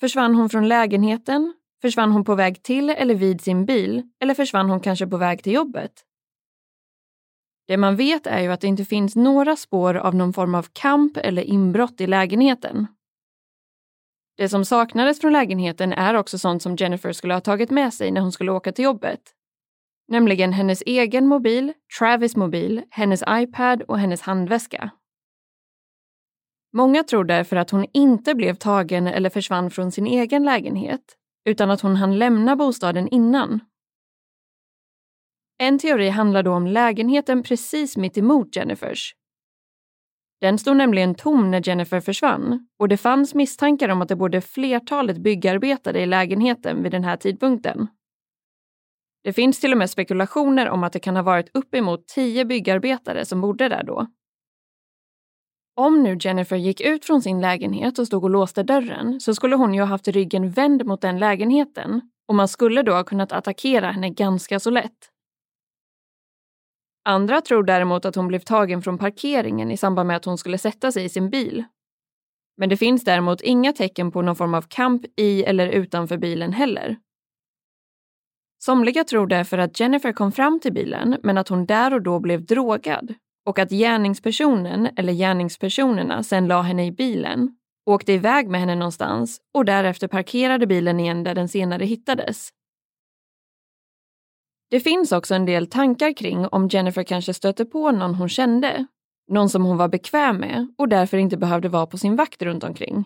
Försvann 0.00 0.34
hon 0.34 0.48
från 0.48 0.68
lägenheten? 0.68 1.54
Försvann 1.82 2.12
hon 2.12 2.24
på 2.24 2.34
väg 2.34 2.62
till 2.62 2.90
eller 2.90 3.14
vid 3.14 3.40
sin 3.40 3.66
bil? 3.66 4.02
Eller 4.20 4.34
försvann 4.34 4.70
hon 4.70 4.80
kanske 4.80 5.06
på 5.06 5.16
väg 5.16 5.42
till 5.42 5.52
jobbet? 5.52 5.92
Det 7.66 7.76
man 7.76 7.96
vet 7.96 8.26
är 8.26 8.40
ju 8.40 8.52
att 8.52 8.60
det 8.60 8.66
inte 8.66 8.84
finns 8.84 9.16
några 9.16 9.56
spår 9.56 9.94
av 9.94 10.14
någon 10.14 10.32
form 10.32 10.54
av 10.54 10.66
kamp 10.72 11.16
eller 11.16 11.42
inbrott 11.42 12.00
i 12.00 12.06
lägenheten. 12.06 12.86
Det 14.36 14.48
som 14.48 14.64
saknades 14.64 15.20
från 15.20 15.32
lägenheten 15.32 15.92
är 15.92 16.14
också 16.14 16.38
sånt 16.38 16.62
som 16.62 16.76
Jennifer 16.76 17.12
skulle 17.12 17.34
ha 17.34 17.40
tagit 17.40 17.70
med 17.70 17.94
sig 17.94 18.10
när 18.10 18.20
hon 18.20 18.32
skulle 18.32 18.52
åka 18.52 18.72
till 18.72 18.84
jobbet. 18.84 19.20
Nämligen 20.08 20.52
hennes 20.52 20.82
egen 20.86 21.26
mobil, 21.26 21.72
Travis 21.98 22.36
mobil, 22.36 22.82
hennes 22.90 23.22
iPad 23.28 23.82
och 23.82 23.98
hennes 23.98 24.20
handväska. 24.20 24.90
Många 26.76 27.04
tror 27.04 27.24
därför 27.24 27.56
att 27.56 27.70
hon 27.70 27.86
inte 27.92 28.34
blev 28.34 28.54
tagen 28.54 29.06
eller 29.06 29.30
försvann 29.30 29.70
från 29.70 29.92
sin 29.92 30.06
egen 30.06 30.44
lägenhet, 30.44 31.16
utan 31.44 31.70
att 31.70 31.80
hon 31.80 31.96
hann 31.96 32.18
lämna 32.18 32.56
bostaden 32.56 33.08
innan. 33.08 33.60
En 35.58 35.78
teori 35.78 36.08
handlar 36.08 36.42
då 36.42 36.52
om 36.52 36.66
lägenheten 36.66 37.42
precis 37.42 37.96
mitt 37.96 38.18
emot 38.18 38.56
Jennifers. 38.56 39.14
Den 40.40 40.58
stod 40.58 40.76
nämligen 40.76 41.14
tom 41.14 41.50
när 41.50 41.68
Jennifer 41.68 42.00
försvann 42.00 42.68
och 42.78 42.88
det 42.88 42.96
fanns 42.96 43.34
misstankar 43.34 43.88
om 43.88 44.02
att 44.02 44.08
det 44.08 44.16
bodde 44.16 44.40
flertalet 44.40 45.18
byggarbetare 45.18 46.00
i 46.00 46.06
lägenheten 46.06 46.82
vid 46.82 46.92
den 46.92 47.04
här 47.04 47.16
tidpunkten. 47.16 47.88
Det 49.24 49.32
finns 49.32 49.60
till 49.60 49.72
och 49.72 49.78
med 49.78 49.90
spekulationer 49.90 50.68
om 50.68 50.84
att 50.84 50.92
det 50.92 51.00
kan 51.00 51.16
ha 51.16 51.22
varit 51.22 51.50
uppemot 51.54 52.08
tio 52.08 52.44
byggarbetare 52.44 53.24
som 53.24 53.40
bodde 53.40 53.68
där 53.68 53.82
då. 53.82 54.06
Om 55.78 56.02
nu 56.02 56.16
Jennifer 56.20 56.56
gick 56.56 56.80
ut 56.80 57.04
från 57.04 57.22
sin 57.22 57.40
lägenhet 57.40 57.98
och 57.98 58.06
stod 58.06 58.24
och 58.24 58.30
låste 58.30 58.62
dörren 58.62 59.20
så 59.20 59.34
skulle 59.34 59.56
hon 59.56 59.74
ju 59.74 59.80
ha 59.80 59.86
haft 59.86 60.08
ryggen 60.08 60.50
vänd 60.50 60.86
mot 60.86 61.00
den 61.00 61.18
lägenheten 61.18 62.00
och 62.28 62.34
man 62.34 62.48
skulle 62.48 62.82
då 62.82 62.92
ha 62.92 63.04
kunnat 63.04 63.32
attackera 63.32 63.90
henne 63.90 64.10
ganska 64.10 64.60
så 64.60 64.70
lätt. 64.70 65.10
Andra 67.04 67.40
tror 67.40 67.62
däremot 67.62 68.04
att 68.04 68.14
hon 68.14 68.28
blev 68.28 68.38
tagen 68.38 68.82
från 68.82 68.98
parkeringen 68.98 69.70
i 69.70 69.76
samband 69.76 70.06
med 70.06 70.16
att 70.16 70.24
hon 70.24 70.38
skulle 70.38 70.58
sätta 70.58 70.92
sig 70.92 71.04
i 71.04 71.08
sin 71.08 71.30
bil. 71.30 71.64
Men 72.56 72.68
det 72.68 72.76
finns 72.76 73.04
däremot 73.04 73.40
inga 73.40 73.72
tecken 73.72 74.12
på 74.12 74.22
någon 74.22 74.36
form 74.36 74.54
av 74.54 74.62
kamp 74.62 75.02
i 75.16 75.44
eller 75.44 75.68
utanför 75.68 76.16
bilen 76.16 76.52
heller. 76.52 76.96
Somliga 78.58 79.04
tror 79.04 79.26
därför 79.26 79.58
att 79.58 79.80
Jennifer 79.80 80.12
kom 80.12 80.32
fram 80.32 80.60
till 80.60 80.72
bilen 80.72 81.16
men 81.22 81.38
att 81.38 81.48
hon 81.48 81.66
där 81.66 81.94
och 81.94 82.02
då 82.02 82.20
blev 82.20 82.46
drogad 82.46 83.14
och 83.46 83.58
att 83.58 83.70
gärningspersonen 83.70 84.88
eller 84.96 85.12
gärningspersonerna 85.12 86.22
sen 86.22 86.48
la 86.48 86.62
henne 86.62 86.86
i 86.86 86.92
bilen, 86.92 87.56
åkte 87.86 88.12
iväg 88.12 88.48
med 88.48 88.60
henne 88.60 88.74
någonstans 88.74 89.40
och 89.54 89.64
därefter 89.64 90.08
parkerade 90.08 90.66
bilen 90.66 91.00
igen 91.00 91.24
där 91.24 91.34
den 91.34 91.48
senare 91.48 91.84
hittades. 91.84 92.50
Det 94.70 94.80
finns 94.80 95.12
också 95.12 95.34
en 95.34 95.46
del 95.46 95.66
tankar 95.66 96.12
kring 96.12 96.46
om 96.46 96.68
Jennifer 96.68 97.02
kanske 97.02 97.34
stötte 97.34 97.64
på 97.64 97.90
någon 97.90 98.14
hon 98.14 98.28
kände, 98.28 98.86
någon 99.28 99.48
som 99.48 99.64
hon 99.64 99.76
var 99.76 99.88
bekväm 99.88 100.36
med 100.36 100.74
och 100.78 100.88
därför 100.88 101.18
inte 101.18 101.36
behövde 101.36 101.68
vara 101.68 101.86
på 101.86 101.98
sin 101.98 102.16
vakt 102.16 102.42
runt 102.42 102.64
omkring. 102.64 103.04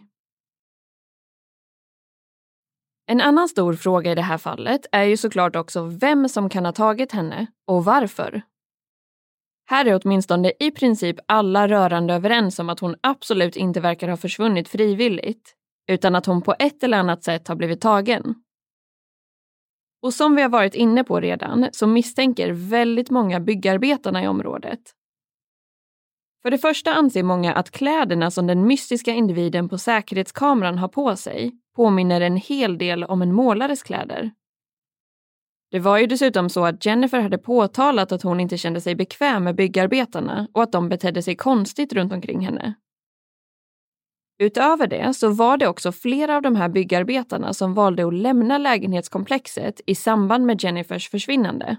En 3.07 3.21
annan 3.21 3.49
stor 3.49 3.75
fråga 3.75 4.13
i 4.13 4.15
det 4.15 4.23
här 4.23 4.39
fallet 4.39 4.87
är 4.93 5.05
ju 5.05 5.17
såklart 5.17 5.57
också 5.57 5.83
vem 5.83 6.29
som 6.29 6.49
kan 6.49 6.65
ha 6.65 6.73
tagit 6.73 7.13
henne 7.13 7.47
och 7.67 7.85
varför. 7.85 8.43
Här 9.71 9.85
är 9.85 10.01
åtminstone 10.03 10.53
i 10.61 10.71
princip 10.71 11.17
alla 11.27 11.69
rörande 11.69 12.15
överens 12.15 12.59
om 12.59 12.71
att 12.71 12.81
hon 12.81 12.97
absolut 13.01 13.57
inte 13.57 13.81
verkar 13.81 14.09
ha 14.09 14.17
försvunnit 14.17 14.69
frivilligt, 14.69 15.55
utan 15.91 16.15
att 16.15 16.27
hon 16.27 16.43
på 16.43 16.55
ett 16.59 16.83
eller 16.83 16.99
annat 16.99 17.25
sätt 17.25 17.49
har 17.49 17.55
blivit 17.57 17.81
tagen. 17.81 18.35
Och 20.03 20.15
som 20.15 20.37
vi 20.37 20.43
har 20.43 20.49
varit 20.49 20.75
inne 20.75 21.05
på 21.05 21.21
redan 21.21 21.69
så 21.73 21.87
misstänker 21.87 22.53
väldigt 22.53 23.11
många 23.11 23.41
byggarbetarna 23.41 24.25
i 24.25 24.29
området. 24.29 24.81
För 26.43 26.51
det 26.51 26.59
första 26.59 26.95
anser 26.95 27.23
många 27.23 27.55
att 27.55 27.71
kläderna 27.71 28.31
som 28.31 28.47
den 28.47 28.67
mystiska 28.67 29.11
individen 29.11 29.69
på 29.69 29.79
säkerhetskameran 29.79 30.79
har 30.79 30.89
på 30.89 31.17
sig 31.17 31.53
påminner 31.77 32.21
en 32.21 32.37
hel 32.37 32.79
del 32.79 33.05
om 33.05 33.23
en 33.23 33.33
målares 33.33 33.83
kläder. 33.83 34.31
Det 35.71 35.79
var 35.79 35.99
ju 35.99 36.07
dessutom 36.07 36.49
så 36.49 36.65
att 36.65 36.87
Jennifer 36.87 37.21
hade 37.21 37.39
påtalat 37.39 38.13
att 38.13 38.23
hon 38.23 38.41
inte 38.41 38.59
kände 38.59 38.81
sig 38.81 38.95
bekväm 38.95 39.45
med 39.45 39.55
byggarbetarna 39.55 40.49
och 40.53 40.63
att 40.63 40.73
de 40.73 40.89
betedde 40.89 41.23
sig 41.23 41.37
konstigt 41.37 41.93
runt 41.93 42.13
omkring 42.13 42.41
henne. 42.41 42.75
Utöver 44.39 44.87
det 44.87 45.15
så 45.15 45.29
var 45.29 45.57
det 45.57 45.69
också 45.69 45.93
flera 45.93 46.37
av 46.37 46.43
de 46.43 46.57
här 46.57 46.69
byggarbetarna 46.69 47.55
som 47.55 47.75
valde 47.75 48.07
att 48.07 48.15
lämna 48.15 48.59
lägenhetskomplexet 48.59 49.81
i 49.87 49.95
samband 49.95 50.47
med 50.47 50.65
Jennifers 50.65 51.09
försvinnande. 51.09 51.77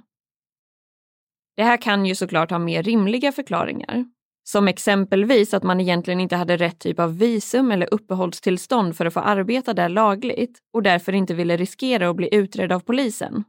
Det 1.55 1.63
här 1.63 1.77
kan 1.77 2.05
ju 2.05 2.15
såklart 2.15 2.51
ha 2.51 2.59
mer 2.59 2.83
rimliga 2.83 3.31
förklaringar. 3.31 4.05
Som 4.43 4.67
exempelvis 4.67 5.53
att 5.53 5.63
man 5.63 5.79
egentligen 5.79 6.19
inte 6.19 6.35
hade 6.35 6.57
rätt 6.57 6.79
typ 6.79 6.99
av 6.99 7.17
visum 7.17 7.71
eller 7.71 7.93
uppehållstillstånd 7.93 8.97
för 8.97 9.05
att 9.05 9.13
få 9.13 9.19
arbeta 9.19 9.73
där 9.73 9.89
lagligt 9.89 10.59
och 10.73 10.83
därför 10.83 11.13
inte 11.13 11.33
ville 11.33 11.57
riskera 11.57 12.09
att 12.09 12.15
bli 12.15 12.35
utredd 12.35 12.71
av 12.71 12.79
polisen. 12.79 13.43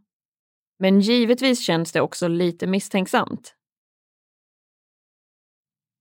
Men 0.82 1.00
givetvis 1.00 1.60
känns 1.60 1.92
det 1.92 2.00
också 2.00 2.28
lite 2.28 2.66
misstänksamt. 2.66 3.54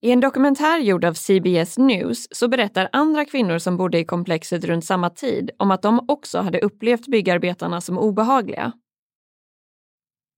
I 0.02 0.12
en 0.12 0.20
dokumentär 0.20 0.80
gjord 0.80 1.06
av 1.06 1.14
CBS 1.14 1.78
News 1.78 2.28
så 2.32 2.48
berättar 2.48 2.90
andra 2.92 3.26
kvinnor 3.26 3.58
som 3.58 3.78
bodde 3.78 4.00
i 4.00 4.06
komplexet 4.06 4.64
runt 4.64 4.86
samma 4.86 5.10
tid 5.10 5.52
om 5.58 5.72
att 5.72 5.82
de 5.82 6.06
också 6.08 6.40
hade 6.40 6.60
upplevt 6.60 7.08
byggarbetarna 7.08 7.82
som 7.82 7.98
obehagliga. 7.98 8.72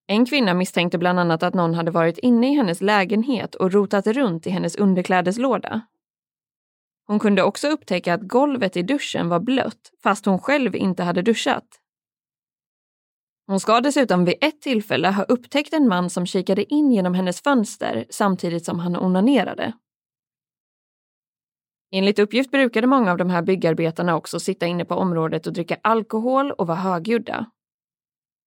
En 0.07 0.25
kvinna 0.25 0.53
misstänkte 0.53 0.97
bland 0.97 1.19
annat 1.19 1.43
att 1.43 1.53
någon 1.53 1.73
hade 1.73 1.91
varit 1.91 2.17
inne 2.17 2.51
i 2.51 2.55
hennes 2.55 2.81
lägenhet 2.81 3.55
och 3.55 3.71
rotat 3.71 4.07
runt 4.07 4.47
i 4.47 4.49
hennes 4.49 4.75
underklädeslåda. 4.75 5.81
Hon 7.07 7.19
kunde 7.19 7.43
också 7.43 7.67
upptäcka 7.67 8.13
att 8.13 8.21
golvet 8.21 8.77
i 8.77 8.81
duschen 8.81 9.29
var 9.29 9.39
blött 9.39 9.91
fast 10.03 10.25
hon 10.25 10.39
själv 10.39 10.75
inte 10.75 11.03
hade 11.03 11.21
duschat. 11.21 11.82
Hon 13.47 13.59
ska 13.59 13.81
dessutom 13.81 14.25
vid 14.25 14.35
ett 14.41 14.61
tillfälle 14.61 15.07
ha 15.07 15.23
upptäckt 15.23 15.73
en 15.73 15.87
man 15.87 16.09
som 16.09 16.25
kikade 16.25 16.73
in 16.73 16.91
genom 16.91 17.13
hennes 17.13 17.41
fönster 17.41 18.05
samtidigt 18.09 18.65
som 18.65 18.79
han 18.79 18.95
onanerade. 18.95 19.73
Enligt 21.91 22.19
uppgift 22.19 22.51
brukade 22.51 22.87
många 22.87 23.11
av 23.11 23.17
de 23.17 23.29
här 23.29 23.41
byggarbetarna 23.41 24.15
också 24.15 24.39
sitta 24.39 24.65
inne 24.65 24.85
på 24.85 24.95
området 24.95 25.47
och 25.47 25.53
dricka 25.53 25.77
alkohol 25.83 26.51
och 26.51 26.67
vara 26.67 26.77
högljudda. 26.77 27.45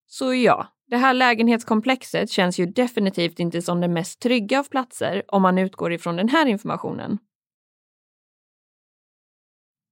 Så 0.06 0.34
ja, 0.34 0.68
det 0.86 0.96
här 0.96 1.14
lägenhetskomplexet 1.14 2.30
känns 2.30 2.58
ju 2.58 2.66
definitivt 2.66 3.38
inte 3.38 3.62
som 3.62 3.80
den 3.80 3.92
mest 3.92 4.20
trygga 4.20 4.60
av 4.60 4.64
platser 4.64 5.22
om 5.28 5.42
man 5.42 5.58
utgår 5.58 5.92
ifrån 5.92 6.16
den 6.16 6.28
här 6.28 6.46
informationen. 6.46 7.18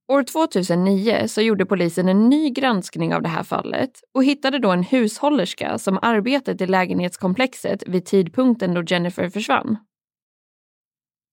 År 0.07 0.23
2009 0.23 1.27
så 1.27 1.41
gjorde 1.41 1.65
polisen 1.65 2.09
en 2.09 2.29
ny 2.29 2.49
granskning 2.49 3.15
av 3.15 3.21
det 3.21 3.29
här 3.29 3.43
fallet 3.43 4.01
och 4.13 4.23
hittade 4.23 4.59
då 4.59 4.71
en 4.71 4.83
hushållerska 4.83 5.77
som 5.77 5.99
arbetat 6.01 6.61
i 6.61 6.67
lägenhetskomplexet 6.67 7.83
vid 7.87 8.05
tidpunkten 8.05 8.73
då 8.73 8.83
Jennifer 8.83 9.29
försvann. 9.29 9.77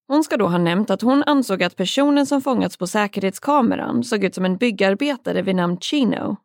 Hon 0.09 0.25
ska 0.25 0.37
då 0.37 0.47
ha 0.47 0.59
nämnt 0.59 0.91
att 0.91 1.03
hon 1.03 1.23
ansåg 1.23 1.63
att 1.63 1.77
personen 1.77 2.27
som 2.27 2.43
fångats 2.43 2.77
på 2.77 2.87
säkerhetskameran 2.87 4.05
såg 4.05 4.25
ut 4.25 4.35
som 4.35 4.45
en 4.45 4.57
byggarbetare 4.57 5.43
vid 5.43 5.57
namn 5.57 5.79
Chino. 5.81 6.37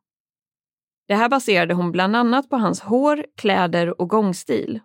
Det 1.08 1.16
här 1.16 1.30
baserade 1.30 1.74
hon 1.74 1.92
bland 1.92 2.16
annat 2.16 2.50
på 2.50 2.58
hans 2.58 2.82
hår, 2.82 3.26
kläder 3.36 4.02
och 4.02 4.10
gångstil. 4.10 4.80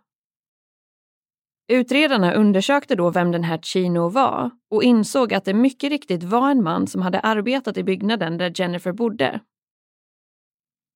Utredarna 1.68 2.34
undersökte 2.34 2.94
då 2.94 3.10
vem 3.10 3.32
den 3.32 3.44
här 3.44 3.58
Chino 3.58 4.08
var 4.08 4.50
och 4.70 4.82
insåg 4.82 5.34
att 5.34 5.44
det 5.44 5.54
mycket 5.54 5.90
riktigt 5.90 6.22
var 6.22 6.50
en 6.50 6.62
man 6.62 6.86
som 6.86 7.02
hade 7.02 7.20
arbetat 7.20 7.76
i 7.76 7.82
byggnaden 7.82 8.38
där 8.38 8.52
Jennifer 8.54 8.92
bodde. 8.92 9.40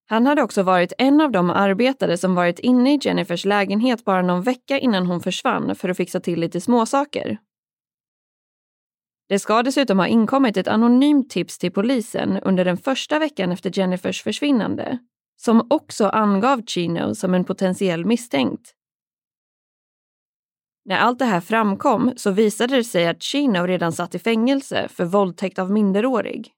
Han 0.08 0.26
hade 0.26 0.42
också 0.42 0.62
varit 0.62 0.92
en 0.98 1.20
av 1.20 1.32
de 1.32 1.50
arbetare 1.50 2.16
som 2.16 2.34
varit 2.34 2.58
inne 2.58 2.94
i 2.94 2.98
Jennifers 3.02 3.44
lägenhet 3.44 4.04
bara 4.04 4.22
någon 4.22 4.42
vecka 4.42 4.78
innan 4.78 5.06
hon 5.06 5.20
försvann 5.20 5.74
för 5.74 5.88
att 5.88 5.96
fixa 5.96 6.20
till 6.20 6.40
lite 6.40 6.60
småsaker. 6.60 7.38
Det 9.28 9.38
ska 9.38 9.62
dessutom 9.62 9.98
ha 9.98 10.06
inkommit 10.06 10.56
ett 10.56 10.68
anonymt 10.68 11.30
tips 11.30 11.58
till 11.58 11.72
polisen 11.72 12.38
under 12.42 12.64
den 12.64 12.76
första 12.76 13.18
veckan 13.18 13.52
efter 13.52 13.78
Jennifers 13.78 14.22
försvinnande 14.22 14.98
som 15.36 15.66
också 15.70 16.08
angav 16.08 16.62
Chino 16.66 17.14
som 17.14 17.34
en 17.34 17.44
potentiell 17.44 18.04
misstänkt. 18.04 18.75
När 20.88 20.98
allt 20.98 21.18
det 21.18 21.24
här 21.24 21.40
framkom 21.40 22.12
så 22.16 22.30
visade 22.30 22.76
det 22.76 22.84
sig 22.84 23.06
att 23.06 23.22
Chino 23.22 23.66
redan 23.66 23.92
satt 23.92 24.14
i 24.14 24.18
fängelse 24.18 24.88
för 24.88 25.04
våldtäkt 25.04 25.58
av 25.58 25.70
minderårig. 25.70 26.52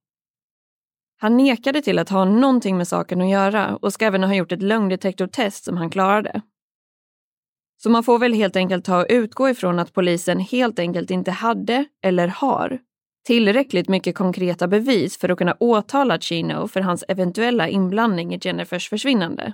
Han 1.21 1.37
nekade 1.37 1.83
till 1.83 1.99
att 1.99 2.09
ha 2.09 2.25
någonting 2.25 2.77
med 2.77 2.89
saken 2.89 3.21
att 3.21 3.31
göra 3.31 3.77
och 3.77 3.93
ska 3.93 4.07
även 4.07 4.23
ha 4.23 4.35
gjort 4.35 4.53
ett 4.53 4.63
lögndetektortest 4.63 5.65
som 5.65 5.77
han 5.77 5.91
klarade. 5.91 6.43
Så 7.83 7.91
man 7.91 8.05
får 8.05 8.19
väl 8.19 8.33
helt 8.33 8.57
enkelt 8.57 8.85
ta 8.85 9.01
och 9.01 9.07
utgå 9.09 9.49
ifrån 9.49 9.79
att 9.79 9.93
polisen 9.93 10.41
helt 10.41 10.79
enkelt 10.79 11.11
inte 11.11 11.31
hade, 11.31 11.85
eller 12.03 12.29
har, 12.29 12.79
tillräckligt 13.27 13.89
mycket 13.89 14.15
konkreta 14.15 14.69
bevis 14.69 15.19
för 15.19 15.29
att 15.29 15.39
kunna 15.39 15.57
åtala 15.61 16.19
Chino 16.19 16.69
för 16.69 16.81
hans 16.81 17.05
eventuella 17.09 17.69
inblandning 17.69 18.35
i 18.35 18.39
Jennifers 18.43 18.89
försvinnande. 18.89 19.53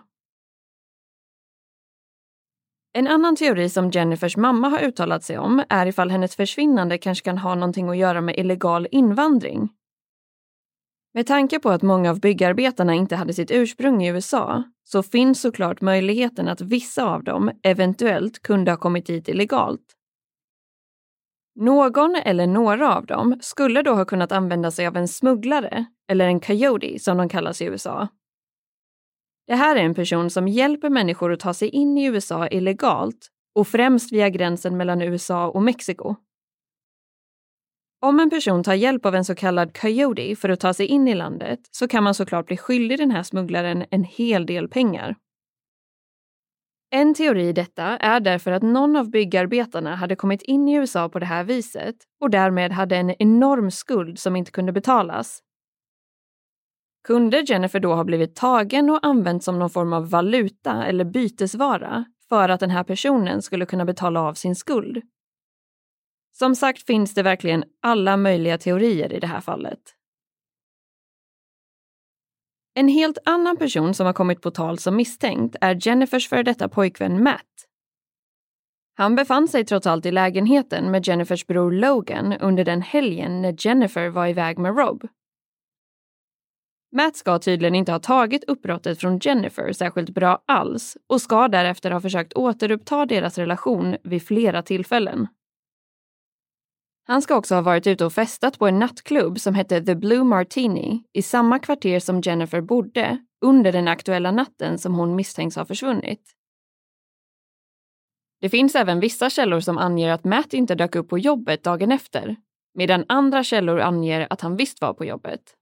En 2.97 3.07
annan 3.07 3.37
teori 3.37 3.69
som 3.69 3.91
Jennifers 3.91 4.37
mamma 4.37 4.69
har 4.69 4.79
uttalat 4.79 5.25
sig 5.25 5.39
om 5.39 5.63
är 5.69 5.87
ifall 5.87 6.11
hennes 6.11 6.37
försvinnande 6.37 6.99
kanske 6.99 7.25
kan 7.25 7.39
ha 7.39 7.55
någonting 7.55 7.89
att 7.89 7.97
göra 7.97 8.21
med 8.21 8.39
illegal 8.39 8.89
invandring. 8.91 9.69
Med 11.15 11.27
tanke 11.27 11.59
på 11.59 11.71
att 11.71 11.83
många 11.83 12.11
av 12.11 12.21
byggarbetarna 12.21 12.95
inte 12.95 13.17
hade 13.17 13.35
sitt 13.35 13.51
ursprung 13.51 14.05
i 14.05 14.09
USA 14.09 14.63
så 14.85 15.03
finns 15.03 15.41
såklart 15.41 15.81
möjligheten 15.81 16.49
att 16.49 16.61
vissa 16.61 17.05
av 17.05 17.25
dem 17.25 17.51
eventuellt 17.63 18.43
kunde 18.43 18.71
ha 18.71 18.79
kommit 18.79 19.11
hit 19.11 19.29
illegalt. 19.29 19.95
Någon 21.61 22.17
eller 22.25 22.47
några 22.47 22.97
av 22.97 23.07
dem 23.07 23.39
skulle 23.41 23.83
då 23.83 23.95
ha 23.95 24.05
kunnat 24.05 24.33
använda 24.33 24.71
sig 24.71 24.87
av 24.87 24.97
en 24.97 25.09
smugglare, 25.09 25.85
eller 26.09 26.27
en 26.27 26.41
coyote 26.41 26.99
som 26.99 27.17
de 27.17 27.29
kallas 27.29 27.63
i 27.63 27.65
USA, 27.65 28.09
det 29.47 29.55
här 29.55 29.77
är 29.77 29.85
en 29.85 29.95
person 29.95 30.31
som 30.31 30.49
hjälper 30.49 30.91
människor 30.91 31.33
att 31.33 31.41
ta 31.41 31.55
sig 31.55 31.69
in 31.69 31.99
i 31.99 32.05
USA 32.05 32.49
illegalt 32.49 33.29
och 33.55 33.69
främst 33.69 34.13
via 34.13 34.29
gränsen 34.29 34.77
mellan 34.77 35.03
USA 35.03 35.49
och 35.49 35.63
Mexiko. 35.63 36.17
Om 38.01 38.21
en 38.21 38.31
person 38.31 38.63
tar 38.63 38.75
hjälp 38.75 39.07
av 39.07 39.15
en 39.15 39.25
så 39.25 39.35
kallad 39.35 39.79
coyote 39.79 40.37
för 40.37 40.49
att 40.49 40.61
ta 40.61 40.75
sig 40.75 40.87
in 40.87 41.09
i 41.09 41.15
landet 41.15 41.61
så 41.71 41.89
kan 41.89 42.05
man 42.05 42.15
såklart 42.15 42.47
bli 42.47 42.57
skyldig 42.57 42.99
den 42.99 43.11
här 43.11 43.23
smugglaren 43.23 43.85
en 43.91 44.05
hel 44.05 44.47
del 44.47 44.69
pengar. 44.69 45.17
En 46.91 47.15
teori 47.15 47.49
i 47.49 47.53
detta 47.53 47.85
är 47.85 48.21
därför 48.21 48.51
att 48.51 48.63
någon 48.63 48.97
av 48.97 49.11
byggarbetarna 49.11 49.97
hade 49.97 50.17
kommit 50.17 50.43
in 50.43 50.69
i 50.69 50.75
USA 50.75 51.09
på 51.09 51.19
det 51.19 51.27
här 51.27 51.45
viset 51.45 51.97
och 52.21 52.31
därmed 52.31 52.73
hade 52.73 52.97
en 52.97 53.11
enorm 53.11 53.71
skuld 53.71 54.19
som 54.19 54.37
inte 54.37 54.51
kunde 54.51 54.73
betalas 54.73 55.41
kunde 57.05 57.41
Jennifer 57.41 57.81
då 57.81 57.95
ha 57.95 58.05
blivit 58.05 58.37
tagen 58.37 58.91
och 58.91 59.07
använd 59.07 59.45
som 59.45 59.59
någon 59.59 59.71
form 59.71 59.93
av 59.93 60.11
valuta 60.11 60.87
eller 60.87 61.05
bytesvara 61.05 62.05
för 62.29 62.49
att 62.49 62.61
den 62.61 62.71
här 62.71 62.85
personen 62.85 63.43
skulle 63.43 63.67
kunna 63.67 63.85
betala 63.85 64.21
av 64.21 64.35
sin 64.35 64.57
skuld? 64.57 65.03
Som 66.33 66.55
sagt 66.55 66.87
finns 66.87 67.15
det 67.15 67.23
verkligen 67.23 67.65
alla 67.83 68.17
möjliga 68.17 68.59
teorier 68.59 69.13
i 69.13 69.21
det 69.21 69.27
här 69.27 69.41
fallet. 69.41 69.81
En 72.75 72.89
helt 72.89 73.19
annan 73.25 73.57
person 73.57 73.95
som 73.95 74.07
har 74.07 74.13
kommit 74.13 74.43
på 74.43 74.51
tal 74.51 74.79
som 74.79 74.97
misstänkt 74.97 75.57
är 75.61 75.89
Jennifers 75.89 76.29
före 76.29 76.43
detta 76.43 76.69
pojkvän 76.69 77.23
Matt. 77.23 77.69
Han 78.95 79.17
befann 79.17 79.49
sig 79.49 79.65
trots 79.65 79.87
allt 79.87 80.07
i 80.07 80.11
lägenheten 80.11 80.91
med 80.91 81.09
Jennifers 81.09 81.47
bror 81.47 81.73
Logan 81.73 82.33
under 82.33 82.65
den 82.65 82.83
helgen 82.83 83.43
när 83.43 83.67
Jennifer 83.67 84.09
var 84.09 84.27
iväg 84.27 84.59
med 84.59 84.77
Rob. 84.79 85.09
Matt 86.97 87.17
ska 87.17 87.39
tydligen 87.39 87.75
inte 87.75 87.93
ha 87.93 87.99
tagit 87.99 88.45
uppbrottet 88.45 89.01
från 89.01 89.19
Jennifer 89.19 89.73
särskilt 89.73 90.11
bra 90.11 90.43
alls 90.47 90.97
och 91.07 91.21
ska 91.21 91.49
därefter 91.49 91.91
ha 91.91 92.01
försökt 92.01 92.33
återuppta 92.33 93.07
deras 93.07 93.39
relation 93.39 93.97
vid 94.03 94.27
flera 94.27 94.63
tillfällen. 94.63 95.27
Han 97.07 97.23
ska 97.23 97.37
också 97.37 97.55
ha 97.55 97.63
varit 97.63 97.87
ute 97.87 98.05
och 98.05 98.13
festat 98.13 98.59
på 98.59 98.67
en 98.67 98.79
nattklubb 98.79 99.41
som 99.41 99.55
hette 99.55 99.85
The 99.85 99.95
Blue 99.95 100.25
Martini 100.25 101.05
i 101.13 101.23
samma 101.23 101.59
kvarter 101.59 102.01
som 102.01 102.21
Jennifer 102.21 102.61
bodde 102.61 103.19
under 103.41 103.73
den 103.73 103.89
aktuella 103.89 104.31
natten 104.31 104.79
som 104.79 104.95
hon 104.95 105.17
misstänks 105.17 105.57
ha 105.57 105.65
försvunnit. 105.65 106.33
Det 108.41 108.49
finns 108.49 108.75
även 108.75 109.01
vissa 109.01 109.31
källor 109.31 109.61
som 109.61 109.79
anger 109.79 110.11
att 110.11 110.25
Matt 110.25 110.55
inte 110.55 110.75
dök 110.75 110.97
upp 110.97 111.09
på 111.09 111.19
jobbet 111.19 111.63
dagen 111.63 111.93
efter, 111.93 112.37
medan 112.75 113.05
andra 113.09 113.45
källor 113.45 113.81
anger 113.81 114.27
att 114.31 114.41
han 114.41 114.57
visst 114.57 114.81
var 114.81 114.95
på 114.95 115.05
jobbet. 115.05 115.55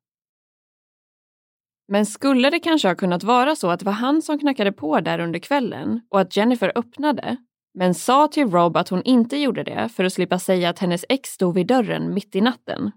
Men 1.92 2.06
skulle 2.06 2.50
det 2.50 2.58
kanske 2.58 2.88
ha 2.88 2.94
kunnat 2.94 3.24
vara 3.24 3.56
så 3.56 3.70
att 3.70 3.78
det 3.78 3.86
var 3.86 3.92
han 3.92 4.22
som 4.22 4.38
knackade 4.38 4.72
på 4.72 5.00
där 5.00 5.18
under 5.18 5.38
kvällen 5.38 6.00
och 6.10 6.20
att 6.20 6.36
Jennifer 6.36 6.72
öppnade, 6.74 7.36
men 7.74 7.94
sa 7.94 8.28
till 8.28 8.50
Rob 8.50 8.76
att 8.76 8.88
hon 8.88 9.02
inte 9.02 9.36
gjorde 9.36 9.62
det 9.62 9.88
för 9.88 10.04
att 10.04 10.12
slippa 10.12 10.38
säga 10.38 10.70
att 10.70 10.78
hennes 10.78 11.04
ex 11.08 11.30
stod 11.30 11.54
vid 11.54 11.66
dörren 11.66 12.14
mitt 12.14 12.36
i 12.36 12.40
natten? 12.40 12.90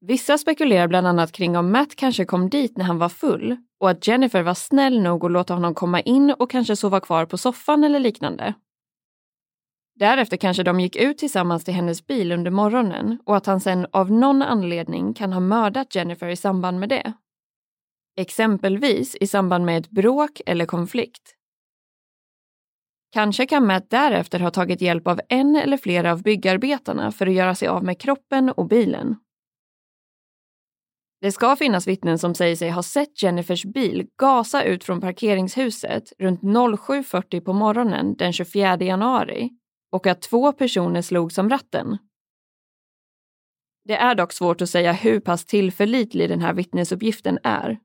Vissa 0.00 0.38
spekulerar 0.38 0.88
bland 0.88 1.06
annat 1.06 1.32
kring 1.32 1.56
om 1.56 1.72
Matt 1.72 1.96
kanske 1.96 2.24
kom 2.24 2.50
dit 2.50 2.76
när 2.76 2.84
han 2.84 2.98
var 2.98 3.08
full 3.08 3.56
och 3.80 3.90
att 3.90 4.06
Jennifer 4.06 4.42
var 4.42 4.54
snäll 4.54 5.02
nog 5.02 5.24
att 5.24 5.32
låta 5.32 5.54
honom 5.54 5.74
komma 5.74 6.00
in 6.00 6.30
och 6.30 6.50
kanske 6.50 6.76
sova 6.76 7.00
kvar 7.00 7.26
på 7.26 7.38
soffan 7.38 7.84
eller 7.84 8.00
liknande. 8.00 8.54
Därefter 9.94 10.36
kanske 10.36 10.62
de 10.62 10.80
gick 10.80 10.96
ut 10.96 11.18
tillsammans 11.18 11.64
till 11.64 11.74
hennes 11.74 12.06
bil 12.06 12.32
under 12.32 12.50
morgonen 12.50 13.18
och 13.26 13.36
att 13.36 13.46
han 13.46 13.60
sen 13.60 13.86
av 13.92 14.12
någon 14.12 14.42
anledning 14.42 15.14
kan 15.14 15.32
ha 15.32 15.40
mördat 15.40 15.94
Jennifer 15.94 16.28
i 16.28 16.36
samband 16.36 16.80
med 16.80 16.88
det. 16.88 17.12
Exempelvis 18.16 19.16
i 19.16 19.26
samband 19.26 19.64
med 19.64 19.78
ett 19.78 19.90
bråk 19.90 20.40
eller 20.46 20.66
konflikt. 20.66 21.34
Kanske 23.12 23.46
kan 23.46 23.66
Matt 23.66 23.90
därefter 23.90 24.40
ha 24.40 24.50
tagit 24.50 24.80
hjälp 24.80 25.06
av 25.06 25.20
en 25.28 25.56
eller 25.56 25.76
flera 25.76 26.12
av 26.12 26.22
byggarbetarna 26.22 27.12
för 27.12 27.26
att 27.26 27.34
göra 27.34 27.54
sig 27.54 27.68
av 27.68 27.84
med 27.84 28.00
kroppen 28.00 28.50
och 28.50 28.68
bilen. 28.68 29.16
Det 31.20 31.32
ska 31.32 31.56
finnas 31.56 31.86
vittnen 31.86 32.18
som 32.18 32.34
säger 32.34 32.56
sig 32.56 32.70
ha 32.70 32.82
sett 32.82 33.22
Jennifers 33.22 33.64
bil 33.64 34.06
gasa 34.18 34.62
ut 34.62 34.84
från 34.84 35.00
parkeringshuset 35.00 36.12
runt 36.18 36.40
07.40 36.40 37.40
på 37.40 37.52
morgonen 37.52 38.16
den 38.16 38.32
24 38.32 38.76
januari 38.76 39.50
och 39.94 40.06
att 40.06 40.22
två 40.22 40.52
personer 40.52 41.02
slog 41.02 41.32
som 41.32 41.50
ratten. 41.50 41.98
Det 43.84 43.96
är 43.96 44.14
dock 44.14 44.32
svårt 44.32 44.62
att 44.62 44.70
säga 44.70 44.92
hur 44.92 45.20
pass 45.20 45.44
tillförlitlig 45.44 46.28
den 46.28 46.40
här 46.40 46.54
vittnesuppgiften 46.54 47.38
är. 47.42 47.78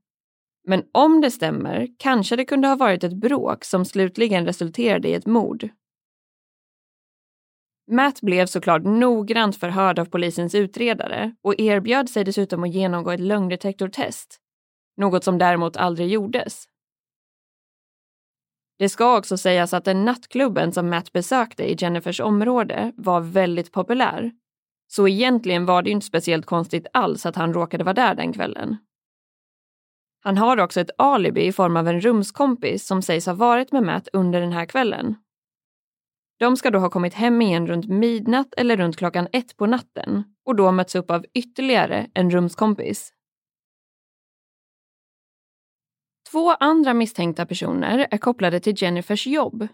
Men 0.68 0.84
om 0.92 1.22
det 1.22 1.32
stämmer 1.32 1.88
kanske 2.00 2.36
det 2.36 2.46
kunde 2.46 2.68
ha 2.68 2.76
varit 2.76 3.04
ett 3.04 3.14
bråk 3.14 3.66
som 3.66 3.86
slutligen 3.86 4.46
resulterade 4.46 5.08
i 5.08 5.14
ett 5.14 5.26
mord. 5.26 5.70
Matt 7.92 8.22
blev 8.22 8.46
såklart 8.46 8.84
noggrant 8.84 9.56
förhörd 9.56 10.00
av 10.00 10.06
polisens 10.06 10.56
utredare 10.56 11.36
och 11.42 11.60
erbjöd 11.60 12.10
sig 12.10 12.24
dessutom 12.24 12.64
att 12.64 12.74
genomgå 12.74 13.12
ett 13.12 13.20
lögndetektortest. 13.20 14.40
Något 14.98 15.24
som 15.24 15.38
däremot 15.38 15.78
aldrig 15.78 16.10
gjordes. 16.10 16.66
Det 18.80 18.90
ska 18.90 19.18
också 19.18 19.38
sägas 19.38 19.74
att 19.74 19.86
den 19.86 20.06
nattklubben 20.06 20.72
som 20.72 20.90
Matt 20.90 21.14
besökte 21.14 21.64
i 21.64 21.76
Jennifers 21.80 22.20
område 22.20 22.92
var 22.96 23.22
väldigt 23.22 23.72
populär. 23.72 24.32
Så 24.88 25.08
egentligen 25.08 25.66
var 25.66 25.82
det 25.82 25.90
inte 25.90 26.06
speciellt 26.06 26.46
konstigt 26.46 26.88
alls 26.94 27.26
att 27.26 27.36
han 27.36 27.54
råkade 27.54 27.84
vara 27.84 27.94
där 27.94 28.16
den 28.16 28.34
kvällen. 28.34 28.78
Han 30.24 30.38
har 30.38 30.60
också 30.60 30.82
ett 30.82 30.92
alibi 30.98 31.46
i 31.46 31.52
form 31.52 31.78
av 31.78 31.88
en 31.88 32.02
rumskompis 32.02 32.88
som 32.88 33.02
sägs 33.02 33.26
ha 33.26 33.34
varit 33.34 33.72
med 33.72 33.84
Matt 33.84 34.08
under 34.14 34.42
den 34.42 34.52
här 34.52 34.66
kvällen. 34.66 35.16
De 36.40 36.58
ska 36.58 36.72
då 36.72 36.80
ha 36.80 36.90
kommit 36.90 37.14
hem 37.14 37.42
igen 37.42 37.68
runt 37.68 37.90
midnatt 37.90 38.54
eller 38.58 38.78
runt 38.78 38.98
klockan 38.98 39.28
ett 39.32 39.58
på 39.58 39.66
natten 39.66 40.24
och 40.46 40.56
då 40.56 40.72
mötts 40.72 40.96
upp 40.96 41.12
av 41.12 41.26
ytterligare 41.34 42.10
en 42.14 42.30
rumskompis. 42.30 43.14
Två 46.32 46.52
andra 46.52 46.94
misstänkta 46.94 47.46
personer 47.46 48.08
är 48.12 48.18
kopplade 48.18 48.60
till 48.60 48.74
Jennifers 48.78 49.28
jobb. 49.28 49.68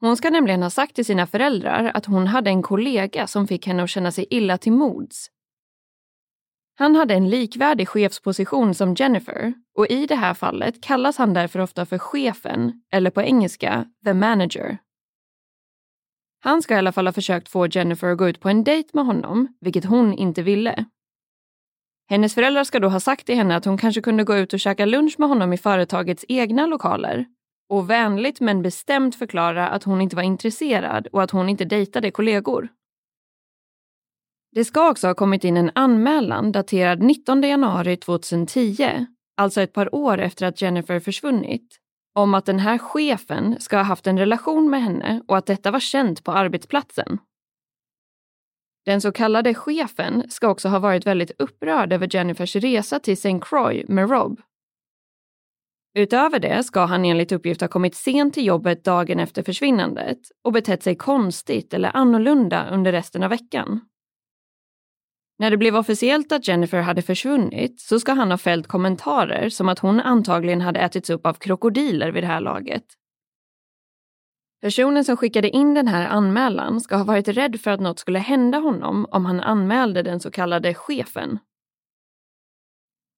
Hon 0.00 0.16
ska 0.16 0.30
nämligen 0.30 0.62
ha 0.62 0.70
sagt 0.70 0.94
till 0.94 1.04
sina 1.04 1.26
föräldrar 1.26 1.90
att 1.94 2.06
hon 2.06 2.26
hade 2.26 2.50
en 2.50 2.62
kollega 2.62 3.26
som 3.26 3.46
fick 3.48 3.66
henne 3.66 3.82
att 3.82 3.90
känna 3.90 4.12
sig 4.12 4.26
illa 4.30 4.58
till 4.58 4.72
mods. 4.72 5.30
Han 6.74 6.94
hade 6.94 7.14
en 7.14 7.30
likvärdig 7.30 7.88
chefsposition 7.88 8.74
som 8.74 8.94
Jennifer 8.94 9.54
och 9.74 9.86
i 9.86 10.06
det 10.06 10.14
här 10.14 10.34
fallet 10.34 10.82
kallas 10.82 11.18
han 11.18 11.34
därför 11.34 11.60
ofta 11.60 11.86
för 11.86 11.98
chefen, 11.98 12.82
eller 12.92 13.10
på 13.10 13.22
engelska, 13.22 13.86
the 14.04 14.14
manager. 14.14 14.78
Han 16.40 16.62
ska 16.62 16.74
i 16.74 16.78
alla 16.78 16.92
fall 16.92 17.06
ha 17.06 17.12
försökt 17.12 17.48
få 17.48 17.66
Jennifer 17.66 18.12
att 18.12 18.18
gå 18.18 18.28
ut 18.28 18.40
på 18.40 18.48
en 18.48 18.64
dejt 18.64 18.90
med 18.92 19.06
honom, 19.06 19.56
vilket 19.60 19.84
hon 19.84 20.14
inte 20.14 20.42
ville. 20.42 20.84
Hennes 22.10 22.34
föräldrar 22.34 22.64
ska 22.64 22.80
då 22.80 22.88
ha 22.88 23.00
sagt 23.00 23.26
till 23.26 23.36
henne 23.36 23.56
att 23.56 23.64
hon 23.64 23.78
kanske 23.78 24.00
kunde 24.00 24.24
gå 24.24 24.36
ut 24.36 24.52
och 24.52 24.60
käka 24.60 24.86
lunch 24.86 25.14
med 25.18 25.28
honom 25.28 25.52
i 25.52 25.56
företagets 25.56 26.24
egna 26.28 26.66
lokaler 26.66 27.26
och 27.68 27.90
vänligt 27.90 28.40
men 28.40 28.62
bestämt 28.62 29.16
förklara 29.16 29.68
att 29.68 29.84
hon 29.84 30.00
inte 30.00 30.16
var 30.16 30.22
intresserad 30.22 31.06
och 31.06 31.22
att 31.22 31.30
hon 31.30 31.48
inte 31.48 31.64
dejtade 31.64 32.10
kollegor. 32.10 32.68
Det 34.52 34.64
ska 34.64 34.90
också 34.90 35.06
ha 35.06 35.14
kommit 35.14 35.44
in 35.44 35.56
en 35.56 35.70
anmälan 35.74 36.52
daterad 36.52 37.02
19 37.02 37.42
januari 37.42 37.96
2010, 37.96 39.06
alltså 39.36 39.60
ett 39.60 39.72
par 39.72 39.94
år 39.94 40.18
efter 40.18 40.46
att 40.46 40.62
Jennifer 40.62 41.00
försvunnit, 41.00 41.78
om 42.14 42.34
att 42.34 42.46
den 42.46 42.58
här 42.58 42.78
chefen 42.78 43.56
ska 43.60 43.76
ha 43.76 43.84
haft 43.84 44.06
en 44.06 44.18
relation 44.18 44.70
med 44.70 44.82
henne 44.82 45.22
och 45.28 45.36
att 45.36 45.46
detta 45.46 45.70
var 45.70 45.80
känt 45.80 46.24
på 46.24 46.32
arbetsplatsen. 46.32 47.18
Den 48.84 49.00
så 49.00 49.12
kallade 49.12 49.54
chefen 49.54 50.30
ska 50.30 50.48
också 50.48 50.68
ha 50.68 50.78
varit 50.78 51.06
väldigt 51.06 51.32
upprörd 51.38 51.92
över 51.92 52.08
Jennifers 52.14 52.56
resa 52.56 52.98
till 52.98 53.12
St. 53.14 53.40
Croix 53.42 53.88
med 53.88 54.10
Rob. 54.10 54.40
Utöver 55.94 56.38
det 56.38 56.62
ska 56.64 56.84
han 56.84 57.04
enligt 57.04 57.32
uppgift 57.32 57.60
ha 57.60 57.68
kommit 57.68 57.94
sent 57.94 58.34
till 58.34 58.46
jobbet 58.46 58.84
dagen 58.84 59.20
efter 59.20 59.42
försvinnandet 59.42 60.18
och 60.44 60.52
betett 60.52 60.82
sig 60.82 60.96
konstigt 60.96 61.74
eller 61.74 61.96
annorlunda 61.96 62.68
under 62.70 62.92
resten 62.92 63.22
av 63.22 63.30
veckan. 63.30 63.80
När 65.38 65.50
det 65.50 65.56
blev 65.56 65.76
officiellt 65.76 66.32
att 66.32 66.48
Jennifer 66.48 66.80
hade 66.80 67.02
försvunnit 67.02 67.80
så 67.80 68.00
ska 68.00 68.12
han 68.12 68.30
ha 68.30 68.38
fällt 68.38 68.66
kommentarer 68.66 69.48
som 69.48 69.68
att 69.68 69.78
hon 69.78 70.00
antagligen 70.00 70.60
hade 70.60 70.80
ätits 70.80 71.10
upp 71.10 71.26
av 71.26 71.34
krokodiler 71.34 72.12
vid 72.12 72.22
det 72.22 72.26
här 72.26 72.40
laget. 72.40 72.84
Personen 74.60 75.04
som 75.04 75.16
skickade 75.16 75.48
in 75.48 75.74
den 75.74 75.88
här 75.88 76.08
anmälan 76.08 76.80
ska 76.80 76.96
ha 76.96 77.04
varit 77.04 77.28
rädd 77.28 77.60
för 77.60 77.70
att 77.70 77.80
något 77.80 77.98
skulle 77.98 78.18
hända 78.18 78.58
honom 78.58 79.06
om 79.10 79.26
han 79.26 79.40
anmälde 79.40 80.02
den 80.02 80.20
så 80.20 80.30
kallade 80.30 80.74
chefen. 80.74 81.38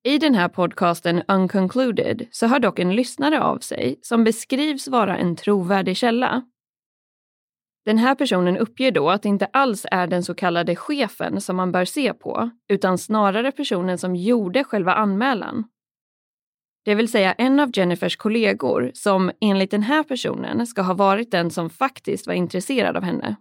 I 0.04 0.18
den 0.18 0.34
här 0.34 0.48
podcasten 0.48 1.22
Unconcluded 1.28 2.26
så 2.30 2.46
hör 2.46 2.58
dock 2.58 2.78
en 2.78 2.96
lyssnare 2.96 3.42
av 3.42 3.58
sig 3.58 3.98
som 4.02 4.24
beskrivs 4.24 4.88
vara 4.88 5.16
en 5.16 5.36
trovärdig 5.36 5.96
källa. 5.96 6.42
Den 7.84 7.98
här 7.98 8.14
personen 8.14 8.56
uppger 8.56 8.90
då 8.90 9.10
att 9.10 9.22
det 9.22 9.28
inte 9.28 9.46
alls 9.46 9.86
är 9.90 10.06
den 10.06 10.22
så 10.22 10.34
kallade 10.34 10.76
chefen 10.76 11.40
som 11.40 11.56
man 11.56 11.72
bör 11.72 11.84
se 11.84 12.14
på, 12.14 12.50
utan 12.68 12.98
snarare 12.98 13.52
personen 13.52 13.98
som 13.98 14.16
gjorde 14.16 14.64
själva 14.64 14.94
anmälan. 14.94 15.64
Det 16.84 16.94
vill 16.94 17.08
säga 17.08 17.32
en 17.32 17.60
av 17.60 17.70
Jennifers 17.74 18.16
kollegor 18.16 18.90
som 18.94 19.30
enligt 19.40 19.70
den 19.70 19.82
här 19.82 20.02
personen 20.02 20.66
ska 20.66 20.82
ha 20.82 20.94
varit 20.94 21.30
den 21.30 21.50
som 21.50 21.70
faktiskt 21.70 22.26
var 22.26 22.34
intresserad 22.34 22.96
av 22.96 23.02
henne. 23.02 23.36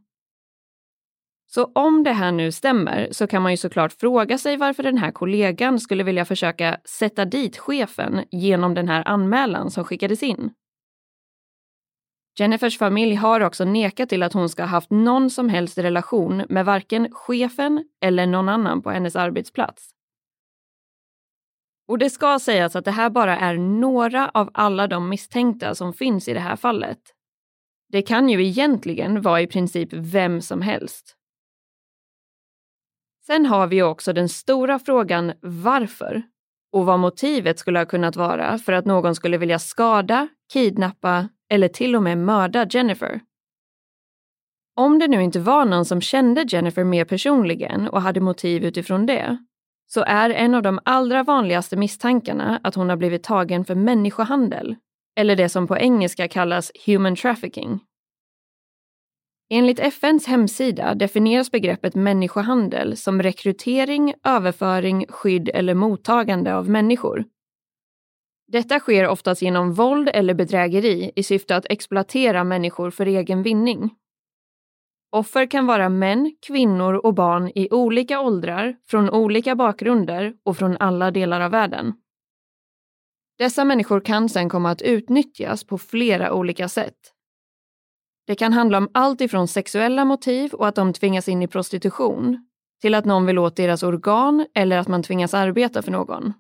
Så 1.53 1.71
om 1.75 2.03
det 2.03 2.11
här 2.11 2.31
nu 2.31 2.51
stämmer 2.51 3.07
så 3.11 3.27
kan 3.27 3.41
man 3.41 3.51
ju 3.51 3.57
såklart 3.57 3.93
fråga 3.93 4.37
sig 4.37 4.57
varför 4.57 4.83
den 4.83 4.97
här 4.97 5.11
kollegan 5.11 5.79
skulle 5.79 6.03
vilja 6.03 6.25
försöka 6.25 6.77
sätta 6.85 7.25
dit 7.25 7.57
chefen 7.57 8.25
genom 8.31 8.73
den 8.73 8.87
här 8.87 9.07
anmälan 9.07 9.71
som 9.71 9.83
skickades 9.83 10.23
in. 10.23 10.51
Jennifers 12.39 12.77
familj 12.77 13.15
har 13.15 13.41
också 13.41 13.65
nekat 13.65 14.09
till 14.09 14.23
att 14.23 14.33
hon 14.33 14.49
ska 14.49 14.63
ha 14.63 14.67
haft 14.67 14.91
någon 14.91 15.29
som 15.29 15.49
helst 15.49 15.77
relation 15.77 16.43
med 16.49 16.65
varken 16.65 17.11
chefen 17.11 17.85
eller 18.01 18.25
någon 18.25 18.49
annan 18.49 18.81
på 18.81 18.91
hennes 18.91 19.15
arbetsplats. 19.15 19.89
Och 21.91 21.97
det 21.97 22.09
ska 22.09 22.39
sägas 22.39 22.75
att 22.75 22.85
det 22.85 22.91
här 22.91 23.09
bara 23.09 23.37
är 23.37 23.57
några 23.57 24.29
av 24.29 24.49
alla 24.53 24.87
de 24.87 25.09
misstänkta 25.09 25.75
som 25.75 25.93
finns 25.93 26.27
i 26.27 26.33
det 26.33 26.39
här 26.39 26.55
fallet. 26.55 26.99
Det 27.89 28.01
kan 28.01 28.29
ju 28.29 28.45
egentligen 28.45 29.21
vara 29.21 29.41
i 29.41 29.47
princip 29.47 29.89
vem 29.93 30.41
som 30.41 30.61
helst. 30.61 31.15
Sen 33.25 33.45
har 33.45 33.67
vi 33.67 33.75
ju 33.75 33.83
också 33.83 34.13
den 34.13 34.29
stora 34.29 34.79
frågan 34.79 35.33
varför 35.41 36.23
och 36.71 36.85
vad 36.85 36.99
motivet 36.99 37.59
skulle 37.59 37.79
ha 37.79 37.85
kunnat 37.85 38.15
vara 38.15 38.57
för 38.57 38.73
att 38.73 38.85
någon 38.85 39.15
skulle 39.15 39.37
vilja 39.37 39.59
skada, 39.59 40.27
kidnappa 40.53 41.29
eller 41.49 41.67
till 41.67 41.95
och 41.95 42.03
med 42.03 42.17
mörda 42.17 42.67
Jennifer. 42.69 43.19
Om 44.75 44.99
det 44.99 45.07
nu 45.07 45.23
inte 45.23 45.39
var 45.39 45.65
någon 45.65 45.85
som 45.85 46.01
kände 46.01 46.45
Jennifer 46.47 46.83
mer 46.83 47.05
personligen 47.05 47.87
och 47.87 48.01
hade 48.01 48.19
motiv 48.19 48.65
utifrån 48.65 49.05
det, 49.05 49.37
så 49.93 50.03
är 50.07 50.29
en 50.29 50.55
av 50.55 50.61
de 50.61 50.79
allra 50.85 51.23
vanligaste 51.23 51.77
misstankarna 51.77 52.59
att 52.63 52.75
hon 52.75 52.89
har 52.89 52.95
blivit 52.95 53.23
tagen 53.23 53.65
för 53.65 53.75
människohandel, 53.75 54.75
eller 55.15 55.35
det 55.35 55.49
som 55.49 55.67
på 55.67 55.77
engelska 55.77 56.27
kallas 56.27 56.71
human 56.85 57.15
trafficking. 57.15 57.79
Enligt 59.49 59.79
FNs 59.79 60.27
hemsida 60.27 60.95
definieras 60.95 61.51
begreppet 61.51 61.95
människohandel 61.95 62.97
som 62.97 63.21
rekrytering, 63.21 64.13
överföring, 64.23 65.05
skydd 65.09 65.49
eller 65.53 65.73
mottagande 65.73 66.55
av 66.55 66.69
människor. 66.69 67.25
Detta 68.47 68.79
sker 68.79 69.07
oftast 69.07 69.41
genom 69.41 69.73
våld 69.73 70.09
eller 70.13 70.33
bedrägeri 70.33 71.11
i 71.15 71.23
syfte 71.23 71.55
att 71.55 71.65
exploatera 71.69 72.43
människor 72.43 72.91
för 72.91 73.05
egen 73.05 73.43
vinning. 73.43 73.89
Offer 75.13 75.45
kan 75.45 75.65
vara 75.65 75.89
män, 75.89 76.35
kvinnor 76.41 76.93
och 76.93 77.13
barn 77.13 77.51
i 77.55 77.67
olika 77.71 78.19
åldrar, 78.19 78.75
från 78.87 79.09
olika 79.09 79.55
bakgrunder 79.55 80.33
och 80.43 80.57
från 80.57 80.77
alla 80.77 81.11
delar 81.11 81.41
av 81.41 81.51
världen. 81.51 81.93
Dessa 83.37 83.65
människor 83.65 83.99
kan 83.99 84.29
sedan 84.29 84.49
komma 84.49 84.71
att 84.71 84.81
utnyttjas 84.81 85.63
på 85.63 85.77
flera 85.77 86.33
olika 86.33 86.69
sätt. 86.69 87.13
Det 88.27 88.35
kan 88.35 88.53
handla 88.53 88.77
om 88.77 88.89
allt 88.93 89.21
ifrån 89.21 89.47
sexuella 89.47 90.05
motiv 90.05 90.53
och 90.53 90.67
att 90.67 90.75
de 90.75 90.93
tvingas 90.93 91.27
in 91.27 91.41
i 91.41 91.47
prostitution 91.47 92.49
till 92.81 92.95
att 92.95 93.05
någon 93.05 93.25
vill 93.25 93.39
åt 93.39 93.55
deras 93.55 93.83
organ 93.83 94.47
eller 94.53 94.77
att 94.77 94.87
man 94.87 95.03
tvingas 95.03 95.33
arbeta 95.33 95.81
för 95.81 95.91
någon. 95.91 96.33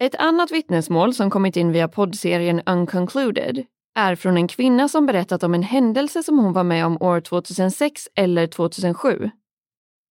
Ett 0.00 0.14
annat 0.14 0.50
vittnesmål 0.50 1.14
som 1.14 1.30
kommit 1.30 1.56
in 1.56 1.72
via 1.72 1.88
poddserien 1.88 2.62
Unconcluded 2.66 3.66
är 3.98 4.14
från 4.14 4.36
en 4.36 4.48
kvinna 4.48 4.88
som 4.88 5.06
berättat 5.06 5.42
om 5.42 5.54
en 5.54 5.62
händelse 5.62 6.22
som 6.22 6.38
hon 6.38 6.52
var 6.52 6.64
med 6.64 6.86
om 6.86 7.02
år 7.02 7.20
2006 7.20 8.08
eller 8.14 8.46
2007. 8.46 9.30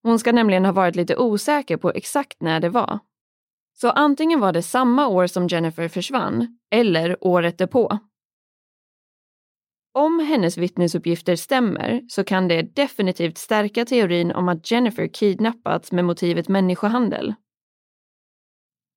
Hon 0.02 0.18
ska 0.18 0.32
nämligen 0.32 0.64
ha 0.64 0.72
varit 0.72 0.96
lite 0.96 1.16
osäker 1.16 1.76
på 1.76 1.90
exakt 1.90 2.40
när 2.40 2.60
det 2.60 2.68
var. 2.68 2.98
Så 3.74 3.90
antingen 3.90 4.40
var 4.40 4.52
det 4.52 4.62
samma 4.62 5.06
år 5.06 5.26
som 5.26 5.48
Jennifer 5.48 5.88
försvann, 5.88 6.58
eller 6.70 7.16
året 7.20 7.58
därpå. 7.58 7.98
Om 9.94 10.20
hennes 10.20 10.58
vittnesuppgifter 10.58 11.36
stämmer 11.36 12.02
så 12.08 12.24
kan 12.24 12.48
det 12.48 12.62
definitivt 12.62 13.38
stärka 13.38 13.84
teorin 13.84 14.32
om 14.32 14.48
att 14.48 14.70
Jennifer 14.70 15.06
kidnappats 15.06 15.92
med 15.92 16.04
motivet 16.04 16.48
människohandel. 16.48 17.34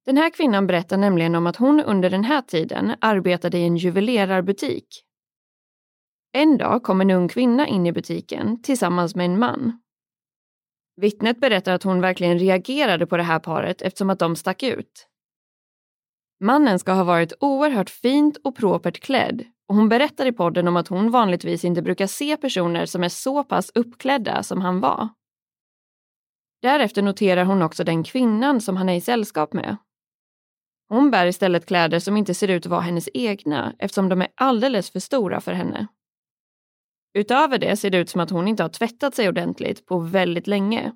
Den 0.06 0.18
här 0.18 0.30
kvinnan 0.30 0.68
berättar 0.68 0.98
nämligen 0.98 1.36
om 1.36 1.48
att 1.48 1.56
hon 1.56 1.80
under 1.80 2.10
den 2.10 2.24
här 2.24 2.42
tiden 2.42 2.96
arbetade 3.02 3.58
i 3.58 3.64
en 3.64 3.78
juvelerarbutik. 3.78 5.04
En 6.34 6.58
dag 6.58 6.84
kom 6.84 7.02
en 7.02 7.12
ung 7.12 7.28
kvinna 7.28 7.68
in 7.68 7.86
i 7.86 7.92
butiken 7.92 8.62
tillsammans 8.62 9.16
med 9.16 9.26
en 9.26 9.40
man. 9.40 9.82
Vittnet 10.96 11.40
berättar 11.40 11.74
att 11.74 11.84
hon 11.84 12.02
verkligen 12.02 12.40
reagerade 12.40 13.08
på 13.08 13.18
det 13.18 13.24
här 13.24 13.40
paret 13.40 13.82
eftersom 13.82 14.10
att 14.10 14.20
de 14.20 14.36
stack 14.36 14.64
ut. 14.64 15.08
Mannen 16.40 16.80
ska 16.80 16.94
ha 16.94 17.04
varit 17.04 17.34
oerhört 17.40 17.90
fint 17.90 18.38
och 18.44 18.56
propert 18.56 19.00
klädd 19.00 19.46
och 19.68 19.76
hon 19.76 19.90
berättar 19.90 20.26
i 20.26 20.32
podden 20.32 20.68
om 20.68 20.78
att 20.78 20.88
hon 20.88 21.12
vanligtvis 21.12 21.66
inte 21.66 21.82
brukar 21.82 22.08
se 22.08 22.38
personer 22.38 22.86
som 22.86 23.04
är 23.04 23.10
så 23.10 23.44
pass 23.44 23.72
uppklädda 23.76 24.44
som 24.44 24.62
han 24.62 24.80
var. 24.80 25.10
Därefter 26.62 27.02
noterar 27.02 27.46
hon 27.46 27.62
också 27.62 27.84
den 27.84 28.04
kvinnan 28.04 28.62
som 28.62 28.78
han 28.78 28.90
är 28.90 28.96
i 28.96 29.02
sällskap 29.02 29.54
med. 29.54 29.78
Hon 30.92 31.12
bär 31.12 31.26
istället 31.26 31.66
kläder 31.66 32.00
som 32.00 32.18
inte 32.18 32.34
ser 32.34 32.48
ut 32.48 32.66
att 32.66 32.70
vara 32.70 32.82
hennes 32.82 33.10
egna 33.14 33.76
eftersom 33.80 34.10
de 34.10 34.22
är 34.22 34.28
alldeles 34.36 34.90
för 34.92 35.00
stora 35.00 35.42
för 35.42 35.54
henne. 35.54 35.88
Utöver 37.14 37.58
det 37.58 37.78
ser 37.78 37.90
det 37.90 37.98
ut 37.98 38.10
som 38.10 38.22
att 38.22 38.30
hon 38.30 38.48
inte 38.48 38.64
har 38.64 38.70
tvättat 38.70 39.16
sig 39.16 39.30
ordentligt 39.30 39.86
på 39.86 40.00
väldigt 40.00 40.48
länge. 40.48 40.92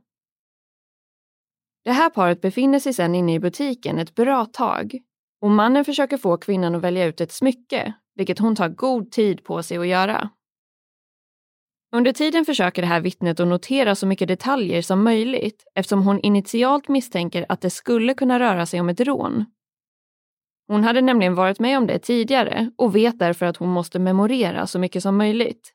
Det 1.83 1.91
här 1.91 2.09
paret 2.09 2.41
befinner 2.41 2.79
sig 2.79 2.93
sedan 2.93 3.15
inne 3.15 3.33
i 3.33 3.39
butiken 3.39 3.99
ett 3.99 4.15
bra 4.15 4.45
tag 4.45 4.99
och 5.41 5.51
mannen 5.51 5.85
försöker 5.85 6.17
få 6.17 6.37
kvinnan 6.37 6.75
att 6.75 6.81
välja 6.81 7.05
ut 7.05 7.21
ett 7.21 7.31
smycke, 7.31 7.93
vilket 8.15 8.39
hon 8.39 8.55
tar 8.55 8.69
god 8.69 9.11
tid 9.11 9.43
på 9.43 9.63
sig 9.63 9.77
att 9.77 9.87
göra. 9.87 10.29
Under 11.95 12.11
tiden 12.11 12.45
försöker 12.45 12.81
det 12.81 12.87
här 12.87 13.01
vittnet 13.01 13.39
att 13.39 13.47
notera 13.47 13.95
så 13.95 14.07
mycket 14.07 14.27
detaljer 14.27 14.81
som 14.81 15.03
möjligt 15.03 15.63
eftersom 15.75 16.03
hon 16.03 16.19
initialt 16.19 16.87
misstänker 16.87 17.45
att 17.49 17.61
det 17.61 17.69
skulle 17.69 18.13
kunna 18.13 18.39
röra 18.39 18.65
sig 18.65 18.79
om 18.79 18.89
ett 18.89 18.99
rån. 18.99 19.45
Hon 20.67 20.83
hade 20.83 21.01
nämligen 21.01 21.35
varit 21.35 21.59
med 21.59 21.77
om 21.77 21.87
det 21.87 21.99
tidigare 21.99 22.71
och 22.77 22.95
vet 22.95 23.19
därför 23.19 23.45
att 23.45 23.57
hon 23.57 23.69
måste 23.69 23.99
memorera 23.99 24.67
så 24.67 24.79
mycket 24.79 25.03
som 25.03 25.17
möjligt. 25.17 25.73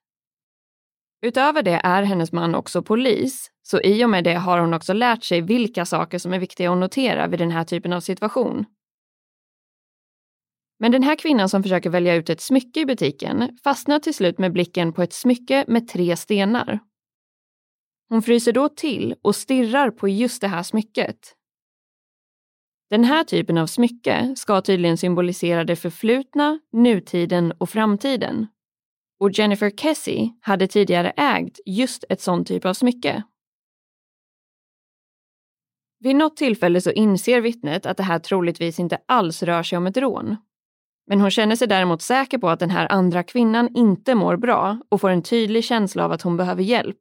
Utöver 1.22 1.62
det 1.62 1.80
är 1.84 2.02
hennes 2.02 2.32
man 2.32 2.54
också 2.54 2.82
polis, 2.82 3.50
så 3.62 3.80
i 3.80 4.04
och 4.04 4.10
med 4.10 4.24
det 4.24 4.34
har 4.34 4.58
hon 4.58 4.74
också 4.74 4.92
lärt 4.92 5.24
sig 5.24 5.40
vilka 5.40 5.84
saker 5.84 6.18
som 6.18 6.32
är 6.32 6.38
viktiga 6.38 6.72
att 6.72 6.78
notera 6.78 7.26
vid 7.26 7.38
den 7.38 7.50
här 7.50 7.64
typen 7.64 7.92
av 7.92 8.00
situation. 8.00 8.64
Men 10.78 10.92
den 10.92 11.02
här 11.02 11.16
kvinnan 11.16 11.48
som 11.48 11.62
försöker 11.62 11.90
välja 11.90 12.14
ut 12.14 12.30
ett 12.30 12.40
smycke 12.40 12.80
i 12.80 12.86
butiken 12.86 13.58
fastnar 13.64 13.98
till 13.98 14.14
slut 14.14 14.38
med 14.38 14.52
blicken 14.52 14.92
på 14.92 15.02
ett 15.02 15.12
smycke 15.12 15.64
med 15.68 15.88
tre 15.88 16.16
stenar. 16.16 16.78
Hon 18.08 18.22
fryser 18.22 18.52
då 18.52 18.68
till 18.68 19.14
och 19.22 19.36
stirrar 19.36 19.90
på 19.90 20.08
just 20.08 20.40
det 20.40 20.48
här 20.48 20.62
smycket. 20.62 21.36
Den 22.90 23.04
här 23.04 23.24
typen 23.24 23.58
av 23.58 23.66
smycke 23.66 24.34
ska 24.36 24.60
tydligen 24.60 24.98
symbolisera 24.98 25.64
det 25.64 25.76
förflutna, 25.76 26.60
nutiden 26.72 27.52
och 27.58 27.70
framtiden. 27.70 28.46
Och 29.20 29.30
Jennifer 29.30 29.70
Kessie 29.70 30.30
hade 30.40 30.66
tidigare 30.66 31.10
ägt 31.10 31.60
just 31.66 32.04
ett 32.08 32.20
sånt 32.20 32.48
typ 32.48 32.64
av 32.64 32.74
smycke. 32.74 33.22
Vid 36.00 36.16
något 36.16 36.36
tillfälle 36.36 36.80
så 36.80 36.90
inser 36.90 37.40
vittnet 37.40 37.86
att 37.86 37.96
det 37.96 38.02
här 38.02 38.18
troligtvis 38.18 38.80
inte 38.80 38.98
alls 39.06 39.42
rör 39.42 39.62
sig 39.62 39.78
om 39.78 39.86
ett 39.86 39.96
rån. 39.96 40.36
Men 41.06 41.20
hon 41.20 41.30
känner 41.30 41.56
sig 41.56 41.68
däremot 41.68 42.02
säker 42.02 42.38
på 42.38 42.48
att 42.48 42.60
den 42.60 42.70
här 42.70 42.92
andra 42.92 43.22
kvinnan 43.22 43.76
inte 43.76 44.14
mår 44.14 44.36
bra 44.36 44.78
och 44.88 45.00
får 45.00 45.10
en 45.10 45.22
tydlig 45.22 45.64
känsla 45.64 46.04
av 46.04 46.12
att 46.12 46.22
hon 46.22 46.36
behöver 46.36 46.62
hjälp. 46.62 46.98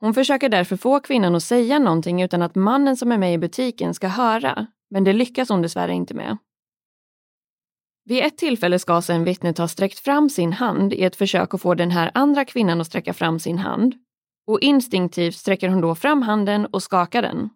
Hon 0.00 0.14
försöker 0.14 0.48
därför 0.48 0.76
få 0.76 1.00
kvinnan 1.00 1.34
att 1.34 1.42
säga 1.42 1.78
någonting 1.78 2.22
utan 2.22 2.42
att 2.42 2.54
mannen 2.54 2.96
som 2.96 3.12
är 3.12 3.18
med 3.18 3.34
i 3.34 3.38
butiken 3.38 3.94
ska 3.94 4.08
höra, 4.08 4.66
men 4.90 5.04
det 5.04 5.12
lyckas 5.12 5.48
hon 5.48 5.62
dessvärre 5.62 5.94
inte 5.94 6.14
med. 6.14 6.36
Vid 8.04 8.24
ett 8.24 8.38
tillfälle 8.38 8.78
ska 8.78 8.92
alltså 8.92 9.12
sen 9.12 9.24
vittnet 9.24 9.58
ha 9.58 9.68
sträckt 9.68 9.98
fram 9.98 10.30
sin 10.30 10.52
hand 10.52 10.92
i 10.92 11.02
ett 11.02 11.16
försök 11.16 11.54
att 11.54 11.62
få 11.62 11.74
den 11.74 11.90
här 11.90 12.10
andra 12.14 12.44
kvinnan 12.44 12.80
att 12.80 12.86
sträcka 12.86 13.12
fram 13.12 13.38
sin 13.38 13.58
hand 13.58 13.94
och 14.46 14.60
instinktivt 14.60 15.34
sträcker 15.34 15.68
hon 15.68 15.80
då 15.80 15.94
fram 15.94 16.22
handen 16.22 16.66
och 16.66 16.82
skakar 16.82 17.22
den. 17.22 17.50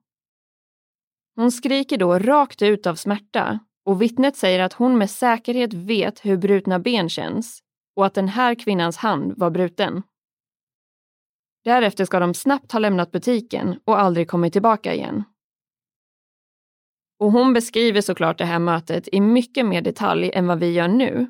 Hon 1.37 1.53
skriker 1.53 1.99
då 1.99 2.19
rakt 2.19 2.63
ut 2.63 2.87
av 2.87 2.95
smärta 2.95 3.59
och 3.85 4.03
vittnet 4.03 4.37
säger 4.37 4.61
att 4.61 4.73
hon 4.73 4.99
med 4.99 5.11
säkerhet 5.11 5.75
vet 5.75 6.25
hur 6.25 6.37
brutna 6.37 6.79
ben 6.79 7.09
känns 7.09 7.61
och 7.97 8.07
att 8.07 8.15
den 8.15 8.29
här 8.29 8.55
kvinnans 8.55 8.97
hand 8.97 9.33
var 9.37 9.51
bruten. 9.51 10.03
Därefter 11.65 12.05
ska 12.05 12.21
de 12.21 12.35
snabbt 12.35 12.73
ha 12.73 12.79
lämnat 12.79 13.11
butiken 13.11 13.81
och 13.85 14.01
aldrig 14.01 14.29
kommit 14.29 14.53
tillbaka 14.53 14.95
igen. 14.95 15.25
Och 17.19 17.33
hon 17.33 17.53
beskriver 17.53 18.01
såklart 18.01 18.39
det 18.39 18.45
här 18.45 18.59
mötet 18.59 19.09
i 19.13 19.21
mycket 19.21 19.67
mer 19.67 19.83
detalj 19.83 20.31
än 20.35 20.47
vad 20.47 20.59
vi 20.59 20.73
gör 20.73 20.89
nu. 20.89 21.27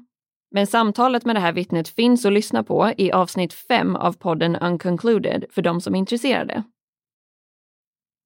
Men 0.51 0.67
samtalet 0.67 1.25
med 1.25 1.37
det 1.37 1.41
här 1.41 1.53
vittnet 1.53 1.89
finns 1.89 2.27
att 2.27 2.33
lyssna 2.33 2.65
på 2.65 2.93
i 2.97 3.13
avsnitt 3.13 3.53
5 3.53 3.97
av 3.97 4.13
podden 4.13 4.57
Unconcluded 4.57 5.45
för 5.51 5.63
de 5.63 5.81
som 5.81 5.95
är 5.95 5.99
intresserade. 5.99 6.63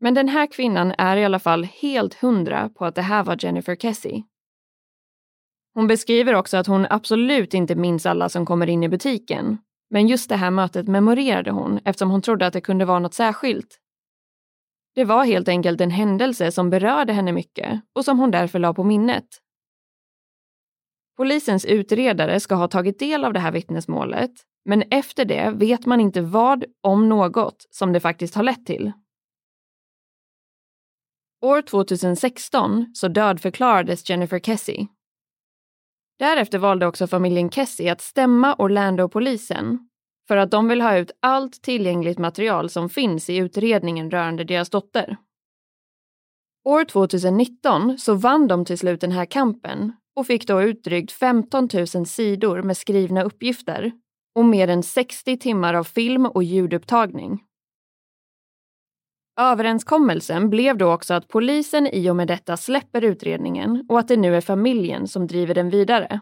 Men 0.01 0.15
den 0.15 0.29
här 0.29 0.47
kvinnan 0.47 0.95
är 0.99 1.17
i 1.17 1.25
alla 1.25 1.39
fall 1.39 1.65
helt 1.65 2.15
hundra 2.15 2.69
på 2.69 2.85
att 2.85 2.95
det 2.95 3.03
här 3.03 3.25
var 3.25 3.37
Jennifer 3.41 3.77
Kessie. 3.77 4.25
Hon 5.75 5.87
beskriver 5.87 6.35
också 6.35 6.57
att 6.57 6.67
hon 6.67 6.87
absolut 6.91 7.55
inte 7.55 7.75
minns 7.75 8.07
alla 8.07 8.29
som 8.29 8.47
kommer 8.47 8.67
in 8.67 8.83
i 8.83 8.89
butiken 8.89 9.59
men 9.91 10.09
just 10.09 10.29
det 10.29 10.37
här 10.37 10.51
mötet 10.51 10.89
memorerade 10.89 11.51
hon 11.51 11.81
eftersom 11.85 12.11
hon 12.11 12.23
trodde 12.23 12.47
att 12.47 12.53
det 12.53 12.61
kunde 12.61 12.85
vara 12.85 12.99
något 12.99 13.15
särskilt. 13.15 13.79
Det 14.95 15.05
var 15.05 15.25
helt 15.25 15.49
enkelt 15.49 15.81
en 15.81 15.91
händelse 15.91 16.53
som 16.53 16.71
berörde 16.71 17.13
henne 17.13 17.33
mycket 17.33 17.81
och 17.95 18.05
som 18.05 18.19
hon 18.19 18.31
därför 18.31 18.59
la 18.59 18.75
på 18.75 18.85
minnet. 18.85 19.29
Polisens 21.17 21.65
utredare 21.65 22.41
ska 22.41 22.55
ha 22.55 22.69
tagit 22.69 22.99
del 22.99 23.25
av 23.25 23.33
det 23.33 23.41
här 23.41 23.53
vittnesmålet, 23.53 24.31
men 24.65 24.83
efter 24.91 25.25
det 25.25 25.51
vet 25.51 25.87
man 25.87 26.01
inte 26.01 26.21
vad, 26.21 26.65
om 26.81 27.09
något, 27.09 27.67
som 27.71 27.93
det 27.93 28.01
faktiskt 28.01 28.35
har 28.35 28.43
lett 28.43 28.67
till. 28.67 28.93
År 31.41 31.63
2016 31.63 32.87
så 32.95 33.09
dödförklarades 33.09 34.11
Jennifer 34.11 34.41
Kessie. 34.41 34.87
Därefter 36.19 36.59
valde 36.59 36.87
också 36.87 37.07
familjen 37.07 37.51
Kessie 37.51 37.93
att 37.93 38.01
stämma 38.01 38.55
Orlando-polisen 38.55 39.89
för 40.29 40.37
att 40.37 40.51
de 40.51 40.69
vill 40.69 40.81
ha 40.81 40.97
ut 40.97 41.11
allt 41.21 41.63
tillgängligt 41.63 42.19
material 42.19 42.71
som 42.71 42.89
finns 42.89 43.31
i 43.31 43.37
utredningen 43.37 44.11
rörande 44.11 44.45
deras 44.45 44.71
dotter. 44.71 45.17
År 46.65 46.85
2019 46.85 47.99
så 47.99 48.15
vann 48.15 48.49
de 48.49 48.65
till 48.65 48.79
slut 48.79 49.01
den 49.01 49.13
här 49.13 49.25
kampen 49.25 49.93
och 50.17 50.27
fick 50.27 50.47
då 50.47 50.63
ut 50.63 50.85
drygt 50.85 51.13
15 51.13 51.69
000 51.95 52.07
sidor 52.07 52.63
med 52.63 52.77
skrivna 52.77 53.23
uppgifter 53.23 53.93
och 54.35 54.45
mer 54.45 54.69
än 54.69 54.83
60 54.83 55.37
timmar 55.37 55.75
av 55.75 55.85
film 55.85 56.27
och 56.27 56.43
ljudupptagning. 56.43 57.48
Överenskommelsen 59.41 60.51
blev 60.51 60.77
då 60.77 60.93
också 60.93 61.15
att 61.15 61.29
polisen 61.29 61.87
i 61.87 62.11
och 62.11 62.17
med 62.17 62.29
detta 62.29 62.57
släpper 62.57 63.05
utredningen 63.05 63.87
och 63.89 63.99
att 63.99 64.09
det 64.09 64.17
nu 64.17 64.37
är 64.37 64.41
familjen 64.41 65.09
som 65.09 65.27
driver 65.27 65.55
den 65.55 65.71
vidare. 65.71 66.21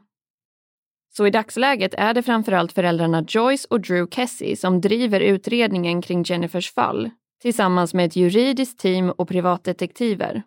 Så 1.16 1.26
i 1.26 1.30
dagsläget 1.30 1.94
är 1.94 2.14
det 2.14 2.22
framförallt 2.22 2.72
föräldrarna 2.72 3.24
Joyce 3.28 3.66
och 3.70 3.80
Drew 3.80 4.06
Kessie 4.10 4.56
som 4.56 4.80
driver 4.80 5.20
utredningen 5.20 6.02
kring 6.02 6.22
Jennifers 6.22 6.74
fall 6.74 7.10
tillsammans 7.42 7.94
med 7.94 8.06
ett 8.06 8.16
juridiskt 8.16 8.78
team 8.78 9.10
och 9.10 9.28
privatdetektiver. 9.28 10.42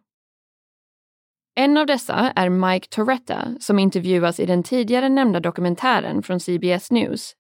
En 1.56 1.78
av 1.78 1.86
dessa 1.86 2.34
är 2.36 2.50
Mike 2.50 2.88
Toretta 2.90 3.56
som 3.60 3.80
intervjuas 3.80 4.40
i 4.40 4.46
den 4.46 4.64
tidigare 4.64 5.10
nämnda 5.10 5.40
dokumentären 5.40 6.24
från 6.24 6.40
CBS 6.40 6.92
News. 6.92 7.34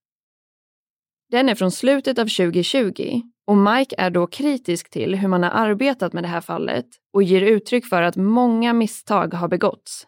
Den 1.32 1.50
är 1.50 1.56
från 1.56 1.72
slutet 1.72 2.20
av 2.20 2.26
2020 2.26 3.22
och 3.50 3.58
Mike 3.58 3.96
är 3.98 4.10
då 4.10 4.28
kritisk 4.28 4.90
till 4.90 5.16
hur 5.16 5.28
man 5.28 5.44
har 5.44 5.50
arbetat 5.50 6.14
med 6.14 6.24
det 6.24 6.28
här 6.28 6.42
fallet 6.42 6.86
och 7.14 7.24
ger 7.24 7.42
uttryck 7.42 7.86
för 7.86 8.02
att 8.02 8.16
många 8.16 8.74
misstag 8.74 9.34
har 9.34 9.48
begåtts. 9.48 10.08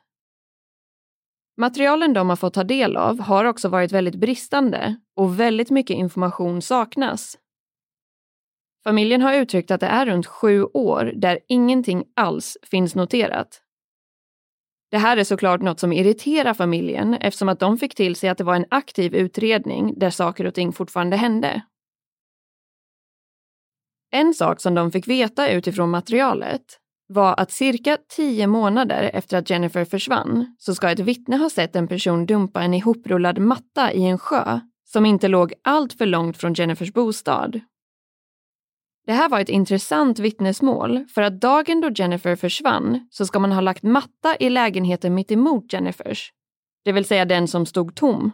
Materialen 1.58 2.14
de 2.14 2.30
har 2.30 2.36
fått 2.36 2.54
ta 2.54 2.64
del 2.64 2.98
av 2.98 3.20
har 3.20 3.46
också 3.46 3.70
varit 3.70 3.92
väldigt 3.92 4.16
bristande 4.16 4.96
och 5.16 5.40
väldigt 5.40 5.70
mycket 5.70 5.98
information 5.98 6.62
saknas. 6.62 7.38
Familjen 8.84 9.22
har 9.22 9.34
uttryckt 9.34 9.72
att 9.72 9.80
det 9.80 9.88
är 9.88 10.06
runt 10.06 10.28
sju 10.28 10.64
år 10.64 11.14
där 11.16 11.40
ingenting 11.48 12.04
alls 12.16 12.58
finns 12.64 12.96
noterat. 12.96 13.62
Det 14.92 14.98
här 14.98 15.18
är 15.18 15.24
såklart 15.24 15.62
något 15.62 15.80
som 15.80 15.94
irriterar 15.94 16.54
familjen 16.54 17.14
eftersom 17.14 17.50
att 17.50 17.60
de 17.60 17.78
fick 17.78 17.96
till 17.96 18.16
sig 18.16 18.30
att 18.30 18.38
det 18.38 18.44
var 18.44 18.56
en 18.56 18.66
aktiv 18.70 19.16
utredning 19.16 19.94
där 20.00 20.10
saker 20.10 20.46
och 20.46 20.54
ting 20.54 20.74
fortfarande 20.74 21.18
hände. 21.18 21.62
En 24.12 24.34
sak 24.34 24.62
som 24.62 24.76
de 24.76 24.92
fick 24.92 25.08
veta 25.08 25.52
utifrån 25.52 25.90
materialet 25.90 26.62
var 27.08 27.40
att 27.40 27.52
cirka 27.52 27.98
tio 28.16 28.48
månader 28.48 29.12
efter 29.14 29.38
att 29.38 29.50
Jennifer 29.50 29.86
försvann 29.86 30.56
så 30.58 30.76
ska 30.76 30.90
ett 30.90 31.00
vittne 31.00 31.38
ha 31.38 31.50
sett 31.50 31.76
en 31.76 31.88
person 31.88 32.26
dumpa 32.26 32.62
en 32.62 32.74
ihoprullad 32.74 33.40
matta 33.40 33.94
i 33.94 34.04
en 34.04 34.18
sjö 34.18 34.60
som 34.86 35.06
inte 35.06 35.28
låg 35.28 35.54
allt 35.64 35.94
för 35.94 36.06
långt 36.06 36.38
från 36.38 36.54
Jennifers 36.54 36.94
bostad. 36.94 37.60
Det 39.06 39.14
här 39.14 39.30
var 39.30 39.40
ett 39.40 39.50
intressant 39.50 40.20
vittnesmål 40.20 41.06
för 41.14 41.22
att 41.22 41.42
dagen 41.42 41.82
då 41.82 41.90
Jennifer 41.90 42.36
försvann 42.36 43.08
så 43.10 43.26
ska 43.26 43.40
man 43.40 43.52
ha 43.52 43.62
lagt 43.62 43.84
matta 43.84 44.36
i 44.40 44.50
lägenheten 44.50 45.14
mitt 45.14 45.32
emot 45.32 45.74
Jennifers, 45.74 46.32
det 46.84 46.92
vill 46.92 47.06
säga 47.06 47.26
den 47.26 47.48
som 47.48 47.66
stod 47.66 47.96
tom. 47.96 48.32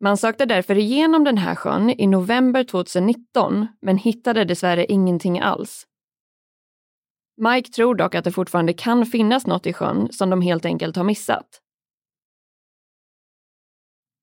Man 0.00 0.16
sökte 0.16 0.46
därför 0.46 0.78
igenom 0.78 1.24
den 1.24 1.38
här 1.38 1.54
sjön 1.54 1.90
i 1.90 2.06
november 2.06 2.64
2019 2.64 3.66
men 3.82 3.98
hittade 3.98 4.44
dessvärre 4.44 4.86
ingenting 4.86 5.40
alls. 5.40 5.86
Mike 7.36 7.70
tror 7.70 7.94
dock 7.94 8.14
att 8.14 8.24
det 8.24 8.32
fortfarande 8.32 8.72
kan 8.72 9.06
finnas 9.06 9.46
något 9.46 9.66
i 9.66 9.72
sjön 9.72 10.08
som 10.12 10.30
de 10.30 10.40
helt 10.40 10.64
enkelt 10.64 10.96
har 10.96 11.04
missat. 11.04 11.60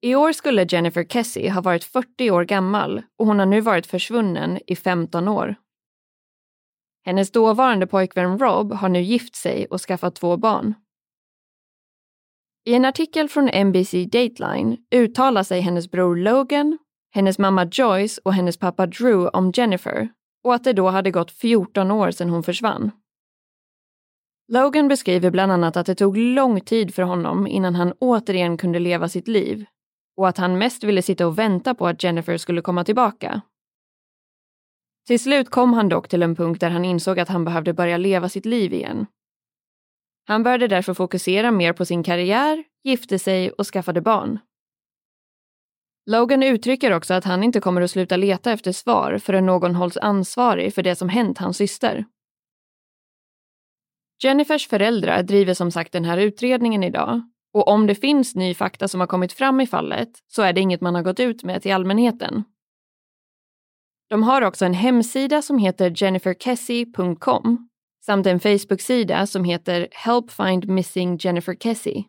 I 0.02 0.16
år 0.16 0.32
skulle 0.32 0.66
Jennifer 0.70 1.04
Kessie 1.04 1.52
ha 1.52 1.62
varit 1.62 1.84
40 1.84 2.32
år 2.32 2.44
gammal 2.44 3.02
och 3.18 3.26
hon 3.26 3.40
har 3.40 3.46
nu 3.46 3.62
varit 3.62 3.88
försvunnen 3.88 4.60
i 4.68 4.76
15 4.76 5.28
år. 5.28 5.56
Hennes 7.06 7.32
dåvarande 7.32 7.88
pojkvän 7.88 8.40
Rob 8.40 8.74
har 8.74 8.90
nu 8.90 9.02
gift 9.02 9.36
sig 9.36 9.66
och 9.66 9.82
skaffat 9.82 10.16
två 10.16 10.38
barn. 10.38 10.74
I 12.66 12.74
en 12.74 12.86
artikel 12.86 13.30
från 13.30 13.50
NBC 13.68 13.92
Dateline 13.92 14.78
uttalar 14.96 15.44
sig 15.44 15.62
hennes 15.62 15.92
bror 15.92 16.16
Logan, 16.16 16.78
hennes 17.12 17.40
mamma 17.40 17.66
Joyce 17.72 18.22
och 18.24 18.34
hennes 18.34 18.58
pappa 18.58 18.88
Drew 18.88 19.30
om 19.34 19.52
Jennifer 19.56 20.10
och 20.44 20.54
att 20.56 20.64
det 20.64 20.74
då 20.74 20.90
hade 20.90 21.12
gått 21.12 21.32
14 21.32 21.92
år 21.92 22.12
sedan 22.12 22.30
hon 22.30 22.44
försvann. 22.44 22.92
Logan 24.48 24.88
beskriver 24.88 25.32
bland 25.32 25.52
annat 25.52 25.78
att 25.78 25.86
det 25.86 25.96
tog 25.96 26.18
lång 26.18 26.62
tid 26.62 26.96
för 26.96 27.04
honom 27.04 27.48
innan 27.48 27.76
han 27.76 27.94
återigen 28.00 28.58
kunde 28.58 28.80
leva 28.80 29.10
sitt 29.10 29.28
liv 29.28 29.66
och 30.18 30.28
att 30.28 30.38
han 30.38 30.58
mest 30.58 30.84
ville 30.84 31.02
sitta 31.02 31.28
och 31.28 31.40
vänta 31.40 31.76
på 31.76 31.88
att 31.88 32.04
Jennifer 32.04 32.38
skulle 32.38 32.62
komma 32.62 32.84
tillbaka. 32.84 33.42
Till 35.08 35.20
slut 35.20 35.50
kom 35.50 35.74
han 35.74 35.90
dock 35.90 36.08
till 36.08 36.24
en 36.24 36.36
punkt 36.36 36.60
där 36.60 36.70
han 36.70 36.86
insåg 36.86 37.20
att 37.20 37.30
han 37.30 37.46
behövde 37.46 37.74
börja 37.74 37.98
leva 37.98 38.30
sitt 38.30 38.46
liv 38.46 38.74
igen. 38.74 39.06
Han 40.26 40.44
började 40.44 40.68
därför 40.68 40.94
fokusera 40.94 41.52
mer 41.52 41.74
på 41.74 41.86
sin 41.86 42.04
karriär, 42.04 42.64
gifte 42.84 43.20
sig 43.20 43.52
och 43.52 43.68
skaffade 43.68 44.02
barn. 44.02 44.40
Logan 46.06 46.44
uttrycker 46.44 46.92
också 46.94 47.14
att 47.14 47.24
han 47.24 47.44
inte 47.44 47.60
kommer 47.60 47.82
att 47.82 47.92
sluta 47.92 48.18
leta 48.18 48.52
efter 48.52 48.72
svar 48.72 49.18
förrän 49.18 49.46
någon 49.46 49.76
hålls 49.76 49.98
ansvarig 49.98 50.76
för 50.76 50.84
det 50.84 50.96
som 50.96 51.10
hänt 51.10 51.38
hans 51.38 51.58
syster. 51.58 52.06
Jennifers 54.24 54.68
föräldrar 54.68 55.24
driver 55.24 55.54
som 55.54 55.72
sagt 55.72 55.92
den 55.92 56.06
här 56.06 56.18
utredningen 56.18 56.84
idag 56.84 57.22
och 57.54 57.68
om 57.68 57.88
det 57.88 57.96
finns 57.96 58.36
ny 58.36 58.54
fakta 58.54 58.88
som 58.88 59.00
har 59.00 59.08
kommit 59.08 59.34
fram 59.34 59.62
i 59.62 59.68
fallet 59.68 60.10
så 60.28 60.42
är 60.42 60.54
det 60.54 60.62
inget 60.62 60.82
man 60.82 60.96
har 60.96 61.04
gått 61.04 61.20
ut 61.20 61.44
med 61.44 61.62
till 61.62 61.74
allmänheten. 61.74 62.44
De 64.10 64.24
har 64.24 64.42
också 64.42 64.66
en 64.66 64.74
hemsida 64.74 65.42
som 65.42 65.58
heter 65.58 66.04
jenniferkessie.com 66.04 67.71
samt 68.06 68.28
en 68.28 68.40
Facebook-sida 68.40 69.28
som 69.28 69.44
heter 69.44 69.88
Help 69.92 70.32
Find 70.32 70.68
Missing 70.68 71.18
Jennifer 71.18 71.56
Kessie. 71.56 72.04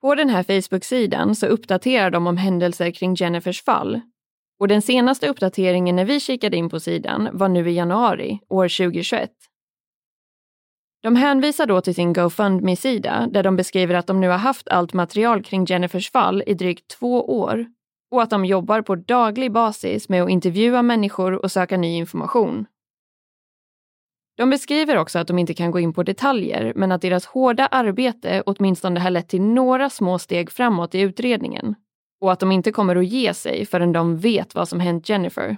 På 0.00 0.14
den 0.14 0.30
här 0.30 0.42
Facebook-sidan 0.42 1.34
så 1.34 1.46
uppdaterar 1.46 2.10
de 2.10 2.26
om 2.26 2.36
händelser 2.36 2.90
kring 2.90 3.14
Jennifers 3.14 3.62
fall 3.62 4.00
och 4.60 4.68
den 4.68 4.82
senaste 4.82 5.28
uppdateringen 5.28 5.96
när 5.96 6.04
vi 6.04 6.20
kikade 6.20 6.56
in 6.56 6.68
på 6.68 6.80
sidan 6.80 7.28
var 7.32 7.48
nu 7.48 7.70
i 7.70 7.74
januari 7.74 8.38
år 8.48 8.68
2021. 8.68 9.30
De 11.02 11.16
hänvisar 11.16 11.66
då 11.66 11.80
till 11.80 11.94
sin 11.94 12.12
GoFundMe-sida 12.12 13.28
där 13.30 13.42
de 13.42 13.56
beskriver 13.56 13.94
att 13.94 14.06
de 14.06 14.20
nu 14.20 14.28
har 14.28 14.38
haft 14.38 14.68
allt 14.68 14.92
material 14.92 15.42
kring 15.42 15.64
Jennifers 15.64 16.10
fall 16.10 16.42
i 16.46 16.54
drygt 16.54 16.88
två 16.88 17.38
år 17.38 17.66
och 18.10 18.22
att 18.22 18.30
de 18.30 18.44
jobbar 18.44 18.82
på 18.82 18.94
daglig 18.94 19.52
basis 19.52 20.08
med 20.08 20.22
att 20.22 20.30
intervjua 20.30 20.82
människor 20.82 21.32
och 21.44 21.52
söka 21.52 21.76
ny 21.76 21.96
information. 21.96 22.66
De 24.36 24.50
beskriver 24.50 24.96
också 24.96 25.18
att 25.18 25.26
de 25.26 25.38
inte 25.38 25.54
kan 25.54 25.70
gå 25.70 25.80
in 25.80 25.92
på 25.92 26.02
detaljer 26.02 26.72
men 26.76 26.92
att 26.92 27.02
deras 27.02 27.26
hårda 27.26 27.66
arbete 27.66 28.42
åtminstone 28.46 29.00
har 29.00 29.10
lett 29.10 29.28
till 29.28 29.42
några 29.42 29.90
små 29.90 30.18
steg 30.18 30.50
framåt 30.50 30.94
i 30.94 31.00
utredningen 31.00 31.74
och 32.20 32.32
att 32.32 32.40
de 32.40 32.52
inte 32.52 32.72
kommer 32.72 32.96
att 32.96 33.06
ge 33.06 33.34
sig 33.34 33.66
förrän 33.66 33.92
de 33.92 34.16
vet 34.16 34.54
vad 34.54 34.68
som 34.68 34.80
hänt 34.80 35.08
Jennifer. 35.08 35.56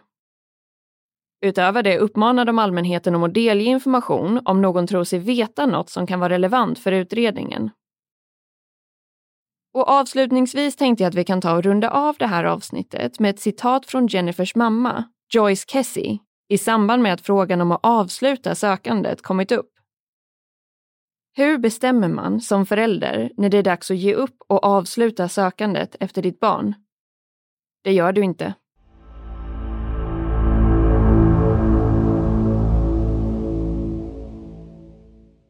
Utöver 1.40 1.82
det 1.82 1.98
uppmanar 1.98 2.44
de 2.44 2.58
allmänheten 2.58 3.14
om 3.14 3.22
att 3.22 3.34
delge 3.34 3.64
information 3.64 4.40
om 4.44 4.62
någon 4.62 4.86
tror 4.86 5.04
sig 5.04 5.18
veta 5.18 5.66
något 5.66 5.90
som 5.90 6.06
kan 6.06 6.20
vara 6.20 6.32
relevant 6.32 6.78
för 6.78 6.92
utredningen. 6.92 7.70
Och 9.74 9.88
avslutningsvis 9.88 10.76
tänkte 10.76 11.04
jag 11.04 11.08
att 11.08 11.14
vi 11.14 11.24
kan 11.24 11.40
ta 11.40 11.56
och 11.56 11.62
runda 11.62 11.90
av 11.90 12.16
det 12.18 12.26
här 12.26 12.44
avsnittet 12.44 13.20
med 13.20 13.30
ett 13.30 13.40
citat 13.40 13.86
från 13.86 14.06
Jennifers 14.06 14.54
mamma, 14.54 15.04
Joyce 15.34 15.64
Kessie, 15.68 16.18
i 16.48 16.58
samband 16.58 17.02
med 17.02 17.12
att 17.12 17.20
frågan 17.20 17.60
om 17.60 17.72
att 17.72 17.80
avsluta 17.82 18.54
sökandet 18.54 19.22
kommit 19.22 19.52
upp. 19.52 19.70
Hur 21.36 21.58
bestämmer 21.58 22.08
man 22.08 22.40
som 22.40 22.66
förälder 22.66 23.30
när 23.36 23.48
det 23.48 23.58
är 23.58 23.62
dags 23.62 23.90
att 23.90 23.96
ge 23.96 24.14
upp 24.14 24.36
och 24.48 24.64
avsluta 24.64 25.28
sökandet 25.28 25.96
efter 26.00 26.22
ditt 26.22 26.40
barn? 26.40 26.74
Det 27.84 27.92
gör 27.92 28.12
du 28.12 28.24
inte. 28.24 28.54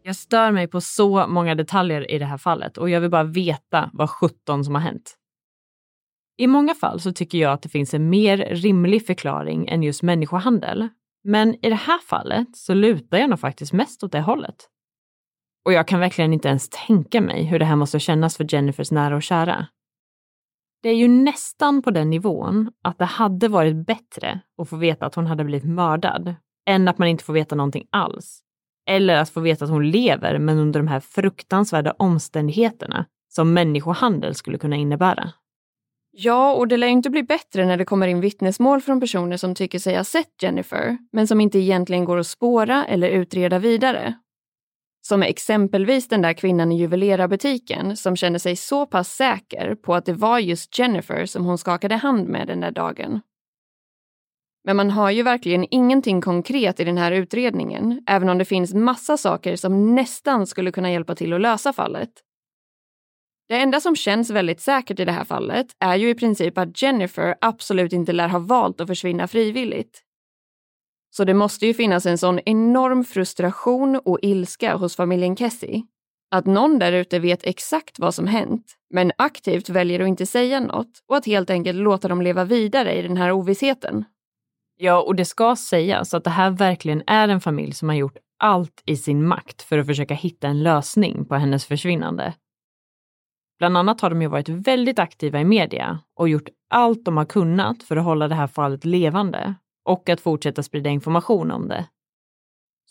Jag 0.02 0.16
stör 0.16 0.50
mig 0.50 0.68
på 0.68 0.80
så 0.80 1.26
många 1.26 1.54
detaljer 1.54 2.10
i 2.10 2.18
det 2.18 2.24
här 2.24 2.38
fallet 2.38 2.78
och 2.78 2.90
jag 2.90 3.00
vill 3.00 3.10
bara 3.10 3.24
veta 3.24 3.90
vad 3.92 4.10
17 4.10 4.64
som 4.64 4.74
har 4.74 4.82
hänt. 4.82 5.17
I 6.40 6.46
många 6.46 6.74
fall 6.74 7.00
så 7.00 7.12
tycker 7.12 7.38
jag 7.38 7.52
att 7.52 7.62
det 7.62 7.68
finns 7.68 7.94
en 7.94 8.10
mer 8.10 8.36
rimlig 8.36 9.06
förklaring 9.06 9.68
än 9.68 9.82
just 9.82 10.02
människohandel. 10.02 10.88
Men 11.24 11.54
i 11.54 11.68
det 11.68 11.74
här 11.74 11.98
fallet 11.98 12.56
så 12.56 12.74
lutar 12.74 13.18
jag 13.18 13.30
nog 13.30 13.40
faktiskt 13.40 13.72
mest 13.72 14.04
åt 14.04 14.12
det 14.12 14.20
hållet. 14.20 14.68
Och 15.64 15.72
jag 15.72 15.88
kan 15.88 16.00
verkligen 16.00 16.32
inte 16.32 16.48
ens 16.48 16.68
tänka 16.86 17.20
mig 17.20 17.44
hur 17.44 17.58
det 17.58 17.64
här 17.64 17.76
måste 17.76 18.00
kännas 18.00 18.36
för 18.36 18.54
Jennifers 18.54 18.90
nära 18.90 19.16
och 19.16 19.22
kära. 19.22 19.66
Det 20.82 20.88
är 20.88 20.94
ju 20.94 21.08
nästan 21.08 21.82
på 21.82 21.90
den 21.90 22.10
nivån 22.10 22.72
att 22.84 22.98
det 22.98 23.04
hade 23.04 23.48
varit 23.48 23.86
bättre 23.86 24.40
att 24.62 24.68
få 24.68 24.76
veta 24.76 25.06
att 25.06 25.14
hon 25.14 25.26
hade 25.26 25.44
blivit 25.44 25.70
mördad 25.70 26.34
än 26.66 26.88
att 26.88 26.98
man 26.98 27.08
inte 27.08 27.24
får 27.24 27.32
veta 27.32 27.54
någonting 27.54 27.86
alls. 27.90 28.40
Eller 28.90 29.16
att 29.16 29.30
få 29.30 29.40
veta 29.40 29.64
att 29.64 29.70
hon 29.70 29.90
lever 29.90 30.38
men 30.38 30.58
under 30.58 30.80
de 30.80 30.88
här 30.88 31.00
fruktansvärda 31.00 31.94
omständigheterna 31.98 33.06
som 33.28 33.52
människohandel 33.52 34.34
skulle 34.34 34.58
kunna 34.58 34.76
innebära. 34.76 35.32
Ja, 36.10 36.54
och 36.54 36.68
det 36.68 36.76
lär 36.76 36.86
ju 36.86 36.92
inte 36.92 37.10
bli 37.10 37.22
bättre 37.22 37.66
när 37.66 37.76
det 37.76 37.84
kommer 37.84 38.06
in 38.06 38.20
vittnesmål 38.20 38.80
från 38.80 39.00
personer 39.00 39.36
som 39.36 39.54
tycker 39.54 39.78
sig 39.78 39.96
ha 39.96 40.04
sett 40.04 40.42
Jennifer, 40.42 40.98
men 41.12 41.26
som 41.26 41.40
inte 41.40 41.58
egentligen 41.58 42.04
går 42.04 42.18
att 42.18 42.26
spåra 42.26 42.84
eller 42.84 43.08
utreda 43.08 43.58
vidare. 43.58 44.14
Som 45.00 45.22
exempelvis 45.22 46.08
den 46.08 46.22
där 46.22 46.32
kvinnan 46.32 46.72
i 46.72 46.78
juvelerarbutiken 46.78 47.96
som 47.96 48.16
kände 48.16 48.38
sig 48.38 48.56
så 48.56 48.86
pass 48.86 49.14
säker 49.14 49.74
på 49.74 49.94
att 49.94 50.04
det 50.04 50.12
var 50.12 50.38
just 50.38 50.78
Jennifer 50.78 51.26
som 51.26 51.44
hon 51.44 51.58
skakade 51.58 51.96
hand 51.96 52.28
med 52.28 52.46
den 52.46 52.60
där 52.60 52.70
dagen. 52.70 53.20
Men 54.64 54.76
man 54.76 54.90
har 54.90 55.10
ju 55.10 55.22
verkligen 55.22 55.66
ingenting 55.70 56.20
konkret 56.20 56.80
i 56.80 56.84
den 56.84 56.98
här 56.98 57.12
utredningen, 57.12 58.02
även 58.06 58.28
om 58.28 58.38
det 58.38 58.44
finns 58.44 58.74
massa 58.74 59.16
saker 59.16 59.56
som 59.56 59.94
nästan 59.94 60.46
skulle 60.46 60.72
kunna 60.72 60.92
hjälpa 60.92 61.14
till 61.14 61.32
att 61.32 61.40
lösa 61.40 61.72
fallet. 61.72 62.10
Det 63.48 63.56
enda 63.56 63.80
som 63.80 63.96
känns 63.96 64.30
väldigt 64.30 64.60
säkert 64.60 65.00
i 65.00 65.04
det 65.04 65.12
här 65.12 65.24
fallet 65.24 65.66
är 65.78 65.96
ju 65.96 66.10
i 66.10 66.14
princip 66.14 66.58
att 66.58 66.82
Jennifer 66.82 67.34
absolut 67.40 67.92
inte 67.92 68.12
lär 68.12 68.28
ha 68.28 68.38
valt 68.38 68.80
att 68.80 68.88
försvinna 68.88 69.28
frivilligt. 69.28 70.02
Så 71.10 71.24
det 71.24 71.34
måste 71.34 71.66
ju 71.66 71.74
finnas 71.74 72.06
en 72.06 72.18
sån 72.18 72.40
enorm 72.44 73.04
frustration 73.04 73.96
och 74.04 74.18
ilska 74.22 74.76
hos 74.76 74.96
familjen 74.96 75.36
Kessie. 75.36 75.82
Att 76.30 76.46
någon 76.46 76.78
där 76.78 76.92
ute 76.92 77.18
vet 77.18 77.46
exakt 77.46 77.98
vad 77.98 78.14
som 78.14 78.26
hänt, 78.26 78.74
men 78.90 79.12
aktivt 79.18 79.68
väljer 79.68 80.00
att 80.00 80.08
inte 80.08 80.26
säga 80.26 80.60
något 80.60 81.02
och 81.08 81.16
att 81.16 81.26
helt 81.26 81.50
enkelt 81.50 81.78
låta 81.78 82.08
dem 82.08 82.22
leva 82.22 82.44
vidare 82.44 82.94
i 82.98 83.02
den 83.02 83.16
här 83.16 83.32
ovissheten. 83.32 84.04
Ja, 84.76 85.02
och 85.02 85.14
det 85.14 85.24
ska 85.24 85.56
sägas 85.56 86.14
att 86.14 86.24
det 86.24 86.30
här 86.30 86.50
verkligen 86.50 87.02
är 87.06 87.28
en 87.28 87.40
familj 87.40 87.72
som 87.72 87.88
har 87.88 87.96
gjort 87.96 88.16
allt 88.38 88.82
i 88.86 88.96
sin 88.96 89.26
makt 89.26 89.62
för 89.62 89.78
att 89.78 89.86
försöka 89.86 90.14
hitta 90.14 90.48
en 90.48 90.62
lösning 90.62 91.24
på 91.24 91.34
hennes 91.34 91.66
försvinnande. 91.66 92.34
Bland 93.58 93.76
annat 93.76 94.00
har 94.00 94.10
de 94.10 94.22
ju 94.22 94.28
varit 94.28 94.48
väldigt 94.48 94.98
aktiva 94.98 95.40
i 95.40 95.44
media 95.44 95.98
och 96.14 96.28
gjort 96.28 96.48
allt 96.70 97.04
de 97.04 97.16
har 97.16 97.24
kunnat 97.24 97.82
för 97.82 97.96
att 97.96 98.04
hålla 98.04 98.28
det 98.28 98.34
här 98.34 98.46
fallet 98.46 98.84
levande 98.84 99.54
och 99.84 100.08
att 100.08 100.20
fortsätta 100.20 100.62
sprida 100.62 100.90
information 100.90 101.50
om 101.50 101.68
det. 101.68 101.86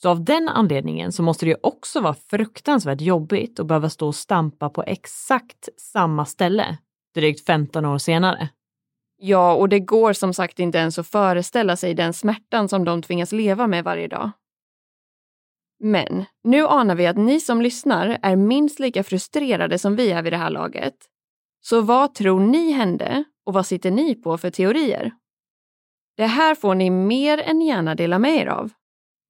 Så 0.02 0.10
av 0.10 0.24
den 0.24 0.50
anledningen 0.50 1.12
så 1.12 1.24
måste 1.24 1.46
det 1.46 1.50
ju 1.50 1.58
också 1.64 2.02
vara 2.02 2.14
fruktansvärt 2.14 3.02
jobbigt 3.02 3.60
att 3.60 3.68
behöva 3.68 3.90
stå 3.90 4.08
och 4.08 4.16
stampa 4.16 4.70
på 4.70 4.84
exakt 4.84 5.70
samma 5.78 6.26
ställe 6.26 6.78
drygt 7.16 7.46
15 7.46 7.86
år 7.86 7.98
senare. 7.98 8.50
Ja, 9.20 9.54
och 9.54 9.70
det 9.70 9.80
går 9.80 10.14
som 10.14 10.34
sagt 10.34 10.60
inte 10.60 10.78
ens 10.78 11.00
att 11.00 11.08
föreställa 11.08 11.76
sig 11.76 11.94
den 11.94 12.14
smärtan 12.14 12.70
som 12.70 12.86
de 12.86 13.02
tvingas 13.02 13.32
leva 13.32 13.68
med 13.68 13.84
varje 13.84 14.08
dag. 14.08 14.32
Men 15.80 16.26
nu 16.44 16.66
anar 16.66 16.96
vi 16.96 17.08
att 17.08 17.18
ni 17.18 17.40
som 17.40 17.62
lyssnar 17.62 18.20
är 18.22 18.36
minst 18.36 18.80
lika 18.80 19.04
frustrerade 19.04 19.80
som 19.80 19.96
vi 19.96 20.12
är 20.12 20.22
vid 20.22 20.34
det 20.34 20.38
här 20.38 20.50
laget. 20.50 20.96
Så 21.62 21.82
vad 21.82 22.14
tror 22.14 22.40
ni 22.40 22.72
hände 22.72 23.24
och 23.46 23.54
vad 23.54 23.66
sitter 23.66 23.92
ni 23.92 24.16
på 24.16 24.38
för 24.38 24.50
teorier? 24.50 25.12
Det 26.18 26.26
här 26.26 26.56
får 26.56 26.76
ni 26.76 26.90
mer 26.90 27.38
än 27.38 27.62
gärna 27.62 27.96
dela 27.96 28.20
med 28.20 28.36
er 28.36 28.48
av. 28.48 28.72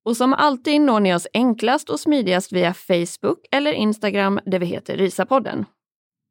Och 0.05 0.17
som 0.17 0.33
alltid 0.33 0.81
når 0.81 0.99
ni 0.99 1.15
oss 1.15 1.27
enklast 1.33 1.89
och 1.89 1.99
smidigast 1.99 2.51
via 2.51 2.73
Facebook 2.73 3.45
eller 3.51 3.71
Instagram 3.73 4.39
där 4.45 4.59
vi 4.59 4.65
heter 4.65 4.97
Risapodden. 4.97 5.65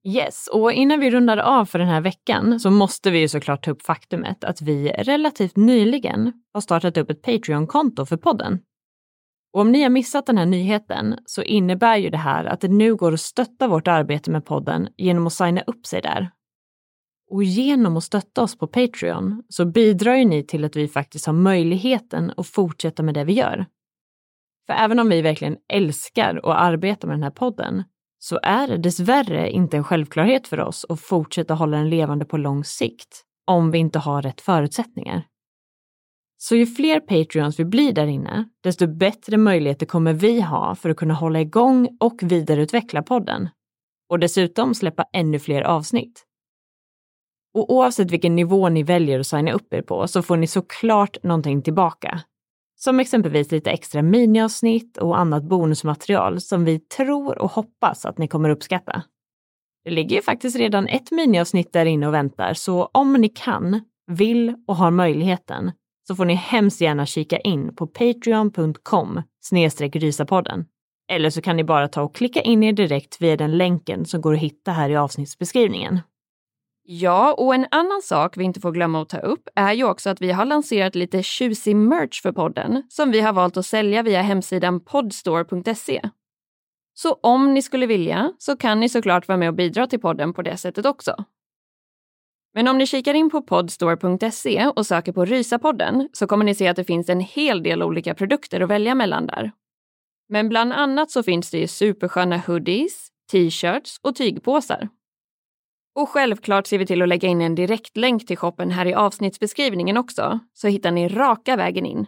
Yes, 0.07 0.49
och 0.53 0.73
innan 0.73 1.01
vi 1.01 1.11
rundar 1.11 1.37
av 1.37 1.65
för 1.65 1.79
den 1.79 1.89
här 1.89 2.01
veckan 2.01 2.61
så 2.61 2.71
måste 2.71 3.11
vi 3.11 3.19
ju 3.19 3.29
såklart 3.29 3.65
ta 3.65 3.71
upp 3.71 3.83
faktumet 3.83 4.45
att 4.45 4.63
vi 4.63 4.89
relativt 4.89 5.57
nyligen 5.57 6.33
har 6.53 6.61
startat 6.61 6.97
upp 6.97 7.11
ett 7.11 7.23
Patreon-konto 7.23 8.07
för 8.07 8.17
podden. 8.17 8.59
Och 9.57 9.63
om 9.63 9.73
ni 9.73 9.83
har 9.83 9.91
missat 9.91 10.27
den 10.27 10.39
här 10.39 10.47
nyheten 10.47 11.19
så 11.27 11.43
innebär 11.43 11.97
ju 11.97 12.11
det 12.11 12.17
här 12.17 12.45
att 12.45 12.61
det 12.61 12.69
nu 12.69 12.97
går 12.97 13.13
att 13.13 13.21
stötta 13.21 13.69
vårt 13.69 13.89
arbete 13.89 14.31
med 14.31 14.45
podden 14.45 14.89
genom 14.97 15.27
att 15.27 15.33
signa 15.33 15.63
upp 15.67 15.87
sig 15.87 16.03
där. 16.03 16.31
Och 17.31 17.45
genom 17.45 17.97
att 17.97 18.05
stötta 18.05 18.43
oss 18.43 18.59
på 18.59 18.67
Patreon 18.67 19.43
så 19.49 19.65
bidrar 19.65 20.15
ju 20.15 20.25
ni 20.25 20.47
till 20.47 20.65
att 20.65 20.77
vi 20.77 20.89
faktiskt 20.89 21.27
har 21.27 21.33
möjligheten 21.33 22.33
att 22.37 22.47
fortsätta 22.47 23.03
med 23.03 23.15
det 23.15 23.25
vi 23.25 23.33
gör. 23.33 23.67
För 24.67 24.75
även 24.75 24.99
om 24.99 25.09
vi 25.09 25.23
verkligen 25.23 25.57
älskar 25.73 26.37
att 26.37 26.57
arbeta 26.57 27.07
med 27.07 27.17
den 27.17 27.23
här 27.23 27.31
podden 27.31 27.85
så 28.19 28.41
är 28.43 28.69
det 28.69 28.79
dessvärre 28.79 29.51
inte 29.51 29.77
en 29.77 29.85
självklarhet 29.85 30.49
för 30.49 30.61
oss 30.61 30.87
att 30.89 31.01
fortsätta 31.01 31.55
hålla 31.55 31.77
den 31.77 31.91
levande 31.91 32.25
på 32.25 32.37
lång 32.37 32.65
sikt 32.65 33.23
om 33.47 33.71
vi 33.71 33.79
inte 33.79 33.99
har 33.99 34.23
rätt 34.23 34.41
förutsättningar. 34.41 35.27
Så 36.39 36.57
ju 36.57 36.67
fler 36.67 37.01
Patreons 37.01 37.59
vi 37.59 37.65
blir 37.65 37.93
där 37.93 38.07
inne, 38.07 38.49
desto 38.63 38.87
bättre 38.87 39.37
möjligheter 39.37 39.87
kommer 39.87 40.13
vi 40.13 40.41
ha 40.41 40.75
för 40.75 40.91
att 40.91 40.97
kunna 40.97 41.15
hålla 41.15 41.41
igång 41.41 41.97
och 42.01 42.23
vidareutveckla 42.23 43.03
podden. 43.03 43.49
Och 44.09 44.19
dessutom 44.19 44.75
släppa 44.75 45.05
ännu 45.13 45.39
fler 45.39 45.63
avsnitt. 45.63 46.25
Och 47.55 47.75
oavsett 47.75 48.11
vilken 48.11 48.37
nivå 48.37 48.69
ni 48.69 48.83
väljer 48.83 49.21
att 49.21 49.27
signa 49.27 49.53
upp 49.53 49.75
er 49.75 49.83
på 49.83 50.09
så 50.09 50.23
får 50.23 50.37
ni 50.37 50.47
såklart 50.47 51.23
någonting 51.23 51.63
tillbaka. 51.63 52.21
Som 52.79 53.01
exempelvis 53.01 53.51
lite 53.51 53.71
extra 53.71 54.03
miniavsnitt 54.03 54.97
och 54.97 55.19
annat 55.19 55.45
bonusmaterial 55.45 56.41
som 56.41 56.65
vi 56.65 56.79
tror 56.79 57.39
och 57.39 57.51
hoppas 57.51 58.05
att 58.05 58.19
ni 58.19 58.29
kommer 58.29 58.51
uppskatta. 58.51 59.03
Det 59.85 59.91
ligger 59.91 60.17
ju 60.17 60.23
faktiskt 60.23 60.57
redan 60.57 60.87
ett 60.87 61.11
miniavsnitt 61.11 61.73
där 61.73 61.87
inne 61.87 62.07
och 62.07 62.15
väntar, 62.15 62.55
så 62.55 62.91
om 62.93 63.13
ni 63.13 63.29
kan, 63.29 63.81
vill 64.07 64.55
och 64.67 64.77
har 64.77 64.91
möjligheten 64.91 65.73
så 66.09 66.17
får 66.17 66.25
ni 66.25 66.35
hemskt 66.35 66.81
gärna 66.81 67.07
kika 67.07 67.39
in 67.39 67.77
på 67.77 67.87
patreon.com 67.87 69.23
rysapodden. 69.93 70.65
Eller 71.09 71.31
så 71.31 71.43
kan 71.43 71.57
ni 71.57 71.65
bara 71.65 71.89
ta 71.89 72.03
och 72.03 72.15
klicka 72.15 72.41
in 72.41 72.63
er 72.63 72.73
direkt 72.73 73.21
via 73.21 73.37
den 73.37 73.59
länken 73.59 74.05
som 74.05 74.21
går 74.21 74.35
att 74.35 74.41
hitta 74.41 74.73
här 74.73 74.91
i 74.91 74.97
avsnittsbeskrivningen. 74.97 76.01
Ja, 76.89 77.35
och 77.39 77.55
en 77.55 77.67
annan 77.71 78.03
sak 78.03 78.37
vi 78.37 78.45
inte 78.45 78.61
får 78.61 78.73
glömma 78.73 79.03
att 79.03 79.09
ta 79.09 79.19
upp 79.19 79.49
är 79.55 79.73
ju 79.73 79.85
också 79.85 80.11
att 80.11 80.21
vi 80.21 80.33
har 80.33 80.45
lanserat 80.45 80.95
lite 80.95 81.23
tjusig 81.23 81.77
merch 81.77 82.23
för 82.23 82.33
podden 82.33 82.83
som 82.89 83.11
vi 83.11 83.21
har 83.21 83.33
valt 83.33 83.57
att 83.57 83.67
sälja 83.67 84.03
via 84.03 84.23
hemsidan 84.23 84.81
podstore.se. 84.81 86.03
Så 86.95 87.13
om 87.23 87.55
ni 87.55 87.63
skulle 87.63 87.87
vilja 87.87 88.33
så 88.39 88.57
kan 88.57 88.81
ni 88.81 88.89
såklart 88.89 89.29
vara 89.29 89.39
med 89.39 89.49
och 89.49 89.55
bidra 89.55 89.87
till 89.87 90.01
podden 90.01 90.33
på 90.33 90.43
det 90.43 90.57
sättet 90.57 90.87
också. 90.87 91.25
Men 92.57 92.69
om 92.69 92.79
ni 92.79 92.87
kikar 92.87 93.15
in 93.15 93.31
på 93.31 93.43
podstore.se 93.43 94.67
och 94.67 94.87
söker 94.87 95.13
på 95.13 95.25
Rysapodden 95.25 96.09
så 96.13 96.27
kommer 96.27 96.45
ni 96.45 96.55
se 96.55 96.69
att 96.69 96.77
det 96.77 96.85
finns 96.85 97.09
en 97.09 97.21
hel 97.21 97.63
del 97.63 97.83
olika 97.83 98.15
produkter 98.15 98.61
att 98.61 98.71
välja 98.71 98.95
mellan 98.95 99.27
där. 99.27 99.53
Men 100.29 100.49
bland 100.49 100.73
annat 100.73 101.11
så 101.11 101.23
finns 101.23 101.51
det 101.51 101.59
ju 101.59 101.67
supersköna 101.67 102.39
hoodies, 102.39 103.09
t-shirts 103.33 104.01
och 104.03 104.17
tygpåsar. 104.17 104.89
Och 105.95 106.09
självklart 106.09 106.67
ser 106.67 106.79
vi 106.79 106.87
till 106.87 107.03
att 107.03 107.09
lägga 107.09 107.29
in 107.29 107.41
en 107.41 107.55
direktlänk 107.55 108.27
till 108.27 108.37
shoppen 108.37 108.71
här 108.71 108.87
i 108.87 108.95
avsnittsbeskrivningen 108.95 109.97
också, 109.97 110.39
så 110.53 110.69
hittar 110.69 110.91
ni 110.91 111.09
raka 111.09 111.57
vägen 111.57 111.87
in. 111.87 112.07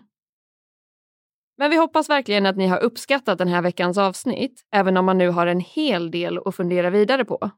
Men 1.58 1.70
vi 1.70 1.76
hoppas 1.76 2.08
verkligen 2.08 2.46
att 2.46 2.56
ni 2.56 2.66
har 2.66 2.78
uppskattat 2.78 3.38
den 3.38 3.48
här 3.48 3.62
veckans 3.62 3.98
avsnitt, 3.98 4.62
även 4.72 4.96
om 4.96 5.04
man 5.04 5.18
nu 5.18 5.28
har 5.28 5.46
en 5.46 5.60
hel 5.60 6.10
del 6.10 6.38
att 6.44 6.56
fundera 6.56 6.90
vidare 6.90 7.24
på. 7.24 7.50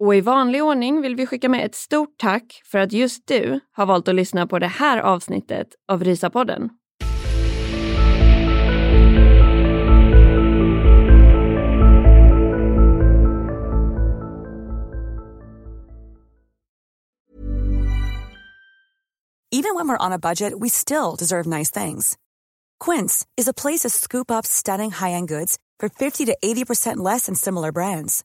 Och 0.00 0.14
i 0.14 0.20
vanlig 0.20 0.64
ordning 0.64 1.00
vill 1.00 1.16
vi 1.16 1.26
skicka 1.26 1.48
med 1.48 1.66
ett 1.66 1.74
stort 1.74 2.18
tack 2.18 2.62
för 2.64 2.78
att 2.78 2.92
just 2.92 3.26
du 3.26 3.60
har 3.72 3.86
valt 3.86 4.08
att 4.08 4.14
lyssna 4.14 4.46
på 4.46 4.58
det 4.58 4.66
här 4.66 4.98
avsnittet 4.98 5.68
av 5.88 6.04
Risapodden. 6.04 6.70
Even 19.50 19.74
when 19.74 19.88
we're 19.88 20.06
on 20.06 20.12
a 20.12 20.18
budget, 20.18 20.52
we 20.60 20.68
still 20.68 21.16
deserve 21.16 21.46
nice 21.46 21.70
things. 21.70 22.16
Quince 22.78 23.26
is 23.36 23.48
a 23.48 23.52
place 23.52 23.80
to 23.80 23.90
scoop 23.90 24.30
up 24.30 24.46
stunning 24.46 24.90
high-end 24.90 25.28
goods 25.28 25.58
for 25.80 25.88
50 25.88 26.26
to 26.26 26.36
80% 26.44 26.96
less 26.98 27.26
than 27.26 27.34
similar 27.34 27.72
brands. 27.72 28.24